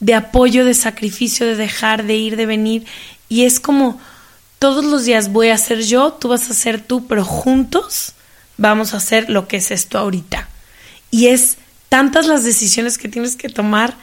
de 0.00 0.14
apoyo, 0.14 0.64
de 0.64 0.74
sacrificio, 0.74 1.46
de 1.46 1.54
dejar, 1.54 2.04
de 2.04 2.16
ir, 2.16 2.36
de 2.36 2.46
venir. 2.46 2.84
Y 3.28 3.44
es 3.44 3.60
como 3.60 4.00
todos 4.58 4.84
los 4.84 5.04
días 5.04 5.32
voy 5.32 5.48
a 5.48 5.58
ser 5.58 5.82
yo, 5.82 6.12
tú 6.12 6.28
vas 6.28 6.50
a 6.50 6.54
ser 6.54 6.80
tú, 6.80 7.06
pero 7.06 7.24
juntos 7.24 8.12
vamos 8.56 8.94
a 8.94 8.98
hacer 8.98 9.28
lo 9.30 9.48
que 9.48 9.58
es 9.58 9.70
esto 9.70 9.98
ahorita. 9.98 10.48
Y 11.10 11.28
es 11.28 11.56
tantas 11.88 12.26
las 12.26 12.44
decisiones 12.44 12.98
que 12.98 13.08
tienes 13.08 13.36
que 13.36 13.48
tomar 13.48 13.94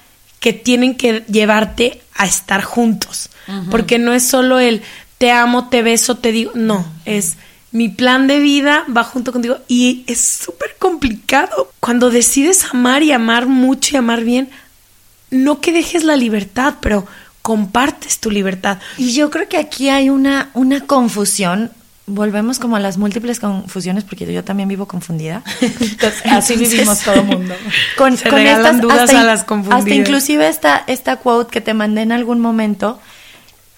que 0.44 0.52
tienen 0.52 0.96
que 0.96 1.24
llevarte 1.30 2.02
a 2.16 2.26
estar 2.26 2.64
juntos. 2.64 3.30
Porque 3.72 3.98
no 3.98 4.12
es 4.12 4.28
solo 4.28 4.60
el 4.60 4.82
te 5.18 5.32
amo, 5.32 5.70
te 5.70 5.84
beso, 5.84 6.18
te 6.18 6.34
digo. 6.34 6.52
No, 6.54 6.86
es 7.06 7.38
mi 7.72 7.88
plan 7.88 8.28
de 8.28 8.40
vida 8.40 8.86
va 8.96 9.06
junto 9.06 9.32
contigo. 9.32 9.60
Y 9.70 10.04
es 10.06 10.20
súper 10.20 10.76
complicado. 10.78 11.72
Cuando 11.80 12.10
decides 12.10 12.66
amar 12.74 13.04
y 13.04 13.14
amar 13.14 13.48
mucho 13.48 13.96
y 13.96 13.98
amar 13.98 14.26
bien, 14.26 14.50
no 15.30 15.62
que 15.62 15.72
dejes 15.72 16.04
la 16.04 16.18
libertad, 16.18 16.76
pero 16.82 17.08
compartes 17.44 18.20
tu 18.20 18.32
libertad. 18.32 18.80
Y 18.98 19.14
yo 19.14 19.30
creo 19.30 19.48
que 19.48 19.58
aquí 19.58 19.90
hay 19.90 20.10
una, 20.10 20.50
una 20.56 20.82
confusión. 20.88 21.70
Volvemos 22.06 22.58
como 22.60 22.76
a 22.76 22.80
las 22.80 22.98
múltiples 22.98 23.40
confusiones, 23.40 24.04
porque 24.04 24.32
yo 24.34 24.44
también 24.44 24.68
vivo 24.68 24.88
confundida. 24.88 25.44
Entonces, 25.62 26.22
así 26.26 26.56
vivimos 26.56 27.00
todo 27.02 27.16
el 27.16 27.26
mundo. 27.26 27.54
Con, 27.98 28.18
Se 28.18 28.28
con 28.30 28.40
estas, 28.40 28.82
dudas 28.82 29.02
hasta, 29.02 29.22
a 29.22 29.24
las 29.24 29.44
confundidas. 29.44 29.84
hasta 29.84 29.94
inclusive 29.94 30.48
esta, 30.48 30.84
esta 30.88 31.18
quote 31.18 31.52
que 31.52 31.62
te 31.62 31.74
mandé 31.76 32.02
en 32.02 32.12
algún 32.12 32.40
momento, 32.42 33.00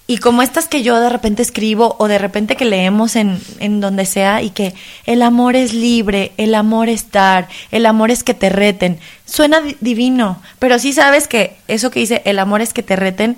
y 0.07 0.17
como 0.19 0.43
estas 0.43 0.67
que 0.67 0.83
yo 0.83 0.99
de 0.99 1.09
repente 1.09 1.41
escribo 1.41 1.95
o 1.97 2.07
de 2.07 2.19
repente 2.19 2.55
que 2.55 2.65
leemos 2.65 3.15
en, 3.15 3.39
en 3.59 3.81
donde 3.81 4.05
sea 4.05 4.43
y 4.43 4.51
que 4.51 4.75
el 5.07 5.23
amor 5.23 5.55
es 5.55 5.73
libre, 5.73 6.31
el 6.37 6.53
amor 6.53 6.89
es 6.89 7.11
dar, 7.11 7.47
el 7.71 7.87
amor 7.87 8.11
es 8.11 8.23
que 8.23 8.35
te 8.35 8.49
reten. 8.49 8.99
Suena 9.25 9.61
di- 9.61 9.77
divino, 9.81 10.39
pero 10.59 10.77
sí 10.77 10.93
sabes 10.93 11.27
que 11.27 11.57
eso 11.67 11.89
que 11.89 12.01
dice 12.01 12.21
el 12.25 12.37
amor 12.37 12.61
es 12.61 12.71
que 12.71 12.83
te 12.83 12.95
reten, 12.95 13.37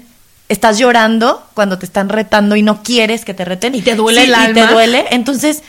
estás 0.50 0.78
llorando 0.80 1.46
cuando 1.54 1.78
te 1.78 1.86
están 1.86 2.10
retando 2.10 2.56
y 2.56 2.62
no 2.62 2.84
quieres 2.84 3.26
que 3.26 3.34
te 3.34 3.46
reten. 3.46 3.76
Y 3.76 3.82
te 3.82 3.96
duele 3.96 4.24
el 4.24 4.30
y 4.30 4.54
te 4.54 4.62
alma. 4.62 4.72
duele. 4.72 5.06
Entonces, 5.12 5.64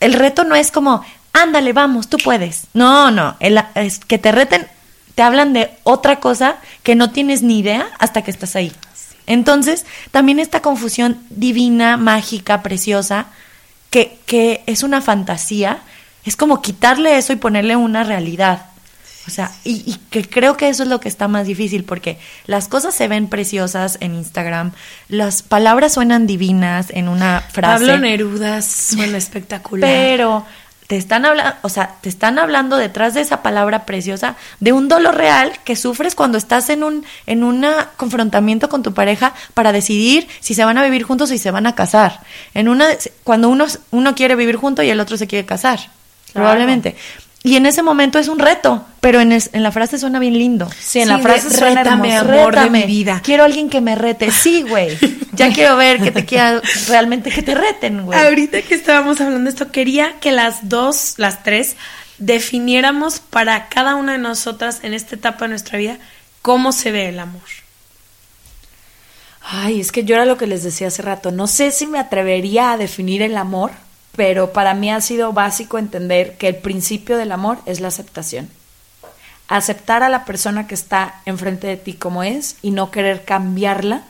el 0.00 0.12
reto 0.14 0.44
no 0.44 0.54
es 0.56 0.70
como, 0.70 1.04
ándale, 1.32 1.72
vamos, 1.72 2.08
tú 2.08 2.16
puedes. 2.18 2.64
No, 2.74 3.10
no, 3.10 3.36
el- 3.40 3.62
es 3.76 3.98
que 4.00 4.18
te 4.18 4.32
reten, 4.32 4.66
te 5.14 5.22
hablan 5.22 5.52
de 5.52 5.70
otra 5.84 6.18
cosa 6.20 6.56
que 6.82 6.94
no 6.96 7.10
tienes 7.10 7.42
ni 7.42 7.60
idea 7.60 7.86
hasta 7.98 8.22
que 8.22 8.30
estás 8.30 8.56
ahí. 8.56 8.72
Entonces, 9.26 9.86
también 10.10 10.38
esta 10.38 10.60
confusión 10.60 11.18
divina, 11.30 11.96
mágica, 11.96 12.62
preciosa, 12.62 13.26
que, 13.90 14.18
que 14.26 14.62
es 14.66 14.82
una 14.82 15.00
fantasía, 15.00 15.78
es 16.24 16.36
como 16.36 16.60
quitarle 16.60 17.16
eso 17.16 17.32
y 17.32 17.36
ponerle 17.36 17.76
una 17.76 18.02
realidad. 18.04 18.66
O 19.26 19.30
sea, 19.30 19.50
y, 19.64 19.82
y 19.86 19.96
que 20.10 20.28
creo 20.28 20.56
que 20.56 20.68
eso 20.68 20.82
es 20.82 20.88
lo 20.88 21.00
que 21.00 21.08
está 21.08 21.28
más 21.28 21.46
difícil, 21.46 21.84
porque 21.84 22.18
las 22.46 22.68
cosas 22.68 22.94
se 22.94 23.08
ven 23.08 23.28
preciosas 23.28 23.98
en 24.00 24.14
Instagram, 24.14 24.72
las 25.08 25.42
palabras 25.42 25.94
suenan 25.94 26.26
divinas 26.26 26.90
en 26.90 27.08
una 27.08 27.40
frase. 27.40 27.86
Pablo 27.86 27.98
Neruda 27.98 28.60
suena 28.62 29.16
espectacular. 29.16 29.88
Pero 29.88 30.44
te 30.86 30.96
están 30.98 31.24
hablando, 31.24 31.56
o 31.62 31.68
sea, 31.68 31.96
te 32.02 32.08
están 32.08 32.38
hablando 32.38 32.76
detrás 32.76 33.14
de 33.14 33.22
esa 33.22 33.42
palabra 33.42 33.86
preciosa 33.86 34.36
de 34.60 34.72
un 34.72 34.88
dolor 34.88 35.14
real 35.14 35.52
que 35.64 35.76
sufres 35.76 36.14
cuando 36.14 36.36
estás 36.36 36.68
en 36.68 36.82
un 36.82 37.06
en 37.26 37.42
un 37.42 37.64
confrontamiento 37.96 38.68
con 38.68 38.82
tu 38.82 38.92
pareja 38.92 39.34
para 39.54 39.72
decidir 39.72 40.28
si 40.40 40.52
se 40.54 40.64
van 40.64 40.76
a 40.76 40.84
vivir 40.84 41.02
juntos 41.02 41.30
o 41.30 41.32
si 41.32 41.38
se 41.38 41.50
van 41.50 41.66
a 41.66 41.74
casar. 41.74 42.20
En 42.52 42.68
una 42.68 42.86
cuando 43.22 43.48
uno 43.48 43.66
uno 43.92 44.14
quiere 44.14 44.36
vivir 44.36 44.56
junto 44.56 44.82
y 44.82 44.90
el 44.90 45.00
otro 45.00 45.16
se 45.16 45.26
quiere 45.26 45.46
casar, 45.46 45.80
probablemente. 46.34 46.96
Y 47.46 47.56
en 47.56 47.66
ese 47.66 47.82
momento 47.82 48.18
es 48.18 48.28
un 48.28 48.38
reto, 48.38 48.86
pero 49.00 49.20
en, 49.20 49.30
es- 49.30 49.50
en 49.52 49.62
la 49.62 49.70
frase 49.70 49.98
suena 49.98 50.18
bien 50.18 50.32
lindo. 50.38 50.68
Sí, 50.80 51.00
en 51.00 51.08
la 51.08 51.18
frase 51.18 51.50
de- 51.50 51.56
suena 51.58 51.82
rétame, 51.84 52.10
hermoso. 52.14 52.38
amor 52.40 52.58
de 52.58 52.70
mi 52.70 52.82
vida. 52.84 53.20
Quiero 53.22 53.44
alguien 53.44 53.68
que 53.68 53.80
me 53.82 53.94
rete. 53.94 54.30
Sí, 54.32 54.62
güey. 54.62 54.96
Ya 55.34 55.52
quiero 55.52 55.76
ver 55.76 56.00
que 56.00 56.12
te 56.12 56.24
quiera 56.24 56.62
realmente 56.86 57.28
que 57.28 57.42
te 57.42 57.56
reten, 57.56 58.04
güey. 58.04 58.16
Ahorita 58.18 58.62
que 58.62 58.74
estábamos 58.76 59.20
hablando 59.20 59.42
de 59.44 59.50
esto, 59.50 59.72
quería 59.72 60.20
que 60.20 60.30
las 60.30 60.68
dos, 60.68 61.14
las 61.16 61.42
tres, 61.42 61.74
definiéramos 62.18 63.18
para 63.18 63.68
cada 63.68 63.96
una 63.96 64.12
de 64.12 64.18
nosotras 64.18 64.78
en 64.84 64.94
esta 64.94 65.16
etapa 65.16 65.46
de 65.46 65.48
nuestra 65.48 65.76
vida 65.76 65.98
cómo 66.40 66.70
se 66.70 66.92
ve 66.92 67.08
el 67.08 67.18
amor. 67.18 67.42
Ay, 69.42 69.80
es 69.80 69.90
que 69.92 70.04
yo 70.04 70.14
era 70.14 70.24
lo 70.24 70.38
que 70.38 70.46
les 70.46 70.62
decía 70.62 70.86
hace 70.86 71.02
rato. 71.02 71.30
No 71.32 71.46
sé 71.48 71.70
si 71.72 71.86
me 71.88 71.98
atrevería 71.98 72.70
a 72.72 72.76
definir 72.78 73.20
el 73.20 73.36
amor, 73.36 73.72
pero 74.16 74.52
para 74.52 74.74
mí 74.74 74.90
ha 74.90 75.00
sido 75.00 75.32
básico 75.32 75.78
entender 75.78 76.36
que 76.36 76.48
el 76.48 76.56
principio 76.56 77.16
del 77.16 77.32
amor 77.32 77.58
es 77.66 77.80
la 77.80 77.88
aceptación. 77.88 78.48
Aceptar 79.48 80.02
a 80.02 80.08
la 80.08 80.24
persona 80.24 80.66
que 80.66 80.74
está 80.74 81.20
enfrente 81.26 81.66
de 81.66 81.76
ti 81.76 81.94
como 81.94 82.22
es 82.22 82.56
y 82.62 82.70
no 82.70 82.90
querer 82.90 83.24
cambiarla 83.24 84.04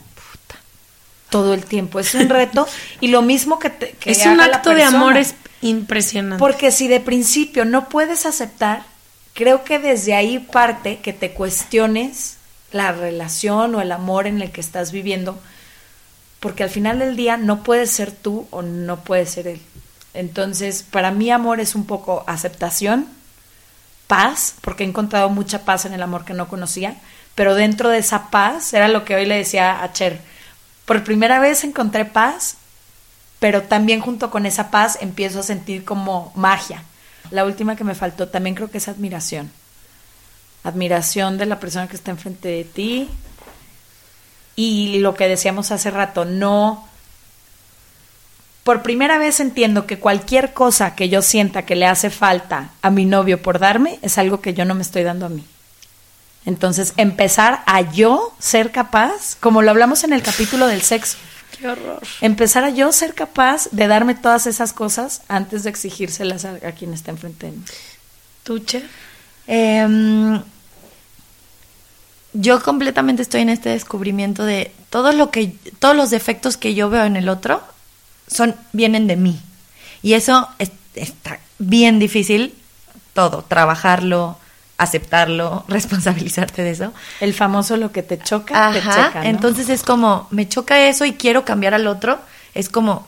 todo 1.29 1.53
el 1.53 1.65
tiempo. 1.65 1.99
Es 1.99 2.13
un 2.15 2.29
reto 2.29 2.67
y 3.01 3.07
lo 3.07 3.21
mismo 3.21 3.59
que, 3.59 3.69
te, 3.69 3.91
que 3.91 4.11
es 4.11 4.25
un 4.25 4.39
acto 4.39 4.69
de 4.71 4.83
amor 4.83 5.17
es 5.17 5.35
impresionante. 5.61 6.39
Porque 6.39 6.71
si 6.71 6.87
de 6.87 6.99
principio 6.99 7.65
no 7.65 7.89
puedes 7.89 8.25
aceptar, 8.25 8.83
creo 9.33 9.63
que 9.63 9.79
desde 9.79 10.13
ahí 10.13 10.39
parte 10.39 10.99
que 10.99 11.13
te 11.13 11.31
cuestiones 11.31 12.37
la 12.71 12.91
relación 12.91 13.75
o 13.75 13.81
el 13.81 13.91
amor 13.91 14.27
en 14.27 14.41
el 14.41 14.51
que 14.51 14.61
estás 14.61 14.91
viviendo, 14.91 15.39
porque 16.39 16.63
al 16.63 16.69
final 16.69 16.99
del 16.99 17.15
día 17.15 17.37
no 17.37 17.63
puedes 17.63 17.89
ser 17.91 18.11
tú 18.11 18.47
o 18.51 18.61
no 18.61 19.03
puedes 19.03 19.31
ser 19.31 19.47
él. 19.47 19.61
Entonces, 20.15 20.83
para 20.83 21.11
mí 21.11 21.29
amor 21.31 21.59
es 21.59 21.75
un 21.75 21.85
poco 21.85 22.23
aceptación, 22.27 23.07
paz, 24.07 24.55
porque 24.61 24.83
he 24.83 24.87
encontrado 24.87 25.29
mucha 25.29 25.65
paz 25.65 25.85
en 25.85 25.93
el 25.93 26.01
amor 26.01 26.25
que 26.25 26.33
no 26.33 26.47
conocía, 26.47 26.95
pero 27.35 27.55
dentro 27.55 27.89
de 27.89 27.99
esa 27.99 28.29
paz, 28.29 28.73
era 28.73 28.87
lo 28.87 29.05
que 29.05 29.15
hoy 29.15 29.25
le 29.25 29.35
decía 29.37 29.83
a 29.83 29.93
Cher, 29.93 30.19
por 30.85 31.03
primera 31.03 31.39
vez 31.39 31.63
encontré 31.63 32.05
paz 32.05 32.57
pero 33.39 33.63
también 33.63 33.99
junto 33.99 34.31
con 34.31 34.45
esa 34.45 34.71
paz 34.71 34.97
empiezo 35.01 35.39
a 35.39 35.43
sentir 35.43 35.83
como 35.83 36.31
magia. 36.35 36.83
La 37.31 37.45
última 37.45 37.75
que 37.75 37.83
me 37.83 37.95
faltó 37.95 38.27
también 38.27 38.55
creo 38.55 38.71
que 38.71 38.77
es 38.77 38.87
admiración. 38.87 39.51
Admiración 40.63 41.37
de 41.37 41.45
la 41.45 41.59
persona 41.59 41.87
que 41.87 41.95
está 41.95 42.11
enfrente 42.11 42.47
de 42.47 42.63
ti. 42.63 43.09
Y 44.55 44.99
lo 44.99 45.13
que 45.13 45.27
decíamos 45.27 45.71
hace 45.71 45.91
rato, 45.91 46.25
no... 46.25 46.84
Por 48.65 48.81
primera 48.81 49.19
vez 49.19 49.39
entiendo 49.41 49.85
que 49.85 49.99
cualquier 49.99 50.51
cosa 50.51 50.95
que 50.95 51.07
yo 51.07 51.21
sienta 51.21 51.67
que 51.67 51.75
le 51.75 51.85
hace 51.85 52.09
falta 52.09 52.71
a 52.81 52.89
mi 52.89 53.05
novio 53.05 53.39
por 53.39 53.59
darme 53.59 53.99
es 54.01 54.17
algo 54.17 54.41
que 54.41 54.55
yo 54.55 54.65
no 54.65 54.73
me 54.73 54.81
estoy 54.81 55.03
dando 55.03 55.27
a 55.27 55.29
mí. 55.29 55.45
Entonces, 56.47 56.93
empezar 56.97 57.61
a 57.67 57.81
yo 57.81 58.33
ser 58.39 58.71
capaz, 58.71 59.35
como 59.39 59.61
lo 59.61 59.69
hablamos 59.69 60.03
en 60.03 60.13
el 60.13 60.23
capítulo 60.23 60.65
del 60.65 60.81
sexo, 60.81 61.15
Qué 61.59 61.67
horror. 61.67 62.01
empezar 62.21 62.63
a 62.63 62.71
yo 62.71 62.91
ser 62.91 63.13
capaz 63.13 63.69
de 63.69 63.85
darme 63.85 64.15
todas 64.15 64.47
esas 64.47 64.73
cosas 64.73 65.21
antes 65.27 65.61
de 65.61 65.69
exigírselas 65.69 66.43
a, 66.43 66.53
a 66.67 66.71
quien 66.71 66.91
está 66.91 67.11
enfrente 67.11 67.45
de 67.45 67.51
mí. 67.51 67.63
¿Tuche? 68.41 68.81
Em, 69.45 70.41
yo 72.33 72.63
completamente 72.63 73.21
estoy 73.21 73.41
en 73.41 73.49
este 73.49 73.69
descubrimiento 73.69 74.43
de 74.43 74.71
todo 74.89 75.11
lo 75.11 75.29
que 75.29 75.55
todos 75.77 75.95
los 75.95 76.09
defectos 76.09 76.57
que 76.57 76.73
yo 76.73 76.89
veo 76.89 77.05
en 77.05 77.15
el 77.15 77.29
otro 77.29 77.74
son 78.27 78.55
vienen 78.73 79.07
de 79.07 79.15
mí. 79.15 79.39
Y 80.01 80.13
eso 80.13 80.47
es- 80.59 80.71
está 80.95 81.39
bien 81.59 81.99
difícil, 81.99 82.53
todo, 83.13 83.43
trabajarlo, 83.43 84.37
aceptarlo, 84.77 85.63
responsabilizarte 85.69 86.63
de 86.63 86.71
eso. 86.71 86.93
El 87.21 87.33
famoso 87.33 87.77
lo 87.77 87.91
que 87.91 88.03
te 88.03 88.17
choca, 88.19 88.71
te 88.71 88.79
Ajá, 88.79 89.07
checa, 89.07 89.23
¿no? 89.23 89.29
entonces 89.29 89.69
es 89.69 89.83
como, 89.83 90.27
me 90.31 90.47
choca 90.47 90.87
eso 90.87 91.05
y 91.05 91.13
quiero 91.13 91.45
cambiar 91.45 91.73
al 91.73 91.87
otro, 91.87 92.19
es 92.53 92.69
como 92.69 93.07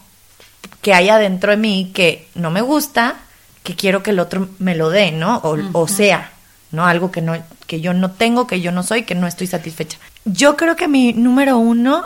que 0.82 0.94
hay 0.94 1.10
adentro 1.10 1.52
de 1.52 1.58
mí 1.58 1.92
que 1.94 2.28
no 2.36 2.52
me 2.52 2.62
gusta, 2.62 3.16
que 3.64 3.76
quiero 3.76 4.02
que 4.04 4.12
el 4.12 4.20
otro 4.20 4.48
me 4.60 4.76
lo 4.76 4.90
dé, 4.90 5.12
¿no? 5.12 5.38
O, 5.38 5.58
o 5.74 5.88
sea, 5.88 6.32
¿no? 6.72 6.86
Algo 6.86 7.12
que, 7.12 7.22
no, 7.22 7.38
que 7.68 7.82
yo 7.82 7.94
no 7.94 8.12
tengo, 8.12 8.48
que 8.48 8.62
yo 8.62 8.72
no 8.72 8.84
soy, 8.84 9.04
que 9.04 9.16
no 9.16 9.28
estoy 9.28 9.48
satisfecha. 9.48 9.98
Yo 10.24 10.56
creo 10.56 10.76
que 10.78 10.88
mi 10.88 11.12
número 11.14 11.58
uno 11.58 12.06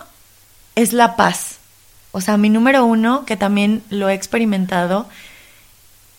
es 0.75 0.93
la 0.93 1.15
paz. 1.15 1.57
O 2.11 2.21
sea, 2.21 2.37
mi 2.37 2.49
número 2.49 2.85
uno, 2.85 3.25
que 3.25 3.37
también 3.37 3.83
lo 3.89 4.09
he 4.09 4.13
experimentado, 4.13 5.07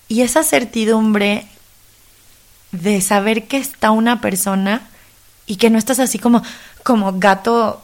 y 0.09 0.23
esa 0.23 0.43
certidumbre 0.43 1.47
de 2.71 3.01
saber 3.01 3.47
que 3.47 3.59
está 3.59 3.91
una 3.91 4.21
persona 4.21 4.83
y 5.47 5.57
que 5.57 5.69
no 5.71 5.79
estás 5.79 5.99
así 5.99 6.19
como, 6.19 6.43
como 6.83 7.19
gato, 7.19 7.83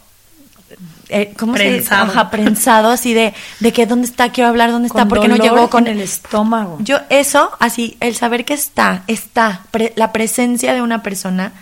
eh, 1.10 1.34
¿cómo 1.38 1.56
se 1.56 1.64
dice? 1.64 1.74
Prensado. 1.76 2.10
Ajá, 2.10 2.30
prensado, 2.30 2.90
así 2.90 3.12
de, 3.12 3.34
de 3.60 3.72
que 3.72 3.84
dónde 3.86 4.06
está, 4.06 4.30
quiero 4.32 4.48
hablar, 4.48 4.70
dónde 4.70 4.88
está, 4.88 5.06
porque 5.06 5.28
no 5.28 5.36
llegó 5.36 5.68
con 5.68 5.86
el 5.86 6.00
estómago. 6.00 6.78
Yo, 6.80 6.98
eso, 7.10 7.50
así, 7.60 7.96
el 8.00 8.14
saber 8.16 8.44
que 8.44 8.54
está, 8.54 9.04
está, 9.06 9.64
pre- 9.70 9.92
la 9.96 10.12
presencia 10.12 10.72
de 10.72 10.80
una 10.80 11.02
persona, 11.02 11.52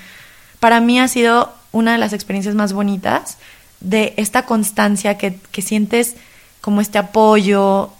para 0.60 0.80
mí 0.80 1.00
ha 1.00 1.08
sido 1.08 1.52
una 1.72 1.92
de 1.92 1.98
las 1.98 2.12
experiencias 2.12 2.54
más 2.54 2.72
bonitas 2.72 3.38
de 3.80 4.14
esta 4.16 4.46
constancia 4.46 5.18
que, 5.18 5.38
que 5.50 5.62
sientes 5.62 6.14
como 6.60 6.80
este 6.80 6.98
apoyo, 6.98 7.92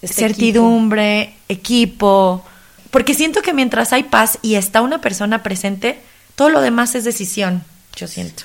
Este 0.00 0.22
certidumbre, 0.22 1.34
equipo. 1.48 2.44
Porque 2.90 3.14
siento 3.14 3.42
que 3.42 3.52
mientras 3.52 3.92
hay 3.92 4.04
paz 4.04 4.38
y 4.42 4.54
está 4.54 4.80
una 4.82 5.00
persona 5.00 5.42
presente, 5.42 6.00
todo 6.34 6.48
lo 6.48 6.60
demás 6.60 6.94
es 6.94 7.04
decisión, 7.04 7.64
yo 7.96 8.06
siento. 8.06 8.44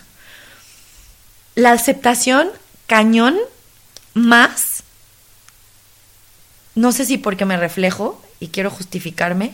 La 1.56 1.72
aceptación, 1.72 2.50
cañón, 2.88 3.38
más, 4.14 4.84
no 6.76 6.92
sé 6.92 7.06
si 7.06 7.18
porque 7.18 7.46
me 7.46 7.58
reflejo 7.58 8.22
y 8.40 8.48
quiero 8.48 8.70
justificarme, 8.72 9.54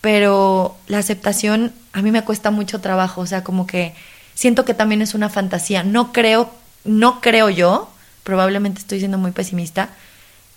pero 0.00 0.76
la 0.86 0.98
aceptación 0.98 1.72
a 1.92 2.02
mí 2.02 2.10
me 2.10 2.24
cuesta 2.24 2.50
mucho 2.50 2.80
trabajo, 2.80 3.20
o 3.20 3.26
sea, 3.26 3.44
como 3.44 3.66
que 3.66 3.94
siento 4.34 4.64
que 4.64 4.74
también 4.74 5.02
es 5.02 5.14
una 5.14 5.28
fantasía. 5.28 5.82
No 5.82 6.12
creo, 6.12 6.50
no 6.84 7.20
creo 7.20 7.48
yo, 7.50 7.88
probablemente 8.26 8.80
estoy 8.80 8.98
siendo 8.98 9.18
muy 9.18 9.30
pesimista, 9.30 9.90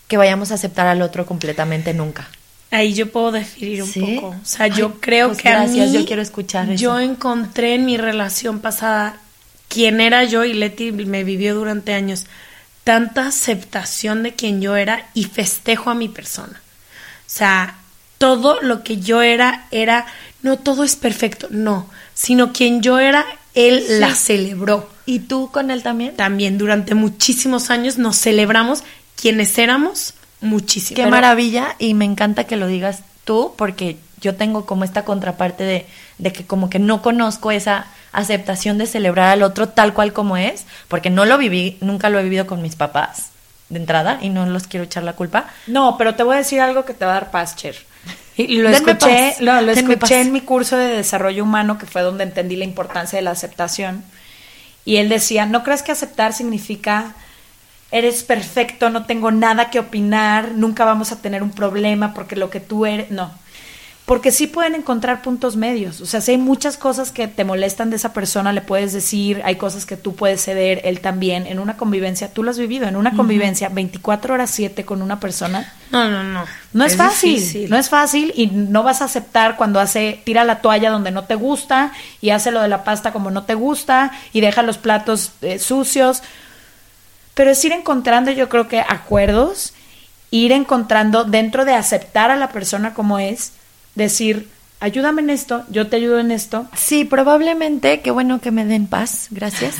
que 0.08 0.18
vayamos 0.18 0.50
a 0.50 0.56
aceptar 0.56 0.88
al 0.88 1.04
otro 1.04 1.28
completamente 1.28 1.94
nunca. 1.94 2.28
Ahí 2.72 2.96
yo 2.96 3.12
puedo 3.12 3.32
definir 3.32 3.84
un 3.84 3.90
¿Sí? 3.90 4.00
poco. 4.02 4.30
O 4.42 4.46
sea, 4.46 4.66
Ay, 4.66 4.72
yo 4.76 5.00
creo 5.00 5.28
pues 5.28 5.38
que 5.40 5.50
gracias, 5.50 5.88
a 5.90 5.92
mí 5.92 5.98
yo 6.00 6.06
quiero 6.06 6.24
escuchar 6.24 6.66
eso. 6.70 6.82
Yo 6.82 7.00
encontré 7.00 7.76
en 7.76 7.86
mi 7.86 7.96
relación 7.98 8.60
pasada 8.60 9.18
quién 9.68 10.02
era 10.02 10.24
yo 10.24 10.46
y 10.46 10.54
Leti 10.54 10.92
me 10.92 11.24
vivió 11.24 11.54
durante 11.54 11.94
años 11.94 12.26
tanta 12.84 13.28
aceptación 13.28 14.24
de 14.24 14.34
quien 14.34 14.62
yo 14.62 14.76
era 14.76 15.08
y 15.14 15.26
festejo 15.26 15.92
a 15.92 15.96
mi 15.96 16.10
persona. 16.10 16.60
O 16.60 17.30
sea, 17.32 17.76
todo 18.18 18.60
lo 18.62 18.84
que 18.84 18.98
yo 18.98 19.22
era 19.22 19.68
era 19.70 20.08
no 20.42 20.58
todo 20.58 20.84
es 20.84 20.96
perfecto, 20.96 21.48
no, 21.52 21.88
sino 22.16 22.52
quien 22.52 22.82
yo 22.82 22.98
era 22.98 23.26
él 23.54 23.84
Sí. 23.88 23.94
la 24.00 24.16
celebró. 24.16 24.90
¿Y 25.10 25.22
tú 25.22 25.50
con 25.52 25.72
él 25.72 25.82
también? 25.82 26.16
También 26.16 26.60
durante 26.60 26.94
muchísimos 26.94 27.72
años 27.72 27.98
nos 27.98 28.16
celebramos 28.16 28.84
quienes 29.20 29.58
éramos 29.58 30.14
muchísimo. 30.40 30.96
Qué 30.96 31.02
Pero- 31.02 31.10
maravilla 31.12 31.76
y 31.80 31.96
me 31.96 32.06
encanta 32.06 32.44
que 32.44 32.58
lo 32.58 32.68
digas 32.68 33.02
tú 33.24 33.54
porque 33.58 33.98
yo 34.22 34.36
tengo 34.36 34.68
como 34.68 34.84
esta 34.84 35.06
contraparte 35.06 35.64
de, 35.64 35.88
de 36.20 36.32
que 36.32 36.46
como 36.46 36.70
que 36.70 36.78
no 36.78 37.02
conozco 37.02 37.50
esa 37.50 37.88
aceptación 38.12 38.78
de 38.78 38.86
celebrar 38.86 39.30
al 39.32 39.42
otro 39.42 39.70
tal 39.70 39.96
cual 39.96 40.14
como 40.14 40.38
es, 40.38 40.66
porque 40.88 41.10
no 41.10 41.26
lo 41.26 41.40
viví, 41.40 41.78
nunca 41.82 42.10
lo 42.10 42.20
he 42.20 42.24
vivido 42.24 42.46
con 42.46 42.62
mis 42.62 42.76
papás 42.76 43.30
de 43.70 43.80
entrada 43.80 44.20
y 44.22 44.30
no 44.30 44.46
los 44.46 44.68
quiero 44.68 44.84
echar 44.84 45.02
la 45.02 45.14
culpa. 45.14 45.48
No, 45.66 45.98
pero 45.98 46.14
te 46.14 46.22
voy 46.22 46.36
a 46.36 46.40
decir 46.40 46.62
algo 46.62 46.86
que 46.86 46.94
te 46.94 47.04
va 47.06 47.12
a 47.12 47.14
dar 47.16 47.32
paz, 47.32 47.56
Cher. 47.56 47.76
Y, 48.38 48.60
lo 48.60 48.70
Denme 48.70 48.92
escuché, 48.92 49.34
paz, 49.38 49.42
lo, 49.42 49.72
escuché 49.72 49.98
paz. 49.98 50.12
en 50.12 50.32
mi 50.32 50.42
curso 50.42 50.78
de 50.78 50.88
desarrollo 50.88 51.44
humano, 51.44 51.78
que 51.80 51.88
fue 51.88 52.04
donde 52.04 52.24
entendí 52.24 52.56
la 52.56 52.64
importancia 52.64 53.18
de 53.18 53.24
la 53.24 53.32
aceptación. 53.32 54.04
Y 54.90 54.98
él 54.98 55.08
decía, 55.08 55.46
no 55.46 55.64
creas 55.64 55.84
que 55.84 55.92
aceptar 55.92 56.34
significa 56.34 57.14
eres 57.92 58.24
perfecto, 58.24 58.90
no 58.90 59.06
tengo 59.06 59.30
nada 59.30 59.70
que 59.70 59.78
opinar, 59.78 60.54
nunca 60.56 60.84
vamos 60.84 61.12
a 61.12 61.22
tener 61.22 61.44
un 61.44 61.52
problema 61.52 62.16
porque 62.16 62.36
lo 62.36 62.50
que 62.50 62.60
tú 62.60 62.88
eres, 62.88 63.12
no. 63.12 63.32
Porque 64.10 64.32
sí 64.32 64.48
pueden 64.48 64.74
encontrar 64.74 65.22
puntos 65.22 65.56
medios. 65.56 66.02
O 66.02 66.08
sea, 66.08 66.20
si 66.20 66.32
hay 66.32 66.40
muchas 66.40 66.78
cosas 66.78 67.12
que 67.12 67.28
te 67.28 67.44
molestan 67.44 67.92
de 67.92 67.96
esa 67.96 68.12
persona, 68.12 68.52
le 68.54 68.62
puedes 68.62 68.92
decir, 68.92 69.40
hay 69.46 69.58
cosas 69.58 69.86
que 69.86 69.98
tú 69.98 70.16
puedes 70.16 70.44
ceder, 70.44 70.82
él 70.84 71.00
también. 71.00 71.46
En 71.46 71.60
una 71.60 71.78
convivencia, 71.78 72.34
tú 72.34 72.42
lo 72.42 72.50
has 72.50 72.58
vivido, 72.58 72.88
en 72.88 72.96
una 72.96 73.16
convivencia 73.16 73.70
24 73.70 74.34
horas 74.34 74.50
7 74.50 74.84
con 74.84 75.04
una 75.04 75.20
persona, 75.20 75.72
No, 75.92 76.10
no, 76.10 76.24
no. 76.24 76.44
no 76.74 76.86
es, 76.86 76.98
fácil, 76.98 77.36
difícil. 77.36 77.70
no 77.70 77.78
es 77.78 77.90
fácil 77.90 78.34
y 78.36 78.48
no 78.48 78.82
vas 78.82 79.04
a 79.04 79.06
aceptar 79.06 79.58
cuando 79.58 79.80
hace, 79.80 80.20
tira 80.24 80.44
la 80.44 80.60
toalla 80.62 80.90
donde 80.90 81.12
no 81.12 81.26
te 81.26 81.36
gusta 81.36 81.92
y 82.20 82.32
hace 82.32 82.50
lo 82.50 82.64
de 82.64 82.68
la 82.68 82.84
pasta 82.84 83.12
como 83.12 83.30
no 83.30 83.44
te 83.44 83.54
gusta 83.54 84.12
y 84.34 84.42
deja 84.42 84.64
los 84.64 84.80
platos 84.80 85.34
eh, 85.44 85.60
sucios. 85.60 86.24
Pero 87.36 87.52
es 87.52 87.64
ir 87.64 87.74
encontrando, 87.74 88.32
yo 88.32 88.50
creo 88.50 88.68
que 88.68 88.80
acuerdos, 88.80 89.74
ir 90.32 90.52
encontrando 90.52 91.26
dentro 91.26 91.64
de 91.64 91.76
aceptar 91.76 92.32
a 92.32 92.38
la 92.38 92.50
persona 92.50 92.96
como 92.96 93.20
es, 93.20 93.52
decir, 94.04 94.50
ayúdame 94.80 95.22
en 95.22 95.30
esto, 95.30 95.64
yo 95.70 95.88
te 95.88 95.98
ayudo 95.98 96.20
en 96.20 96.32
esto. 96.32 96.68
Sí, 96.76 97.06
probablemente, 97.06 98.02
qué 98.02 98.12
bueno 98.12 98.42
que 98.42 98.52
me 98.52 98.66
den 98.66 98.88
paz, 98.88 99.28
gracias. 99.32 99.76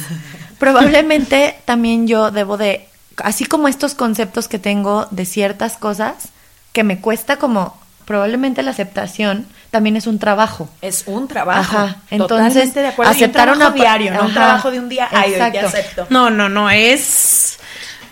probablemente 0.58 1.56
también 1.66 2.08
yo 2.08 2.32
debo 2.32 2.58
de, 2.58 2.88
así 3.18 3.46
como 3.46 3.68
estos 3.68 3.96
conceptos 3.96 4.48
que 4.48 4.60
tengo 4.60 5.08
de 5.12 5.26
ciertas 5.26 5.78
cosas, 5.78 6.30
que 6.74 6.84
me 6.84 7.02
cuesta 7.02 7.38
como, 7.38 7.78
probablemente 8.06 8.64
la 8.64 8.72
aceptación 8.72 9.48
también 9.72 9.96
es 9.96 10.08
un 10.08 10.18
trabajo. 10.18 10.68
Es 10.82 11.04
un 11.06 11.28
trabajo. 11.28 11.78
Ajá, 11.78 11.98
entonces, 12.10 12.54
Totalmente 12.54 12.80
de 12.80 12.88
acuerdo. 12.88 13.12
Y 13.12 13.16
un 13.16 13.18
aceptar 13.18 13.44
trabajo 13.44 13.68
una 13.68 13.72
diario, 13.72 14.14
no 14.14 14.26
un 14.26 14.34
trabajo 14.34 14.72
de 14.72 14.80
un 14.80 14.90
día, 14.90 15.08
ay, 15.12 15.34
hoy 15.34 15.38
te 15.38 15.48
exacto. 15.48 15.68
acepto. 15.68 16.08
No, 16.10 16.30
no, 16.32 16.50
no, 16.50 16.72
es, 16.72 16.90
es 16.90 17.59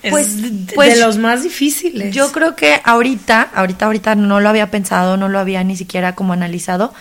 Pues- 0.09 0.41
de- 0.67 0.73
pues, 0.75 0.95
de 0.95 0.99
los 1.01 1.17
más 1.17 1.43
difíciles. 1.43 2.13
Yo 2.13 2.31
creo 2.31 2.55
que 2.55 2.81
ahorita, 2.83 3.41
ahorita, 3.53 3.85
ahorita 3.85 4.15
no 4.15 4.39
lo 4.39 4.49
había 4.49 4.69
pensado, 4.71 5.17
no 5.17 5.29
lo 5.29 5.39
había 5.39 5.63
ni 5.63 5.75
siquiera 5.75 6.15
como 6.15 6.33
analizado. 6.33 6.93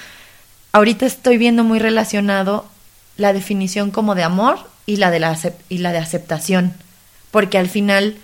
Ahorita 0.73 1.07
estoy 1.07 1.39
viendo 1.39 1.65
muy 1.65 1.79
relacionado 1.79 2.69
la 3.17 3.33
definición 3.33 3.91
como 3.91 4.15
de 4.15 4.23
amor 4.25 4.59
y 4.85 4.97
la 4.97 5.11
de 5.11 5.21
la 5.21 5.37
y 5.69 5.79
la 5.79 5.93
de 5.93 5.99
aceptación, 5.99 6.75
porque 7.31 7.59
al 7.59 7.69
final 7.69 8.17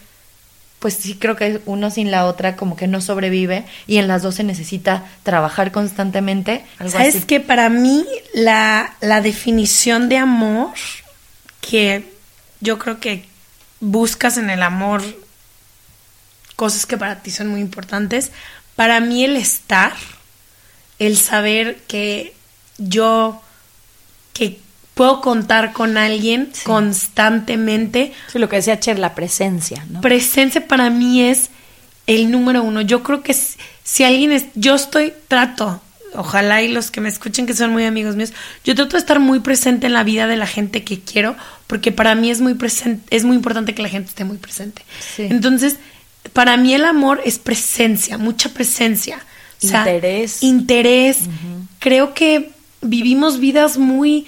pues 0.79 0.95
sí 0.95 1.15
creo 1.15 1.37
que 1.37 1.61
uno 1.65 1.91
sin 1.93 2.11
la 2.11 2.27
otra 2.27 2.57
como 2.57 2.75
que 2.77 2.89
no 2.89 3.01
sobrevive 3.01 3.65
y 3.87 3.99
en 3.99 4.09
las 4.09 4.23
dos 4.23 4.35
se 4.35 4.43
necesita 4.45 5.05
trabajar 5.23 5.71
constantemente. 5.71 6.65
Algo 6.81 6.91
¿Sabes 6.93 7.15
así. 7.17 7.25
que 7.25 7.39
Para 7.39 7.69
mí, 7.69 8.05
la, 8.35 8.95
la 9.01 9.21
definición 9.21 10.09
de 10.09 10.17
amor 10.19 10.71
que 11.61 12.05
yo 12.61 12.79
creo 12.81 12.99
que 13.01 13.25
buscas 13.83 14.39
en 14.39 14.49
el 14.49 14.63
amor, 14.63 15.03
cosas 16.57 16.87
que 16.87 16.97
para 16.97 17.21
ti 17.21 17.31
son 17.31 17.49
muy 17.49 17.61
importantes, 17.61 18.31
para 18.77 19.01
mí 19.01 19.25
el 19.25 19.37
estar, 19.37 19.93
el 20.99 21.19
saber 21.19 21.83
que 21.89 22.33
yo, 22.79 23.43
que 24.33 24.61
puedo 24.95 25.21
contar 25.21 25.73
con 25.73 25.99
alguien 25.99 26.53
constantemente, 26.63 28.13
Sí, 28.33 28.39
lo 28.39 28.49
que 28.49 28.57
decía 28.57 28.79
Cher, 28.79 28.99
la 29.01 29.15
presencia, 29.17 29.85
¿no? 29.91 30.01
presencia 30.01 30.67
para 30.67 30.89
mí 30.89 31.23
es 31.23 31.51
el 32.07 32.31
número 32.31 32.63
uno. 32.63 32.83
Yo 32.83 33.03
creo 33.03 33.23
que 33.23 33.35
si, 33.35 33.59
si 33.83 34.05
alguien 34.05 34.31
es, 34.31 34.45
yo 34.55 34.77
estoy, 34.77 35.13
trato, 35.27 35.83
ojalá 36.15 36.63
y 36.63 36.69
los 36.69 36.93
que 36.93 37.01
me 37.01 37.09
escuchen 37.09 37.47
que 37.47 37.55
son 37.55 37.73
muy 37.73 37.85
amigos 37.85 38.15
míos, 38.15 38.33
yo 38.65 38.77
trato 38.77 38.93
de 38.93 39.01
estar 39.01 39.19
muy 39.19 39.41
presente 39.41 39.89
en 39.89 39.93
la 39.93 40.05
vida 40.05 40.29
de 40.29 40.37
la 40.37 40.47
gente 40.47 40.85
que 40.85 41.01
quiero, 41.01 41.35
porque 41.73 41.91
para 41.91 42.15
mí 42.15 42.31
es 42.31 42.43
muy 42.43 42.53
presente, 42.53 43.03
es 43.17 43.25
muy 43.25 43.35
importante 43.35 43.75
que 43.75 43.81
la 43.81 43.89
gente 43.89 44.11
esté 44.11 44.25
muy 44.25 44.37
presente. 44.37 44.83
Sí. 45.17 45.23
Entonces, 45.31 45.77
para 46.35 46.59
mí 46.59 46.75
el 46.75 46.85
amor 46.85 47.23
es 47.25 47.39
presencia, 47.39 48.19
mucha 48.19 48.51
presencia. 48.51 49.17
O 49.65 49.67
sea, 49.67 49.81
Interés. 49.81 50.43
Interés. 50.43 51.17
Creo 51.79 52.13
que 52.13 52.51
vivimos 52.83 53.41
vidas 53.41 53.79
muy 53.79 54.27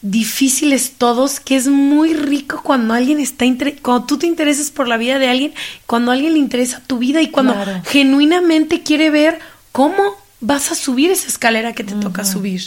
difíciles 0.00 0.92
todos, 0.96 1.40
que 1.40 1.56
es 1.56 1.66
muy 1.66 2.14
rico 2.14 2.62
cuando 2.64 2.94
alguien 2.94 3.20
está 3.20 3.44
inter- 3.44 3.76
cuando 3.82 4.06
tú 4.06 4.16
te 4.16 4.26
interesas 4.26 4.70
por 4.70 4.88
la 4.88 4.96
vida 4.96 5.18
de 5.18 5.28
alguien, 5.28 5.52
cuando 5.84 6.10
a 6.10 6.14
alguien 6.14 6.32
le 6.32 6.38
interesa 6.38 6.80
tu 6.86 6.96
vida 6.96 7.20
y 7.20 7.28
cuando 7.28 7.52
Claro. 7.52 7.82
genuinamente 7.84 8.82
quiere 8.82 9.10
ver 9.10 9.40
cómo 9.72 10.16
vas 10.40 10.70
a 10.70 10.74
subir 10.74 11.10
esa 11.10 11.28
escalera 11.28 11.72
que 11.72 11.84
te 11.84 11.94
toca 11.94 12.24
subir. 12.24 12.62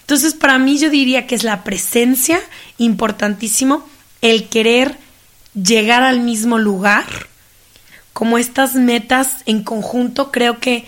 Entonces, 0.00 0.34
para 0.34 0.58
mí 0.58 0.78
yo 0.78 0.90
diría 0.90 1.26
que 1.26 1.34
es 1.34 1.44
la 1.44 1.64
presencia 1.64 2.40
importantísimo, 2.78 3.86
el 4.22 4.48
querer 4.48 4.96
llegar 5.54 6.02
al 6.02 6.20
mismo 6.20 6.58
lugar, 6.58 7.04
como 8.12 8.38
estas 8.38 8.74
metas 8.74 9.38
en 9.46 9.62
conjunto, 9.62 10.30
creo 10.32 10.58
que 10.58 10.86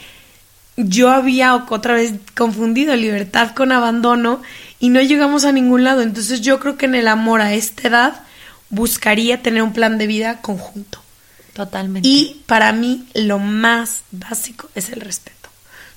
yo 0.77 1.11
había 1.11 1.55
otra 1.55 1.95
vez 1.95 2.15
confundido 2.37 2.97
libertad 2.97 3.55
con 3.55 3.73
abandono 3.73 4.43
y 4.79 4.89
no 4.89 5.01
llegamos 5.01 5.45
a 5.45 5.53
ningún 5.53 5.85
lado. 5.85 6.03
Entonces 6.03 6.41
yo 6.41 6.59
creo 6.59 6.77
que 6.77 6.87
en 6.87 6.95
el 6.95 7.07
amor 7.07 7.41
a 7.41 7.53
esta 7.55 7.89
edad 7.89 8.23
buscaría 8.71 9.43
tener 9.43 9.63
un 9.63 9.73
plan 9.73 9.99
de 9.99 10.07
vida 10.07 10.41
conjunto. 10.41 11.01
Totalmente. 11.53 12.09
Y 12.09 12.43
para 12.47 12.73
mí 12.73 13.07
lo 13.15 13.39
más 13.39 14.03
básico 14.11 14.69
es 14.75 14.91
el 14.91 15.01
respeto. 15.01 15.40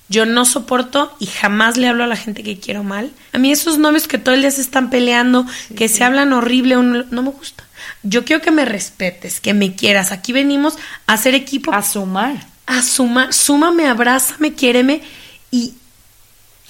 Yo 0.08 0.26
no 0.26 0.44
soporto 0.44 1.14
y 1.18 1.26
jamás 1.26 1.76
le 1.76 1.88
hablo 1.88 2.04
a 2.04 2.06
la 2.06 2.16
gente 2.16 2.42
que 2.42 2.58
quiero 2.58 2.84
mal. 2.84 3.10
A 3.32 3.38
mí 3.38 3.50
esos 3.50 3.78
novios 3.78 4.06
que 4.06 4.18
todo 4.18 4.34
el 4.34 4.42
día 4.42 4.50
se 4.50 4.60
están 4.60 4.90
peleando, 4.90 5.46
que 5.76 5.88
se 5.88 6.04
hablan 6.04 6.32
horrible, 6.32 6.76
no 6.76 7.22
me 7.22 7.30
gusta. 7.30 7.64
Yo 8.02 8.24
quiero 8.24 8.42
que 8.42 8.50
me 8.50 8.64
respetes, 8.64 9.40
que 9.40 9.54
me 9.54 9.74
quieras. 9.74 10.12
Aquí 10.12 10.32
venimos 10.32 10.76
a 11.06 11.14
hacer 11.14 11.34
equipo. 11.34 11.72
A 11.72 11.82
sumar. 11.82 12.46
A 12.66 12.82
sumar. 12.82 13.32
Súmame, 13.32 13.86
abrázame, 13.86 14.54
quiéreme 14.54 15.02
y 15.50 15.74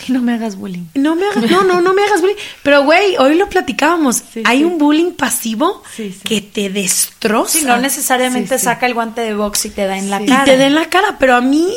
y 0.09 0.13
no 0.13 0.21
me 0.21 0.33
hagas 0.33 0.57
bullying. 0.57 0.87
No 0.95 1.15
me 1.15 1.27
hagas, 1.27 1.51
no, 1.51 1.63
no, 1.63 1.81
no 1.81 1.95
me 1.95 2.03
hagas 2.03 2.21
bullying. 2.21 2.37
Pero, 2.63 2.85
güey, 2.85 3.17
hoy 3.19 3.37
lo 3.37 3.49
platicábamos. 3.49 4.23
Hay 4.45 4.65
un 4.65 4.77
bullying 4.77 5.13
pasivo 5.13 5.83
que 6.25 6.41
te 6.41 6.69
destroza. 6.69 7.59
Sí, 7.59 7.65
no 7.65 7.79
necesariamente 7.79 8.59
saca 8.59 8.87
el 8.87 8.95
guante 8.95 9.21
de 9.21 9.35
box 9.35 9.67
y 9.67 9.71
te 9.71 9.87
da 9.87 9.97
en 9.97 10.11
la 10.11 10.19
cara. 10.19 10.43
Y 10.43 10.45
te 10.45 10.57
da 10.57 10.67
en 10.67 10.75
la 10.75 10.91
cara, 10.91 11.17
pero 11.19 11.37
a 11.37 11.41
mí, 11.41 11.73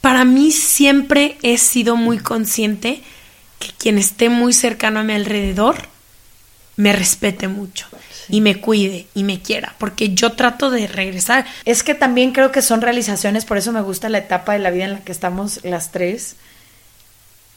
para 0.00 0.24
mí 0.24 0.50
siempre 0.50 1.38
he 1.42 1.58
sido 1.58 1.96
muy 1.96 2.18
consciente 2.18 3.02
que 3.58 3.72
quien 3.76 3.98
esté 3.98 4.28
muy 4.28 4.52
cercano 4.52 5.00
a 5.00 5.04
mi 5.04 5.12
alrededor 5.12 5.76
me 6.76 6.92
respete 6.92 7.48
mucho 7.48 7.86
y 8.28 8.40
me 8.40 8.60
cuide 8.60 9.06
y 9.14 9.24
me 9.24 9.42
quiera, 9.42 9.74
porque 9.78 10.14
yo 10.14 10.32
trato 10.32 10.70
de 10.70 10.86
regresar. 10.86 11.44
Es 11.64 11.82
que 11.82 11.94
también 11.94 12.32
creo 12.32 12.52
que 12.52 12.62
son 12.62 12.80
realizaciones, 12.80 13.44
por 13.44 13.58
eso 13.58 13.72
me 13.72 13.82
gusta 13.82 14.08
la 14.08 14.18
etapa 14.18 14.54
de 14.54 14.60
la 14.60 14.70
vida 14.70 14.84
en 14.84 14.92
la 14.92 15.00
que 15.00 15.12
estamos 15.12 15.60
las 15.64 15.92
tres 15.92 16.36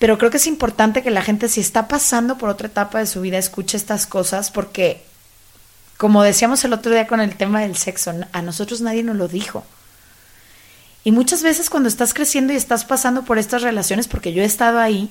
pero 0.04 0.18
creo 0.18 0.30
que 0.30 0.36
es 0.36 0.48
importante 0.48 1.02
que 1.02 1.12
la 1.12 1.22
gente, 1.22 1.48
si 1.48 1.62
está 1.62 1.88
pasando 1.88 2.38
por 2.38 2.50
otra 2.50 2.68
etapa 2.68 3.00
de 3.00 3.06
su 3.06 3.22
vida, 3.22 3.38
escuche 3.38 3.78
estas 3.78 4.06
cosas 4.06 4.52
porque, 4.52 5.02
como 5.96 6.24
decíamos 6.24 6.62
el 6.66 6.74
otro 6.74 6.92
día 6.92 7.08
con 7.08 7.22
el 7.22 7.38
tema 7.38 7.62
del 7.62 7.78
sexo, 7.78 8.14
a 8.34 8.42
nosotros 8.42 8.82
nadie 8.82 9.02
nos 9.02 9.16
lo 9.16 9.30
dijo. 9.30 9.64
Y 11.04 11.12
muchas 11.12 11.44
veces 11.44 11.70
cuando 11.70 11.90
estás 11.90 12.14
creciendo 12.14 12.54
y 12.54 12.56
estás 12.56 12.86
pasando 12.86 13.24
por 13.24 13.38
estas 13.38 13.62
relaciones, 13.62 14.08
porque 14.08 14.34
yo 14.34 14.42
he 14.42 14.46
estado 14.46 14.80
ahí, 14.80 15.10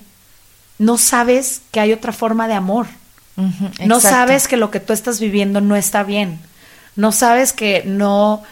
no 0.79 0.97
sabes 0.99 1.63
que 1.71 1.81
hay 1.81 1.93
otra 1.93 2.13
forma 2.13 2.49
de 2.49 2.55
amor. 2.55 2.87
no 3.87 4.01
sabes 4.01 4.49
que 4.49 4.57
lo 4.57 4.71
que 4.71 4.81
tú 4.81 4.93
estás 4.93 5.21
viviendo 5.21 5.61
no 5.61 5.77
está 5.77 6.03
bien. 6.03 6.39
No 6.97 7.13
sabes 7.13 7.53
que 7.53 7.83
no 7.85 8.43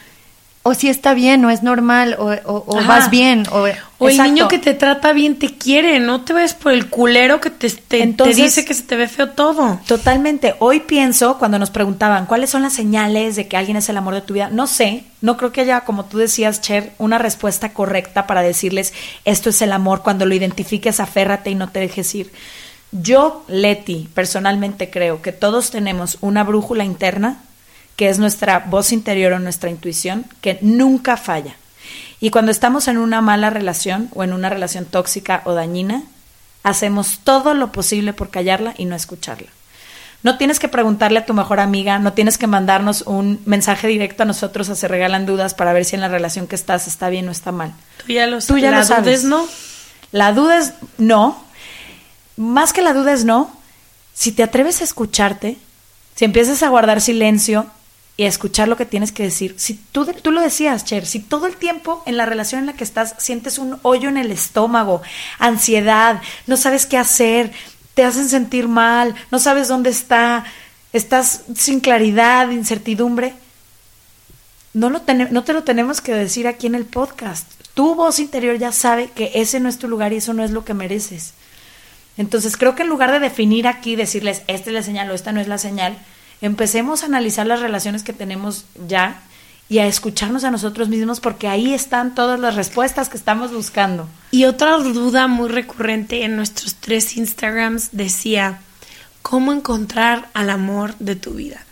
o 0.63 0.75
si 0.75 0.91
está 0.91 1.15
bien, 1.15 1.43
o 1.47 1.51
es 1.51 1.63
normal, 1.63 2.17
o, 2.19 2.35
o, 2.45 2.85
vas 2.87 3.09
bien. 3.09 3.45
O, 3.51 3.67
el 4.07 4.23
niño 4.23 4.47
que 4.49 4.59
te 4.59 4.75
trata 4.75 5.15
bien 5.15 5.39
te 5.39 5.57
quiere, 5.57 6.01
no 6.01 6.23
te 6.23 6.35
ves 6.35 6.53
por 6.53 6.73
el 6.73 6.91
culero 6.91 7.41
que 7.41 7.49
te, 7.49 7.71
te, 7.71 8.07
dice 8.35 8.67
que 8.67 8.75
se 8.75 8.83
te 8.83 8.95
ve 8.95 9.09
feo 9.09 9.31
todo. 9.31 9.81
Totalmente. 9.87 10.57
Hoy 10.59 10.81
pienso, 10.81 11.39
cuando 11.39 11.59
nos 11.59 11.71
preguntaban 11.71 12.27
cuáles 12.27 12.51
son 12.51 12.61
las 12.61 12.75
señales 12.75 13.37
de 13.37 13.49
que 13.49 13.57
alguien 13.57 13.79
es 13.79 13.89
el 13.89 13.97
amor 13.97 14.15
de 14.15 14.21
tu 14.21 14.35
vida, 14.35 14.51
no 14.51 14.67
sé, 14.67 15.05
no 15.23 15.39
creo 15.39 15.51
que 15.51 15.63
haya, 15.63 15.81
como 15.81 16.05
tú 16.05 16.19
decías, 16.19 16.61
Cher, 16.61 16.93
una 16.99 17.17
respuesta 17.17 17.73
correcta 17.73 18.27
para 18.27 18.43
decirles 18.43 18.93
esto 19.25 19.49
es 19.49 19.63
el 19.63 19.73
amor. 19.73 20.03
Cuando 20.03 20.27
lo 20.27 20.35
identifiques, 20.35 21.01
aférrate 21.01 21.49
y 21.49 21.55
no 21.55 21.71
te 21.71 21.81
dejes 21.81 22.15
ir. 22.15 22.33
Yo, 22.93 23.45
Leti, 23.49 24.11
personalmente 24.13 24.91
creo 24.91 25.23
que 25.23 25.33
todos 25.33 25.71
tenemos 25.71 26.19
una 26.21 26.45
brújula 26.45 26.85
interna 26.85 27.39
que 27.97 28.09
es 28.09 28.19
nuestra 28.19 28.61
voz 28.61 28.93
interior 28.93 29.33
o 29.33 29.39
nuestra 29.39 29.71
intuición, 29.71 30.25
que 30.41 30.59
nunca 30.63 31.17
falla. 31.17 31.57
Y 32.21 32.31
cuando 32.31 32.51
estamos 32.51 32.89
en 32.89 32.99
una 32.99 33.21
mala 33.21 33.51
relación 33.51 34.09
o 34.15 34.25
en 34.25 34.33
una 34.33 34.49
relación 34.49 34.85
tóxica 34.85 35.43
o 35.45 35.55
dañina, 35.55 36.03
hacemos 36.63 37.21
todo 37.25 37.55
lo 37.55 37.73
posible 37.73 38.13
por 38.13 38.31
callarla 38.31 38.75
y 38.77 38.85
no 38.85 38.95
escucharla. 38.95 39.49
No 40.23 40.37
tienes 40.37 40.59
que 40.59 40.69
preguntarle 40.69 41.19
a 41.19 41.25
tu 41.25 41.33
mejor 41.33 41.61
amiga, 41.61 41.99
no 41.99 42.13
tienes 42.13 42.37
que 42.37 42.47
mandarnos 42.47 43.03
un 43.03 43.41
mensaje 43.47 43.89
directo 43.89 44.25
a 44.25 44.27
nosotros 44.27 44.69
a 44.69 44.75
se 44.75 44.87
regalan 44.87 45.25
dudas 45.25 45.55
para 45.55 45.73
ver 45.73 45.87
si 45.87 45.95
en 45.95 46.03
la 46.03 46.09
relación 46.09 46.47
que 46.47 46.57
estás 46.57 46.87
está 46.87 47.09
bien 47.09 47.27
o 47.29 47.31
está 47.31 47.53
mal. 47.53 47.73
Tú 48.07 48.13
ya 48.13 48.27
lo, 48.27 48.39
Tú 48.43 48.59
ya 48.59 48.71
la 48.71 48.85
duda 48.85 49.11
es 49.11 49.25
no. 49.25 49.49
La 50.13 50.33
duda 50.33 50.59
es 50.59 50.75
no. 50.99 51.43
Más 52.37 52.75
que 52.75 52.83
la 52.83 52.93
duda 52.93 53.13
es 53.13 53.25
no. 53.25 53.51
Si 54.13 54.33
te 54.33 54.43
atreves 54.43 54.83
a 54.83 54.85
escucharte, 54.85 55.57
si 56.17 56.27
empiezas 56.27 56.63
a 56.63 56.69
guardar 56.69 57.01
silencio, 57.01 57.67
y 58.21 58.25
escuchar 58.27 58.69
lo 58.69 58.77
que 58.77 58.85
tienes 58.85 59.13
que 59.13 59.23
decir. 59.23 59.55
Si 59.57 59.73
tú, 59.93 60.05
tú 60.05 60.31
lo 60.31 60.43
decías, 60.43 60.85
Cher, 60.85 61.07
si 61.07 61.21
todo 61.21 61.47
el 61.47 61.57
tiempo 61.57 62.03
en 62.05 62.19
la 62.19 62.27
relación 62.27 62.59
en 62.59 62.67
la 62.67 62.75
que 62.75 62.85
estás 62.85 63.15
sientes 63.17 63.57
un 63.57 63.79
hoyo 63.81 64.11
en 64.11 64.19
el 64.19 64.31
estómago, 64.31 65.01
ansiedad, 65.39 66.21
no 66.47 66.59
sabes 66.59 66.85
qué 66.85 66.99
hacer, 66.99 67.51
te 67.95 68.05
hacen 68.05 68.29
sentir 68.29 68.69
mal, 68.69 69.15
no 69.31 69.39
sabes 69.39 69.69
dónde 69.69 69.89
está, 69.89 70.45
estás 70.93 71.45
sin 71.57 71.81
claridad, 71.81 72.51
incertidumbre, 72.51 73.33
no, 74.75 74.91
lo 74.91 75.01
no 75.31 75.45
te 75.45 75.53
lo 75.55 75.65
tenemos 75.65 76.03
que 76.03 76.13
decir 76.13 76.47
aquí 76.47 76.67
en 76.67 76.75
el 76.75 76.85
podcast. 76.85 77.51
Tu 77.73 77.95
voz 77.95 78.19
interior 78.19 78.59
ya 78.59 78.71
sabe 78.71 79.09
que 79.13 79.31
ese 79.37 79.61
no 79.61 79.71
es 79.71 79.79
tu 79.79 79.89
lugar 79.89 80.13
y 80.13 80.17
eso 80.17 80.35
no 80.35 80.45
es 80.45 80.51
lo 80.51 80.63
que 80.67 80.75
mereces. 80.75 81.33
Entonces 82.19 82.59
creo 82.59 82.75
que 82.75 82.83
en 82.83 82.91
lugar 82.91 83.13
de 83.13 83.19
definir 83.19 83.67
aquí, 83.67 83.97
decirles, 83.97 84.43
esta 84.47 84.69
es 84.69 84.75
la 84.75 84.83
señal 84.83 85.11
o 85.11 85.15
esta 85.15 85.33
no 85.33 85.41
es 85.41 85.49
la 85.49 85.57
señal, 85.57 85.97
empecemos 86.41 87.03
a 87.03 87.07
analizar 87.07 87.47
las 87.47 87.61
relaciones 87.61 88.03
que 88.03 88.13
tenemos 88.13 88.65
ya 88.87 89.23
y 89.69 89.79
a 89.79 89.87
escucharnos 89.87 90.43
a 90.45 90.51
nosotros 90.51 90.89
mismos 90.89 91.21
porque 91.21 91.47
ahí 91.47 91.73
están 91.73 92.15
todas 92.15 92.41
las 92.41 92.57
respuestas 92.57 93.09
que 93.09 93.17
estamos 93.17 93.53
buscando. 93.53 94.09
Y 94.33 94.45
otra 94.45 94.77
duda 94.79 95.29
muy 95.29 95.49
recurrente 95.49 96.25
en 96.25 96.35
nuestros 96.37 96.75
tres 96.75 97.17
Instagrams 97.17 97.91
decía, 97.93 98.61
¿cómo 99.23 99.53
encontrar 99.53 100.29
al 100.35 100.51
amor 100.51 100.97
de 100.99 101.15
tu 101.15 101.35
vida? 101.35 101.65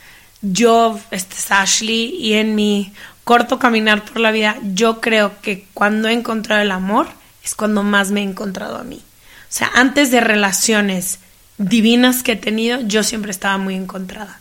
Yo, 0.42 1.00
este 1.10 1.34
es 1.34 1.50
Ashley, 1.50 2.14
y 2.14 2.34
en 2.34 2.54
mi 2.54 2.92
corto 3.24 3.58
caminar 3.58 4.04
por 4.04 4.20
la 4.20 4.30
vida, 4.30 4.56
yo 4.62 5.00
creo 5.00 5.40
que 5.42 5.66
cuando 5.74 6.06
he 6.06 6.12
encontrado 6.12 6.62
el 6.62 6.70
amor 6.70 7.08
es 7.42 7.56
cuando 7.56 7.82
más 7.82 8.12
me 8.12 8.20
he 8.20 8.24
encontrado 8.24 8.78
a 8.78 8.84
mí. 8.84 9.02
O 9.02 9.50
sea, 9.52 9.72
antes 9.74 10.12
de 10.12 10.20
relaciones 10.20 11.18
divinas 11.56 12.22
que 12.22 12.32
he 12.32 12.36
tenido, 12.36 12.80
yo 12.82 13.02
siempre 13.02 13.32
estaba 13.32 13.58
muy 13.58 13.74
encontrada 13.74 14.38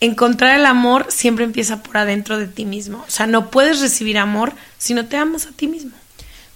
encontrar 0.00 0.58
el 0.58 0.66
amor 0.66 1.06
siempre 1.10 1.44
empieza 1.44 1.82
por 1.82 1.96
adentro 1.96 2.38
de 2.38 2.46
ti 2.46 2.64
mismo. 2.64 3.04
O 3.06 3.10
sea, 3.10 3.26
no 3.26 3.50
puedes 3.50 3.80
recibir 3.80 4.18
amor 4.18 4.52
si 4.78 4.94
no 4.94 5.06
te 5.06 5.16
amas 5.16 5.46
a 5.46 5.52
ti 5.52 5.66
mismo. 5.66 5.92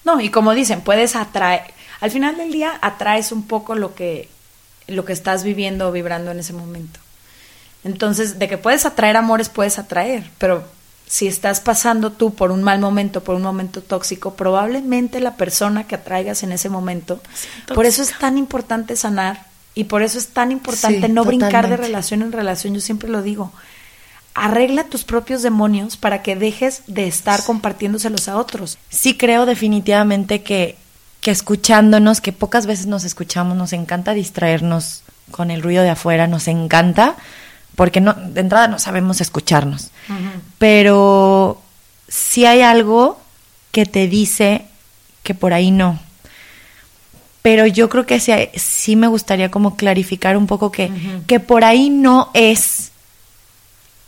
No, 0.05 0.21
y 0.21 0.31
como 0.31 0.55
dicen, 0.55 0.81
puedes 0.81 1.17
atraer, 1.17 1.63
al 2.01 2.11
final 2.11 2.37
del 2.37 2.51
día 2.51 2.79
atraes 2.83 3.31
un 3.31 3.47
poco 3.47 3.75
lo 3.75 3.95
que, 3.95 4.29
lo 4.89 5.05
que 5.05 5.13
estás 5.13 5.45
viviendo 5.45 5.89
o 5.89 5.93
vibrando 5.93 6.31
en 6.33 6.41
ese 6.41 6.53
momento. 6.53 6.99
Entonces, 7.85 8.39
de 8.39 8.49
que 8.49 8.59
puedes 8.59 8.87
atraer 8.87 9.17
amores, 9.17 9.49
puedes 9.49 9.79
atraer, 9.79 10.29
pero 10.39 10.65
si 11.07 11.27
estás 11.27 11.61
pasando 11.61 12.11
tú 12.13 12.35
por 12.35 12.51
un 12.51 12.63
mal 12.63 12.81
momento, 12.81 13.23
por 13.23 13.35
un 13.35 13.43
momento 13.43 13.83
tóxico, 13.83 14.35
probablemente 14.35 15.21
la 15.21 15.37
persona 15.37 15.87
que 15.87 15.97
atraigas 15.97 16.43
en 16.43 16.53
ese 16.53 16.69
momento, 16.69 17.21
por 17.75 17.87
eso 17.87 18.03
es 18.03 18.17
tan 18.19 18.39
importante 18.39 18.97
sanar 18.97 19.52
y 19.75 19.85
por 19.85 20.03
eso 20.03 20.19
es 20.19 20.29
tan 20.29 20.53
importante 20.53 21.09
no 21.09 21.25
brincar 21.25 21.69
de 21.69 21.77
relación 21.77 22.23
en 22.23 22.33
relación, 22.33 22.75
yo 22.75 22.81
siempre 22.81 23.09
lo 23.09 23.23
digo. 23.23 23.53
Arregla 24.35 24.85
tus 24.85 25.05
propios 25.05 25.43
demonios 25.43 25.97
para 25.97 26.23
que 26.23 26.37
dejes 26.37 26.83
de 26.87 27.07
estar 27.07 27.45
compartiéndoselos 27.45 28.29
a 28.29 28.39
otros. 28.39 28.79
Sí 28.89 29.17
creo 29.17 29.47
definitivamente 29.47 30.43
que, 30.43 30.77
que 31.21 31.31
escuchándonos, 31.31 32.21
que 32.21 32.33
pocas 32.33 32.67
veces 32.67 32.87
nos 32.87 33.05
escuchamos, 33.05 33.57
nos 33.57 33.73
encanta 33.73 34.15
distraernos 34.15 35.03
con 35.31 35.51
el 35.51 35.63
ruido 35.63 35.83
de 35.83 35.91
afuera, 35.91 36.27
nos 36.27 36.49
encanta, 36.49 37.17
porque 37.75 38.01
no, 38.01 38.15
de 38.15 38.41
entrada 38.41 38.69
no 38.69 38.79
sabemos 38.79 39.21
escucharnos. 39.21 39.91
Pero 40.59 41.61
si 42.09 42.45
hay 42.45 42.61
algo 42.61 43.21
que 43.71 43.87
te 43.87 44.07
dice 44.09 44.67
que 45.23 45.35
por 45.35 45.55
ahí 45.55 45.71
no, 45.71 45.99
pero 47.43 47.67
yo 47.67 47.89
creo 47.89 48.07
que 48.07 48.21
sí, 48.21 48.33
sí 48.55 48.97
me 48.97 49.09
gustaría 49.09 49.51
como 49.51 49.77
clarificar 49.77 50.37
un 50.37 50.47
poco 50.47 50.71
que, 50.71 50.91
que 51.27 51.41
por 51.41 51.65
ahí 51.65 51.91
no 51.91 52.31
es, 52.35 52.93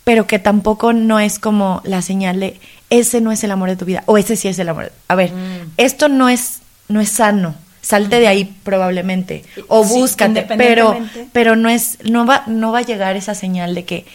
pero 0.04 0.26
que 0.26 0.38
tampoco 0.38 0.92
no 0.92 1.18
es 1.18 1.40
como 1.40 1.82
la 1.84 2.00
señal 2.00 2.40
de 2.40 2.60
ese 2.90 3.20
no 3.20 3.32
es 3.32 3.42
el 3.42 3.50
amor 3.50 3.70
de 3.70 3.76
tu 3.76 3.84
vida 3.84 4.04
o 4.06 4.18
ese 4.18 4.36
sí 4.36 4.46
es 4.46 4.58
el 4.58 4.68
amor. 4.68 4.92
A 5.08 5.16
ver, 5.16 5.32
mm. 5.32 5.72
esto 5.78 6.08
no 6.08 6.28
es, 6.28 6.60
no 6.88 7.00
es 7.00 7.10
sano. 7.10 7.56
Salte 7.82 8.18
de 8.18 8.28
ahí 8.28 8.56
probablemente 8.62 9.44
o 9.68 9.84
búscate, 9.84 10.46
pero 10.56 10.96
pero 11.34 11.54
no 11.54 11.68
es 11.68 11.98
no 12.02 12.24
va 12.24 12.44
no 12.46 12.72
va 12.72 12.78
a 12.78 12.82
llegar 12.82 13.14
esa 13.14 13.34
señal 13.34 13.74
de 13.74 13.84
que 13.84 14.06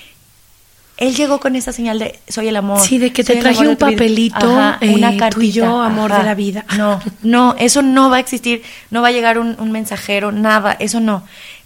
él 1.00 1.16
llegó 1.16 1.40
con 1.40 1.56
esa 1.56 1.72
señal 1.72 1.98
de 1.98 2.20
soy 2.28 2.50
el 2.50 2.58
amor. 2.58 2.82
Sí, 2.82 2.98
de 2.98 3.14
que 3.14 3.24
te 3.24 3.38
traje 3.38 3.66
un 3.66 3.78
papelito, 3.78 4.52
una 4.82 5.16
cartilla, 5.18 5.86
amor 5.86 6.12
de 6.12 6.24
la 6.24 6.36
vida. 6.36 6.66
No, 6.78 7.00
no, 7.24 7.56
eso 7.58 7.82
no 7.82 8.10
va 8.10 8.18
a 8.18 8.20
existir, 8.20 8.64
no 8.92 9.02
va 9.02 9.08
a 9.08 9.12
llegar 9.12 9.40
un, 9.40 9.72
mensajero, 9.72 10.32
nada, 10.32 10.76
eso 10.80 11.00
no. 11.00 11.24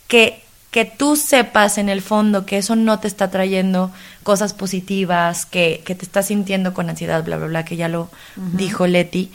Que 0.08 0.40
que 0.70 0.86
tú 0.86 1.16
sepas 1.16 1.78
en 1.78 1.88
el 1.88 2.02
fondo 2.02 2.48
que 2.48 2.58
eso 2.58 2.76
no 2.76 2.98
te 2.98 3.08
está 3.08 3.30
trayendo 3.30 3.92
cosas 4.24 4.54
positivas, 4.54 5.46
que, 5.46 5.84
que 5.86 5.94
te 5.94 6.04
estás 6.04 6.26
sintiendo 6.26 6.74
con 6.74 6.90
ansiedad, 6.90 7.24
bla, 7.24 7.38
bla, 7.38 7.46
bla, 7.46 7.64
que 7.64 7.76
ya 7.76 7.88
lo 7.88 8.10
dijo 8.36 8.88
Leti, 8.88 9.32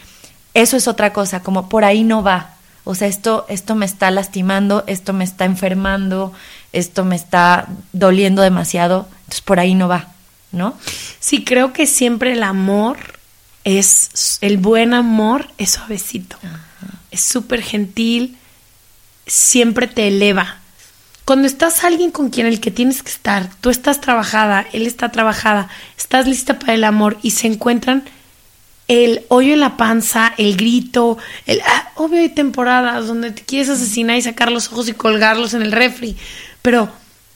eso 0.55 0.77
es 0.77 0.89
otra 0.89 1.13
cosa, 1.13 1.41
como 1.41 1.69
por 1.69 1.85
ahí 1.85 2.03
no 2.03 2.25
va. 2.25 2.55
O 2.83 2.97
sea, 2.97 3.07
esto, 3.07 3.47
esto 3.49 3.77
me 3.77 3.87
está 3.87 4.11
lastimando, 4.11 4.83
esto 4.89 5.13
me 5.13 5.23
está 5.23 5.45
enfermando, 5.45 6.33
esto 6.73 7.05
me 7.05 7.15
está 7.15 7.69
doliendo 7.93 8.43
demasiado, 8.43 9.07
entonces 9.29 9.43
por 9.43 9.61
ahí 9.61 9.75
no 9.75 9.89
va, 9.89 10.09
¿no? 10.53 10.75
Sí, 11.21 11.45
creo 11.45 11.75
que 11.75 11.87
siempre 11.87 12.33
el 12.33 12.43
amor 12.43 12.97
es, 13.65 14.39
el 14.41 14.57
buen 14.57 14.95
amor 14.95 15.49
es 15.59 15.73
suavecito, 15.73 16.39
es 17.11 17.21
súper 17.21 17.61
gentil, 17.61 18.39
siempre 19.27 19.87
te 19.87 20.09
eleva. 20.09 20.57
Cuando 21.27 21.47
estás 21.47 21.85
alguien 21.85 22.11
con 22.11 22.31
quien 22.31 22.47
el 22.47 22.59
que 22.59 22.71
tienes 22.71 23.03
que 23.03 23.11
estar, 23.11 23.51
tú 23.61 23.69
estás 23.69 24.01
trabajada, 24.01 24.67
él 24.73 24.87
está 24.87 25.13
trabajada, 25.13 25.69
estás 25.99 26.27
lista 26.27 26.59
para 26.59 26.73
el 26.73 26.85
amor 26.85 27.19
y 27.21 27.33
se 27.33 27.47
encuentran 27.47 28.05
el 28.87 29.27
hoyo 29.29 29.53
en 29.53 29.61
la 29.61 29.77
panza, 29.77 30.33
el 30.39 30.57
grito, 30.57 31.19
el 31.45 31.61
ah, 31.67 31.91
obvio 31.97 32.21
hay 32.21 32.31
temporadas 32.31 33.07
donde 33.07 33.33
te 33.33 33.43
quieres 33.43 33.69
asesinar 33.69 34.17
y 34.17 34.23
sacar 34.23 34.51
los 34.51 34.73
ojos 34.73 34.89
y 34.89 34.95
colgarlos 34.95 35.53
en 35.53 35.61
el 35.61 35.73
refri, 35.73 36.17
pero 36.63 36.89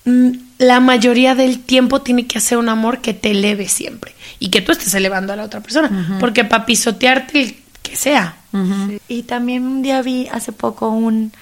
mm, 0.06 0.30
la 0.62 0.80
mayoría 0.80 1.34
del 1.34 1.60
tiempo 1.60 2.02
tiene 2.02 2.26
que 2.26 2.38
hacer 2.38 2.56
un 2.56 2.68
amor 2.68 3.00
que 3.00 3.14
te 3.14 3.32
eleve 3.32 3.68
siempre 3.68 4.14
y 4.38 4.48
que 4.48 4.60
tú 4.60 4.72
estés 4.72 4.94
elevando 4.94 5.32
a 5.32 5.36
la 5.36 5.44
otra 5.44 5.60
persona, 5.60 6.16
porque 6.20 6.44
para 6.44 6.64
pisotearte 6.64 7.42
el 7.42 7.56
que 7.82 7.96
sea. 7.96 8.36
Y 9.08 9.22
también 9.24 9.64
un 9.64 9.82
día 9.82 10.02
vi 10.02 10.28
hace 10.28 10.52
poco 10.52 10.88
un, 10.90 11.32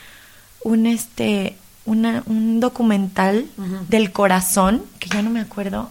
un 0.63 0.87
este, 0.87 1.57
una, 1.85 2.23
un 2.27 2.61
documental 2.61 3.47
del 3.89 4.13
corazón, 4.13 4.83
que 4.99 5.09
ya 5.09 5.23
no 5.23 5.31
me 5.31 5.41
acuerdo 5.41 5.91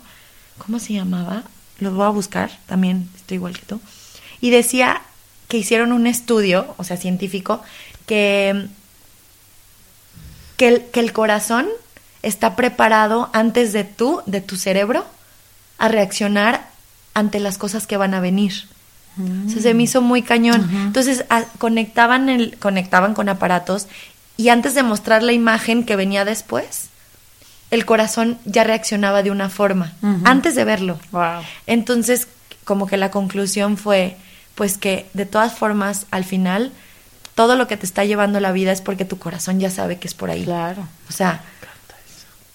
cómo 0.58 0.80
se 0.80 0.94
llamaba, 0.94 1.44
lo 1.80 1.92
voy 1.92 2.06
a 2.06 2.10
buscar, 2.10 2.52
también 2.66 3.10
estoy 3.16 3.36
igual 3.36 3.58
que 3.58 3.66
tú, 3.66 3.80
y 4.42 4.50
decía 4.50 5.02
que 5.48 5.58
hicieron 5.58 5.92
un 5.92 6.08
estudio, 6.08 6.74
o 6.78 6.84
sea, 6.84 6.98
científico, 6.98 7.62
que, 8.06 8.68
que, 10.58 10.68
el, 10.68 10.86
que 10.86 11.00
el 11.00 11.12
corazón 11.14 11.68
está 12.24 12.56
preparado 12.56 13.30
antes 13.34 13.74
de 13.74 13.84
tú, 13.84 14.22
de 14.26 14.42
tu 14.42 14.56
cerebro, 14.58 15.06
a 15.78 15.88
reaccionar 15.88 16.68
ante 17.14 17.40
las 17.40 17.58
cosas 17.58 17.88
que 17.88 17.98
van 17.98 18.14
a 18.14 18.20
venir. 18.20 18.54
O 19.18 19.50
sea, 19.50 19.62
se 19.62 19.74
me 19.74 19.84
hizo 19.84 20.02
muy 20.02 20.22
cañón. 20.22 20.70
Entonces, 20.72 21.26
a- 21.30 21.44
conectaban, 21.58 22.30
el, 22.30 22.58
conectaban 22.58 23.14
con 23.14 23.28
aparatos 23.28 23.88
y 24.38 24.48
antes 24.50 24.76
de 24.76 24.84
mostrar 24.84 25.24
la 25.24 25.34
imagen 25.34 25.84
que 25.84 25.98
venía 25.98 26.24
después, 26.24 26.88
el 27.72 27.86
corazón 27.86 28.38
ya 28.46 28.64
reaccionaba 28.64 29.22
de 29.22 29.32
una 29.32 29.50
forma, 29.50 29.94
antes 30.24 30.56
de 30.56 30.64
verlo. 30.64 31.00
Wow. 31.12 31.42
Entonces, 31.68 32.28
como 32.64 32.88
que 32.88 32.96
la 32.98 33.12
conclusión 33.12 33.76
fue, 33.78 34.16
pues 34.56 34.78
que 34.78 35.06
de 35.14 35.26
todas 35.26 35.54
formas, 35.54 36.06
al 36.12 36.24
final, 36.24 36.72
todo 37.36 37.56
lo 37.56 37.68
que 37.68 37.78
te 37.78 37.86
está 37.86 38.06
llevando 38.06 38.40
la 38.40 38.52
vida 38.54 38.72
es 38.72 38.82
porque 38.82 39.06
tu 39.06 39.20
corazón 39.20 39.60
ya 39.60 39.70
sabe 39.70 39.98
que 39.98 40.08
es 40.08 40.14
por 40.14 40.30
ahí. 40.30 40.46
Claro. 40.46 40.88
O 41.10 41.12
sea, 41.14 41.42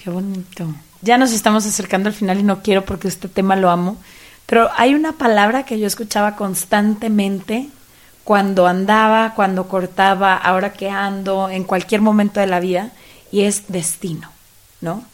Qué 0.05 0.11
bonito. 0.11 0.67
Ya 1.01 1.17
nos 1.17 1.33
estamos 1.33 1.65
acercando 1.65 2.11
al 2.11 2.15
final 2.15 2.39
y 2.39 2.43
no 2.43 2.63
quiero 2.63 2.85
porque 2.85 3.09
este 3.09 3.27
tema 3.27 3.57
lo 3.57 3.71
amo. 3.71 3.97
Pero 4.45 4.69
hay 4.77 4.95
una 4.95 5.13
palabra 5.13 5.65
que 5.65 5.79
yo 5.81 5.87
escuchaba 5.87 6.37
constantemente 6.37 7.69
cuando 8.23 8.67
andaba, 8.67 9.33
cuando 9.35 9.67
cortaba, 9.67 10.37
ahora 10.37 10.75
que 10.75 10.91
ando, 10.91 11.49
en 11.49 11.65
cualquier 11.65 12.03
momento 12.03 12.39
de 12.41 12.47
la 12.47 12.61
vida, 12.61 12.91
y 13.33 13.43
es 13.43 13.65
destino, 13.69 14.31
¿no? 14.83 15.05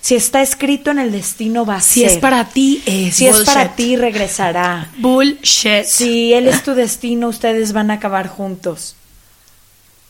Si 0.00 0.14
está 0.14 0.40
escrito 0.42 0.92
en 0.92 1.00
el 1.00 1.10
destino, 1.10 1.66
va 1.66 1.76
a 1.76 1.80
Si 1.80 2.02
ser. 2.02 2.12
es 2.12 2.18
para 2.18 2.48
ti, 2.48 2.82
es 2.86 3.16
Si 3.16 3.26
es 3.26 3.40
para 3.40 3.74
ti, 3.74 3.96
regresará. 3.96 4.90
Bullshit. 4.98 5.84
Si 5.84 6.32
él 6.32 6.46
es 6.46 6.62
tu 6.62 6.74
destino, 6.74 7.28
ustedes 7.28 7.72
van 7.72 7.90
a 7.90 7.94
acabar 7.94 8.28
juntos. 8.28 8.94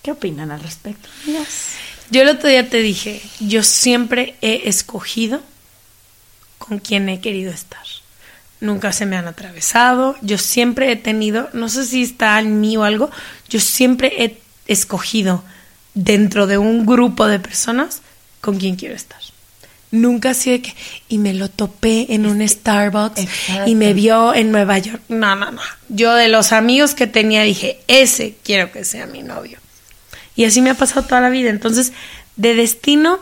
¿Qué 0.02 0.12
opinan 0.12 0.50
al 0.50 0.60
respecto? 0.60 1.08
Yo 2.10 2.22
el 2.22 2.28
otro 2.28 2.48
día 2.48 2.68
te 2.68 2.78
dije, 2.78 3.20
yo 3.40 3.62
siempre 3.62 4.36
he 4.40 4.68
escogido 4.68 5.40
con 6.58 6.78
quien 6.78 7.08
he 7.08 7.20
querido 7.20 7.52
estar. 7.52 7.84
Nunca 8.60 8.92
se 8.92 9.06
me 9.06 9.16
han 9.16 9.28
atravesado, 9.28 10.16
yo 10.22 10.38
siempre 10.38 10.90
he 10.90 10.96
tenido, 10.96 11.50
no 11.52 11.68
sé 11.68 11.84
si 11.84 12.02
está 12.02 12.38
en 12.38 12.60
mí 12.60 12.76
o 12.76 12.84
algo, 12.84 13.10
yo 13.48 13.60
siempre 13.60 14.24
he 14.24 14.40
escogido 14.66 15.44
dentro 15.94 16.46
de 16.46 16.58
un 16.58 16.86
grupo 16.86 17.26
de 17.26 17.38
personas 17.38 18.02
con 18.40 18.58
quien 18.58 18.76
quiero 18.76 18.94
estar. 18.94 19.20
Nunca 19.90 20.34
sido 20.34 20.56
de 20.56 20.62
que, 20.62 20.74
y 21.08 21.18
me 21.18 21.32
lo 21.32 21.48
topé 21.48 22.06
en 22.14 22.26
un 22.26 22.46
Starbucks 22.46 23.20
Exacto. 23.20 23.70
y 23.70 23.74
me 23.74 23.94
vio 23.94 24.34
en 24.34 24.50
Nueva 24.50 24.78
York. 24.78 25.02
No, 25.08 25.36
no, 25.36 25.50
no. 25.52 25.62
Yo 25.88 26.14
de 26.14 26.28
los 26.28 26.52
amigos 26.52 26.94
que 26.94 27.06
tenía 27.06 27.42
dije, 27.42 27.80
ese 27.88 28.36
quiero 28.42 28.72
que 28.72 28.84
sea 28.84 29.06
mi 29.06 29.22
novio. 29.22 29.58
Y 30.36 30.44
así 30.44 30.60
me 30.60 30.70
ha 30.70 30.74
pasado 30.74 31.06
toda 31.06 31.20
la 31.20 31.30
vida. 31.30 31.50
Entonces, 31.50 31.92
de 32.36 32.54
destino, 32.54 33.18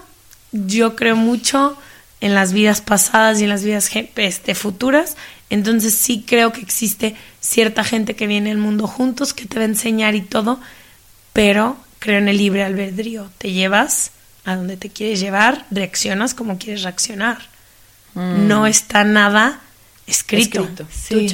yo 0.53 0.97
creo 0.97 1.17
mucho 1.17 1.79
en 2.21 2.35
las 2.35 2.53
vidas 2.53 2.81
pasadas 2.81 3.41
y 3.41 3.45
en 3.45 3.51
las 3.51 3.65
vidas 3.65 3.91
este, 4.17 4.55
futuras. 4.55 5.17
Entonces, 5.51 5.95
sí 5.95 6.25
creo 6.27 6.53
que 6.53 6.61
existe 6.61 7.15
cierta 7.41 7.85
gente 7.85 8.17
que 8.17 8.27
viene 8.27 8.51
al 8.51 8.59
mundo 8.59 8.87
juntos, 8.87 9.33
que 9.33 9.47
te 9.47 9.57
va 9.57 9.63
a 9.63 9.69
enseñar 9.69 10.15
y 10.15 10.23
todo, 10.23 10.61
pero 11.33 11.77
creo 12.01 12.19
en 12.19 12.29
el 12.29 12.39
libre 12.39 12.65
albedrío. 12.65 13.31
Te 13.39 13.53
llevas 13.53 14.11
a 14.45 14.57
donde 14.57 14.77
te 14.77 14.91
quieres 14.91 15.21
llevar, 15.21 15.65
reaccionas 15.71 16.35
como 16.35 16.59
quieres 16.59 16.83
reaccionar. 16.83 17.39
No 18.15 18.67
está 18.67 19.03
nada 19.03 19.61
escrito. 20.07 20.63
Escrito. 20.63 20.87
Sí. 20.93 21.29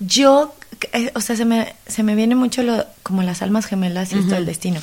Yo, 0.00 0.54
o 1.14 1.20
sea, 1.20 1.36
se 1.36 1.44
me, 1.44 1.74
se 1.86 2.02
me 2.02 2.14
viene 2.14 2.34
mucho 2.34 2.62
lo, 2.62 2.84
como 3.02 3.22
las 3.22 3.42
almas 3.42 3.66
gemelas 3.66 4.12
y 4.12 4.18
esto 4.18 4.34
del 4.34 4.46
destino. 4.46 4.80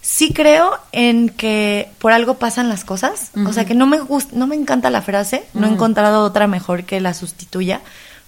Sí 0.00 0.32
creo 0.34 0.78
en 0.92 1.30
que 1.30 1.88
por 1.98 2.12
algo 2.12 2.34
pasan 2.34 2.68
las 2.68 2.84
cosas. 2.84 3.30
O 3.46 3.52
sea, 3.52 3.64
que 3.64 3.74
no 3.74 3.86
me 3.86 3.98
no 4.32 4.46
me 4.46 4.54
encanta 4.54 4.90
la 4.90 5.00
frase. 5.02 5.44
No 5.54 5.66
he 5.66 5.70
encontrado 5.70 6.22
otra 6.24 6.46
mejor 6.46 6.84
que 6.84 7.00
la 7.00 7.14
sustituya. 7.14 7.80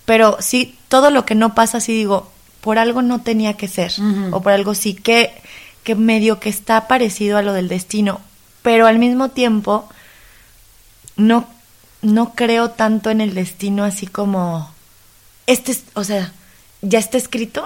Pero 0.07 0.37
sí, 0.41 0.79
todo 0.89 1.11
lo 1.11 1.27
que 1.27 1.35
no 1.35 1.55
pasa, 1.55 1.81
sí 1.81 1.93
digo, 1.93 2.31
por 2.61 2.79
algo 2.79 3.03
no 3.03 3.21
tenía 3.21 3.55
que 3.55 3.69
ser. 3.69 3.93
O 4.33 4.41
por 4.43 4.53
algo 4.53 4.75
sí 4.75 4.95
que, 4.95 5.33
que 5.85 5.95
medio 5.95 6.41
que 6.41 6.49
está 6.49 6.89
parecido 6.89 7.37
a 7.39 7.43
lo 7.43 7.53
del 7.53 7.69
destino. 7.69 8.21
Pero 8.63 8.87
al 8.87 8.99
mismo 8.99 9.29
tiempo, 9.31 9.89
no, 11.17 11.47
no 12.03 12.35
creo 12.35 12.71
tanto 12.71 13.11
en 13.11 13.21
el 13.21 13.35
destino 13.35 13.85
así 13.85 14.07
como 14.07 14.71
este, 15.47 15.73
es- 15.73 15.85
o 15.95 16.05
sea, 16.05 16.33
ya 16.89 16.99
está 16.99 17.17
escrito. 17.19 17.65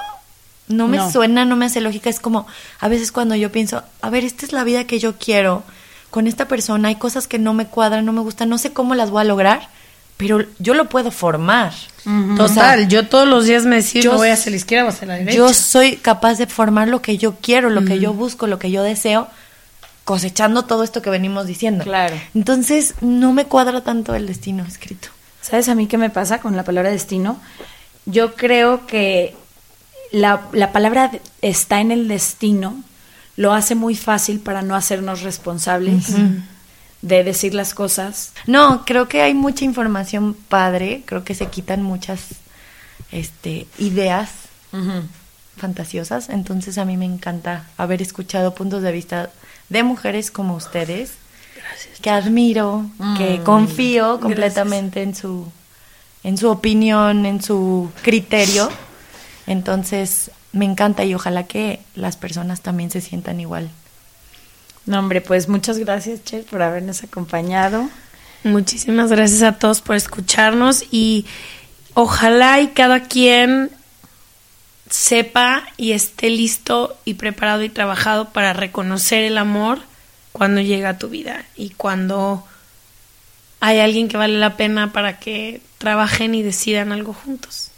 No 0.68 0.86
me 0.86 0.98
No. 0.98 1.10
suena, 1.10 1.44
no 1.44 1.56
me 1.56 1.66
hace 1.66 1.80
lógica. 1.80 2.08
Es 2.10 2.20
como, 2.20 2.46
a 2.78 2.88
veces 2.88 3.10
cuando 3.12 3.34
yo 3.34 3.50
pienso, 3.50 3.82
a 4.02 4.10
ver, 4.10 4.24
esta 4.24 4.46
es 4.46 4.52
la 4.52 4.62
vida 4.64 4.84
que 4.84 4.98
yo 5.00 5.16
quiero 5.18 5.64
con 6.10 6.26
esta 6.26 6.46
persona, 6.48 6.88
hay 6.88 6.96
cosas 6.96 7.26
que 7.28 7.38
no 7.38 7.54
me 7.54 7.66
cuadran, 7.66 8.04
no 8.04 8.12
me 8.12 8.20
gustan, 8.20 8.48
no 8.48 8.58
sé 8.58 8.72
cómo 8.72 8.94
las 8.94 9.10
voy 9.10 9.20
a 9.22 9.24
lograr, 9.24 9.68
pero 10.16 10.44
yo 10.58 10.74
lo 10.74 10.88
puedo 10.88 11.10
formar. 11.10 11.72
O 12.04 12.48
sea, 12.48 12.48
Total, 12.48 12.88
yo 12.88 13.06
todos 13.08 13.28
los 13.28 13.46
días 13.46 13.64
me 13.64 13.76
decido, 13.76 14.02
yo 14.04 14.12
no 14.12 14.18
voy 14.18 14.28
a 14.28 14.34
hacer 14.34 14.52
la 14.52 14.56
izquierda, 14.56 14.84
voy 14.84 14.92
a 14.92 14.96
hacer 14.96 15.08
la 15.08 15.14
derecha. 15.14 15.36
yo 15.36 15.52
soy 15.54 15.96
capaz 15.96 16.34
de 16.38 16.46
formar 16.46 16.88
lo 16.88 17.00
que 17.02 17.16
yo 17.18 17.36
quiero, 17.40 17.70
lo 17.70 17.84
que 17.84 17.98
yo 18.00 18.12
busco, 18.12 18.46
lo 18.46 18.58
que 18.58 18.70
yo 18.70 18.82
deseo, 18.82 19.28
cosechando 20.04 20.64
todo 20.64 20.82
esto 20.82 21.02
que 21.02 21.10
venimos 21.10 21.46
diciendo. 21.46 21.84
Claro. 21.84 22.16
Entonces, 22.34 22.94
no 23.00 23.32
me 23.32 23.44
cuadra 23.44 23.80
tanto 23.82 24.14
el 24.14 24.26
destino 24.26 24.64
escrito. 24.64 25.08
¿Sabes 25.42 25.68
a 25.68 25.74
mí 25.74 25.86
qué 25.86 25.96
me 25.98 26.10
pasa 26.10 26.38
con 26.40 26.56
la 26.56 26.64
palabra 26.64 26.90
destino? 26.90 27.38
Yo 28.06 28.34
creo 28.34 28.86
que 28.86 29.34
la, 30.12 30.48
la 30.52 30.72
palabra 30.72 31.10
está 31.40 31.80
en 31.80 31.92
el 31.92 32.08
destino 32.08 32.82
lo 33.40 33.54
hace 33.54 33.74
muy 33.74 33.96
fácil 33.96 34.38
para 34.38 34.60
no 34.60 34.76
hacernos 34.76 35.22
responsables 35.22 36.08
de 37.00 37.24
decir 37.24 37.54
las 37.54 37.72
cosas. 37.72 38.32
No, 38.46 38.84
creo 38.84 39.08
que 39.08 39.22
hay 39.22 39.32
mucha 39.32 39.64
información 39.64 40.34
padre, 40.34 41.04
creo 41.06 41.24
que 41.24 41.34
se 41.34 41.46
quitan 41.46 41.82
muchas 41.82 42.20
este, 43.12 43.66
ideas 43.78 44.30
fantasiosas, 45.56 46.28
entonces 46.28 46.76
a 46.76 46.84
mí 46.84 46.98
me 46.98 47.06
encanta 47.06 47.64
haber 47.78 48.02
escuchado 48.02 48.54
puntos 48.54 48.82
de 48.82 48.92
vista 48.92 49.30
de 49.70 49.84
mujeres 49.84 50.30
como 50.30 50.54
ustedes, 50.54 51.12
que 52.02 52.10
admiro, 52.10 52.90
que 53.16 53.40
confío 53.42 54.20
completamente 54.20 55.02
en 55.02 55.14
su 55.14 55.50
en 56.22 56.36
su 56.36 56.48
opinión, 56.48 57.26
en 57.26 57.42
su 57.42 57.90
criterio. 58.02 58.70
Entonces, 59.46 60.30
me 60.52 60.64
encanta 60.64 61.04
y 61.04 61.14
ojalá 61.14 61.46
que 61.46 61.80
las 61.94 62.16
personas 62.16 62.60
también 62.60 62.90
se 62.90 63.00
sientan 63.00 63.40
igual. 63.40 63.70
No, 64.86 64.98
hombre, 64.98 65.20
pues 65.20 65.48
muchas 65.48 65.78
gracias, 65.78 66.24
Che, 66.24 66.42
por 66.42 66.62
habernos 66.62 67.02
acompañado. 67.02 67.88
Muchísimas 68.42 69.10
gracias 69.10 69.42
a 69.42 69.58
todos 69.58 69.82
por 69.82 69.96
escucharnos 69.96 70.84
y 70.90 71.26
ojalá 71.94 72.60
y 72.60 72.68
cada 72.68 73.02
quien 73.04 73.70
sepa 74.88 75.62
y 75.76 75.92
esté 75.92 76.30
listo 76.30 76.96
y 77.04 77.14
preparado 77.14 77.62
y 77.62 77.68
trabajado 77.68 78.30
para 78.30 78.52
reconocer 78.52 79.24
el 79.24 79.38
amor 79.38 79.78
cuando 80.32 80.60
llega 80.60 80.90
a 80.90 80.98
tu 80.98 81.08
vida 81.08 81.44
y 81.54 81.70
cuando 81.70 82.44
hay 83.60 83.78
alguien 83.78 84.08
que 84.08 84.16
vale 84.16 84.38
la 84.38 84.56
pena 84.56 84.92
para 84.92 85.18
que 85.18 85.60
trabajen 85.80 86.34
y 86.34 86.42
decidan 86.42 86.92
algo 86.92 87.14
juntos. 87.14 87.70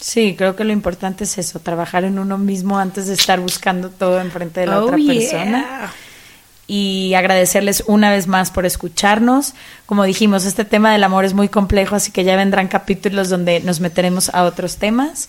Sí, 0.00 0.34
creo 0.36 0.56
que 0.56 0.64
lo 0.64 0.72
importante 0.72 1.24
es 1.24 1.36
eso, 1.36 1.60
trabajar 1.60 2.04
en 2.04 2.18
uno 2.18 2.38
mismo 2.38 2.78
antes 2.78 3.06
de 3.06 3.14
estar 3.14 3.40
buscando 3.40 3.90
todo 3.90 4.20
enfrente 4.20 4.60
de 4.60 4.66
la 4.66 4.80
Oh, 4.80 4.86
otra 4.86 4.96
yeah. 4.96 5.14
persona. 5.14 5.92
Y 6.66 7.12
agradecerles 7.14 7.84
una 7.86 8.10
vez 8.10 8.26
más 8.26 8.50
por 8.50 8.64
escucharnos. 8.66 9.54
Como 9.84 10.04
dijimos, 10.04 10.46
este 10.46 10.64
tema 10.64 10.92
del 10.92 11.04
amor 11.04 11.24
es 11.26 11.34
muy 11.34 11.48
complejo, 11.48 11.94
así 11.94 12.10
que 12.10 12.24
ya 12.24 12.36
vendrán 12.36 12.68
capítulos 12.68 13.28
donde 13.28 13.60
nos 13.60 13.80
meteremos 13.80 14.30
a 14.34 14.42
otros 14.44 14.76
temas. 14.78 15.28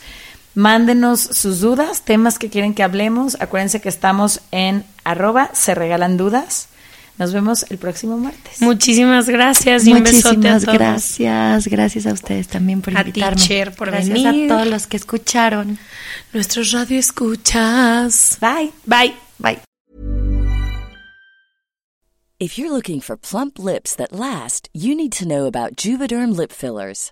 Mándenos 0.55 1.19
sus 1.19 1.59
dudas, 1.59 2.01
temas 2.03 2.39
que 2.39 2.49
quieren 2.49 2.73
que 2.73 2.83
hablemos. 2.83 3.37
Acuérdense 3.41 3.81
que 3.81 3.89
estamos 3.89 4.39
en 4.51 4.85
arroba 5.03 5.49
se 5.53 5.75
regalan 5.75 6.17
dudas. 6.17 6.69
Nos 7.17 7.33
vemos 7.33 7.65
el 7.69 7.77
próximo 7.79 8.17
martes. 8.17 8.61
Muchísimas 8.61 9.27
gracias 9.27 9.87
y 9.87 9.93
un 9.93 10.03
besote 10.03 10.27
a 10.29 10.33
Muchísimas 10.33 10.63
todos. 10.65 10.77
gracias. 10.77 11.67
Gracias 11.67 12.05
a 12.05 12.13
ustedes 12.13 12.47
también 12.47 12.81
por 12.81 12.95
A 12.95 13.01
invitarme. 13.01 13.35
Teacher 13.41 13.73
por 13.75 13.89
gracias 13.89 14.21
venir. 14.23 14.51
a 14.51 14.55
todos 14.55 14.67
los 14.67 14.85
que 14.87 14.97
escucharon. 14.97 15.79
Nuestros 16.33 16.71
radio 16.71 16.99
escuchas. 16.99 18.37
Bye. 18.39 18.71
Bye. 18.85 19.15
Bye. 19.39 19.59
If 22.39 22.59
you're 22.59 22.71
looking 22.71 23.01
for 23.01 23.17
plump 23.17 23.57
lips 23.57 23.95
that 23.95 24.11
last, 24.11 24.69
you 24.71 24.93
need 24.95 25.11
to 25.13 25.25
know 25.27 25.47
about 25.47 25.75
Juvederm 25.75 26.37
lip 26.37 26.51
fillers. 26.51 27.11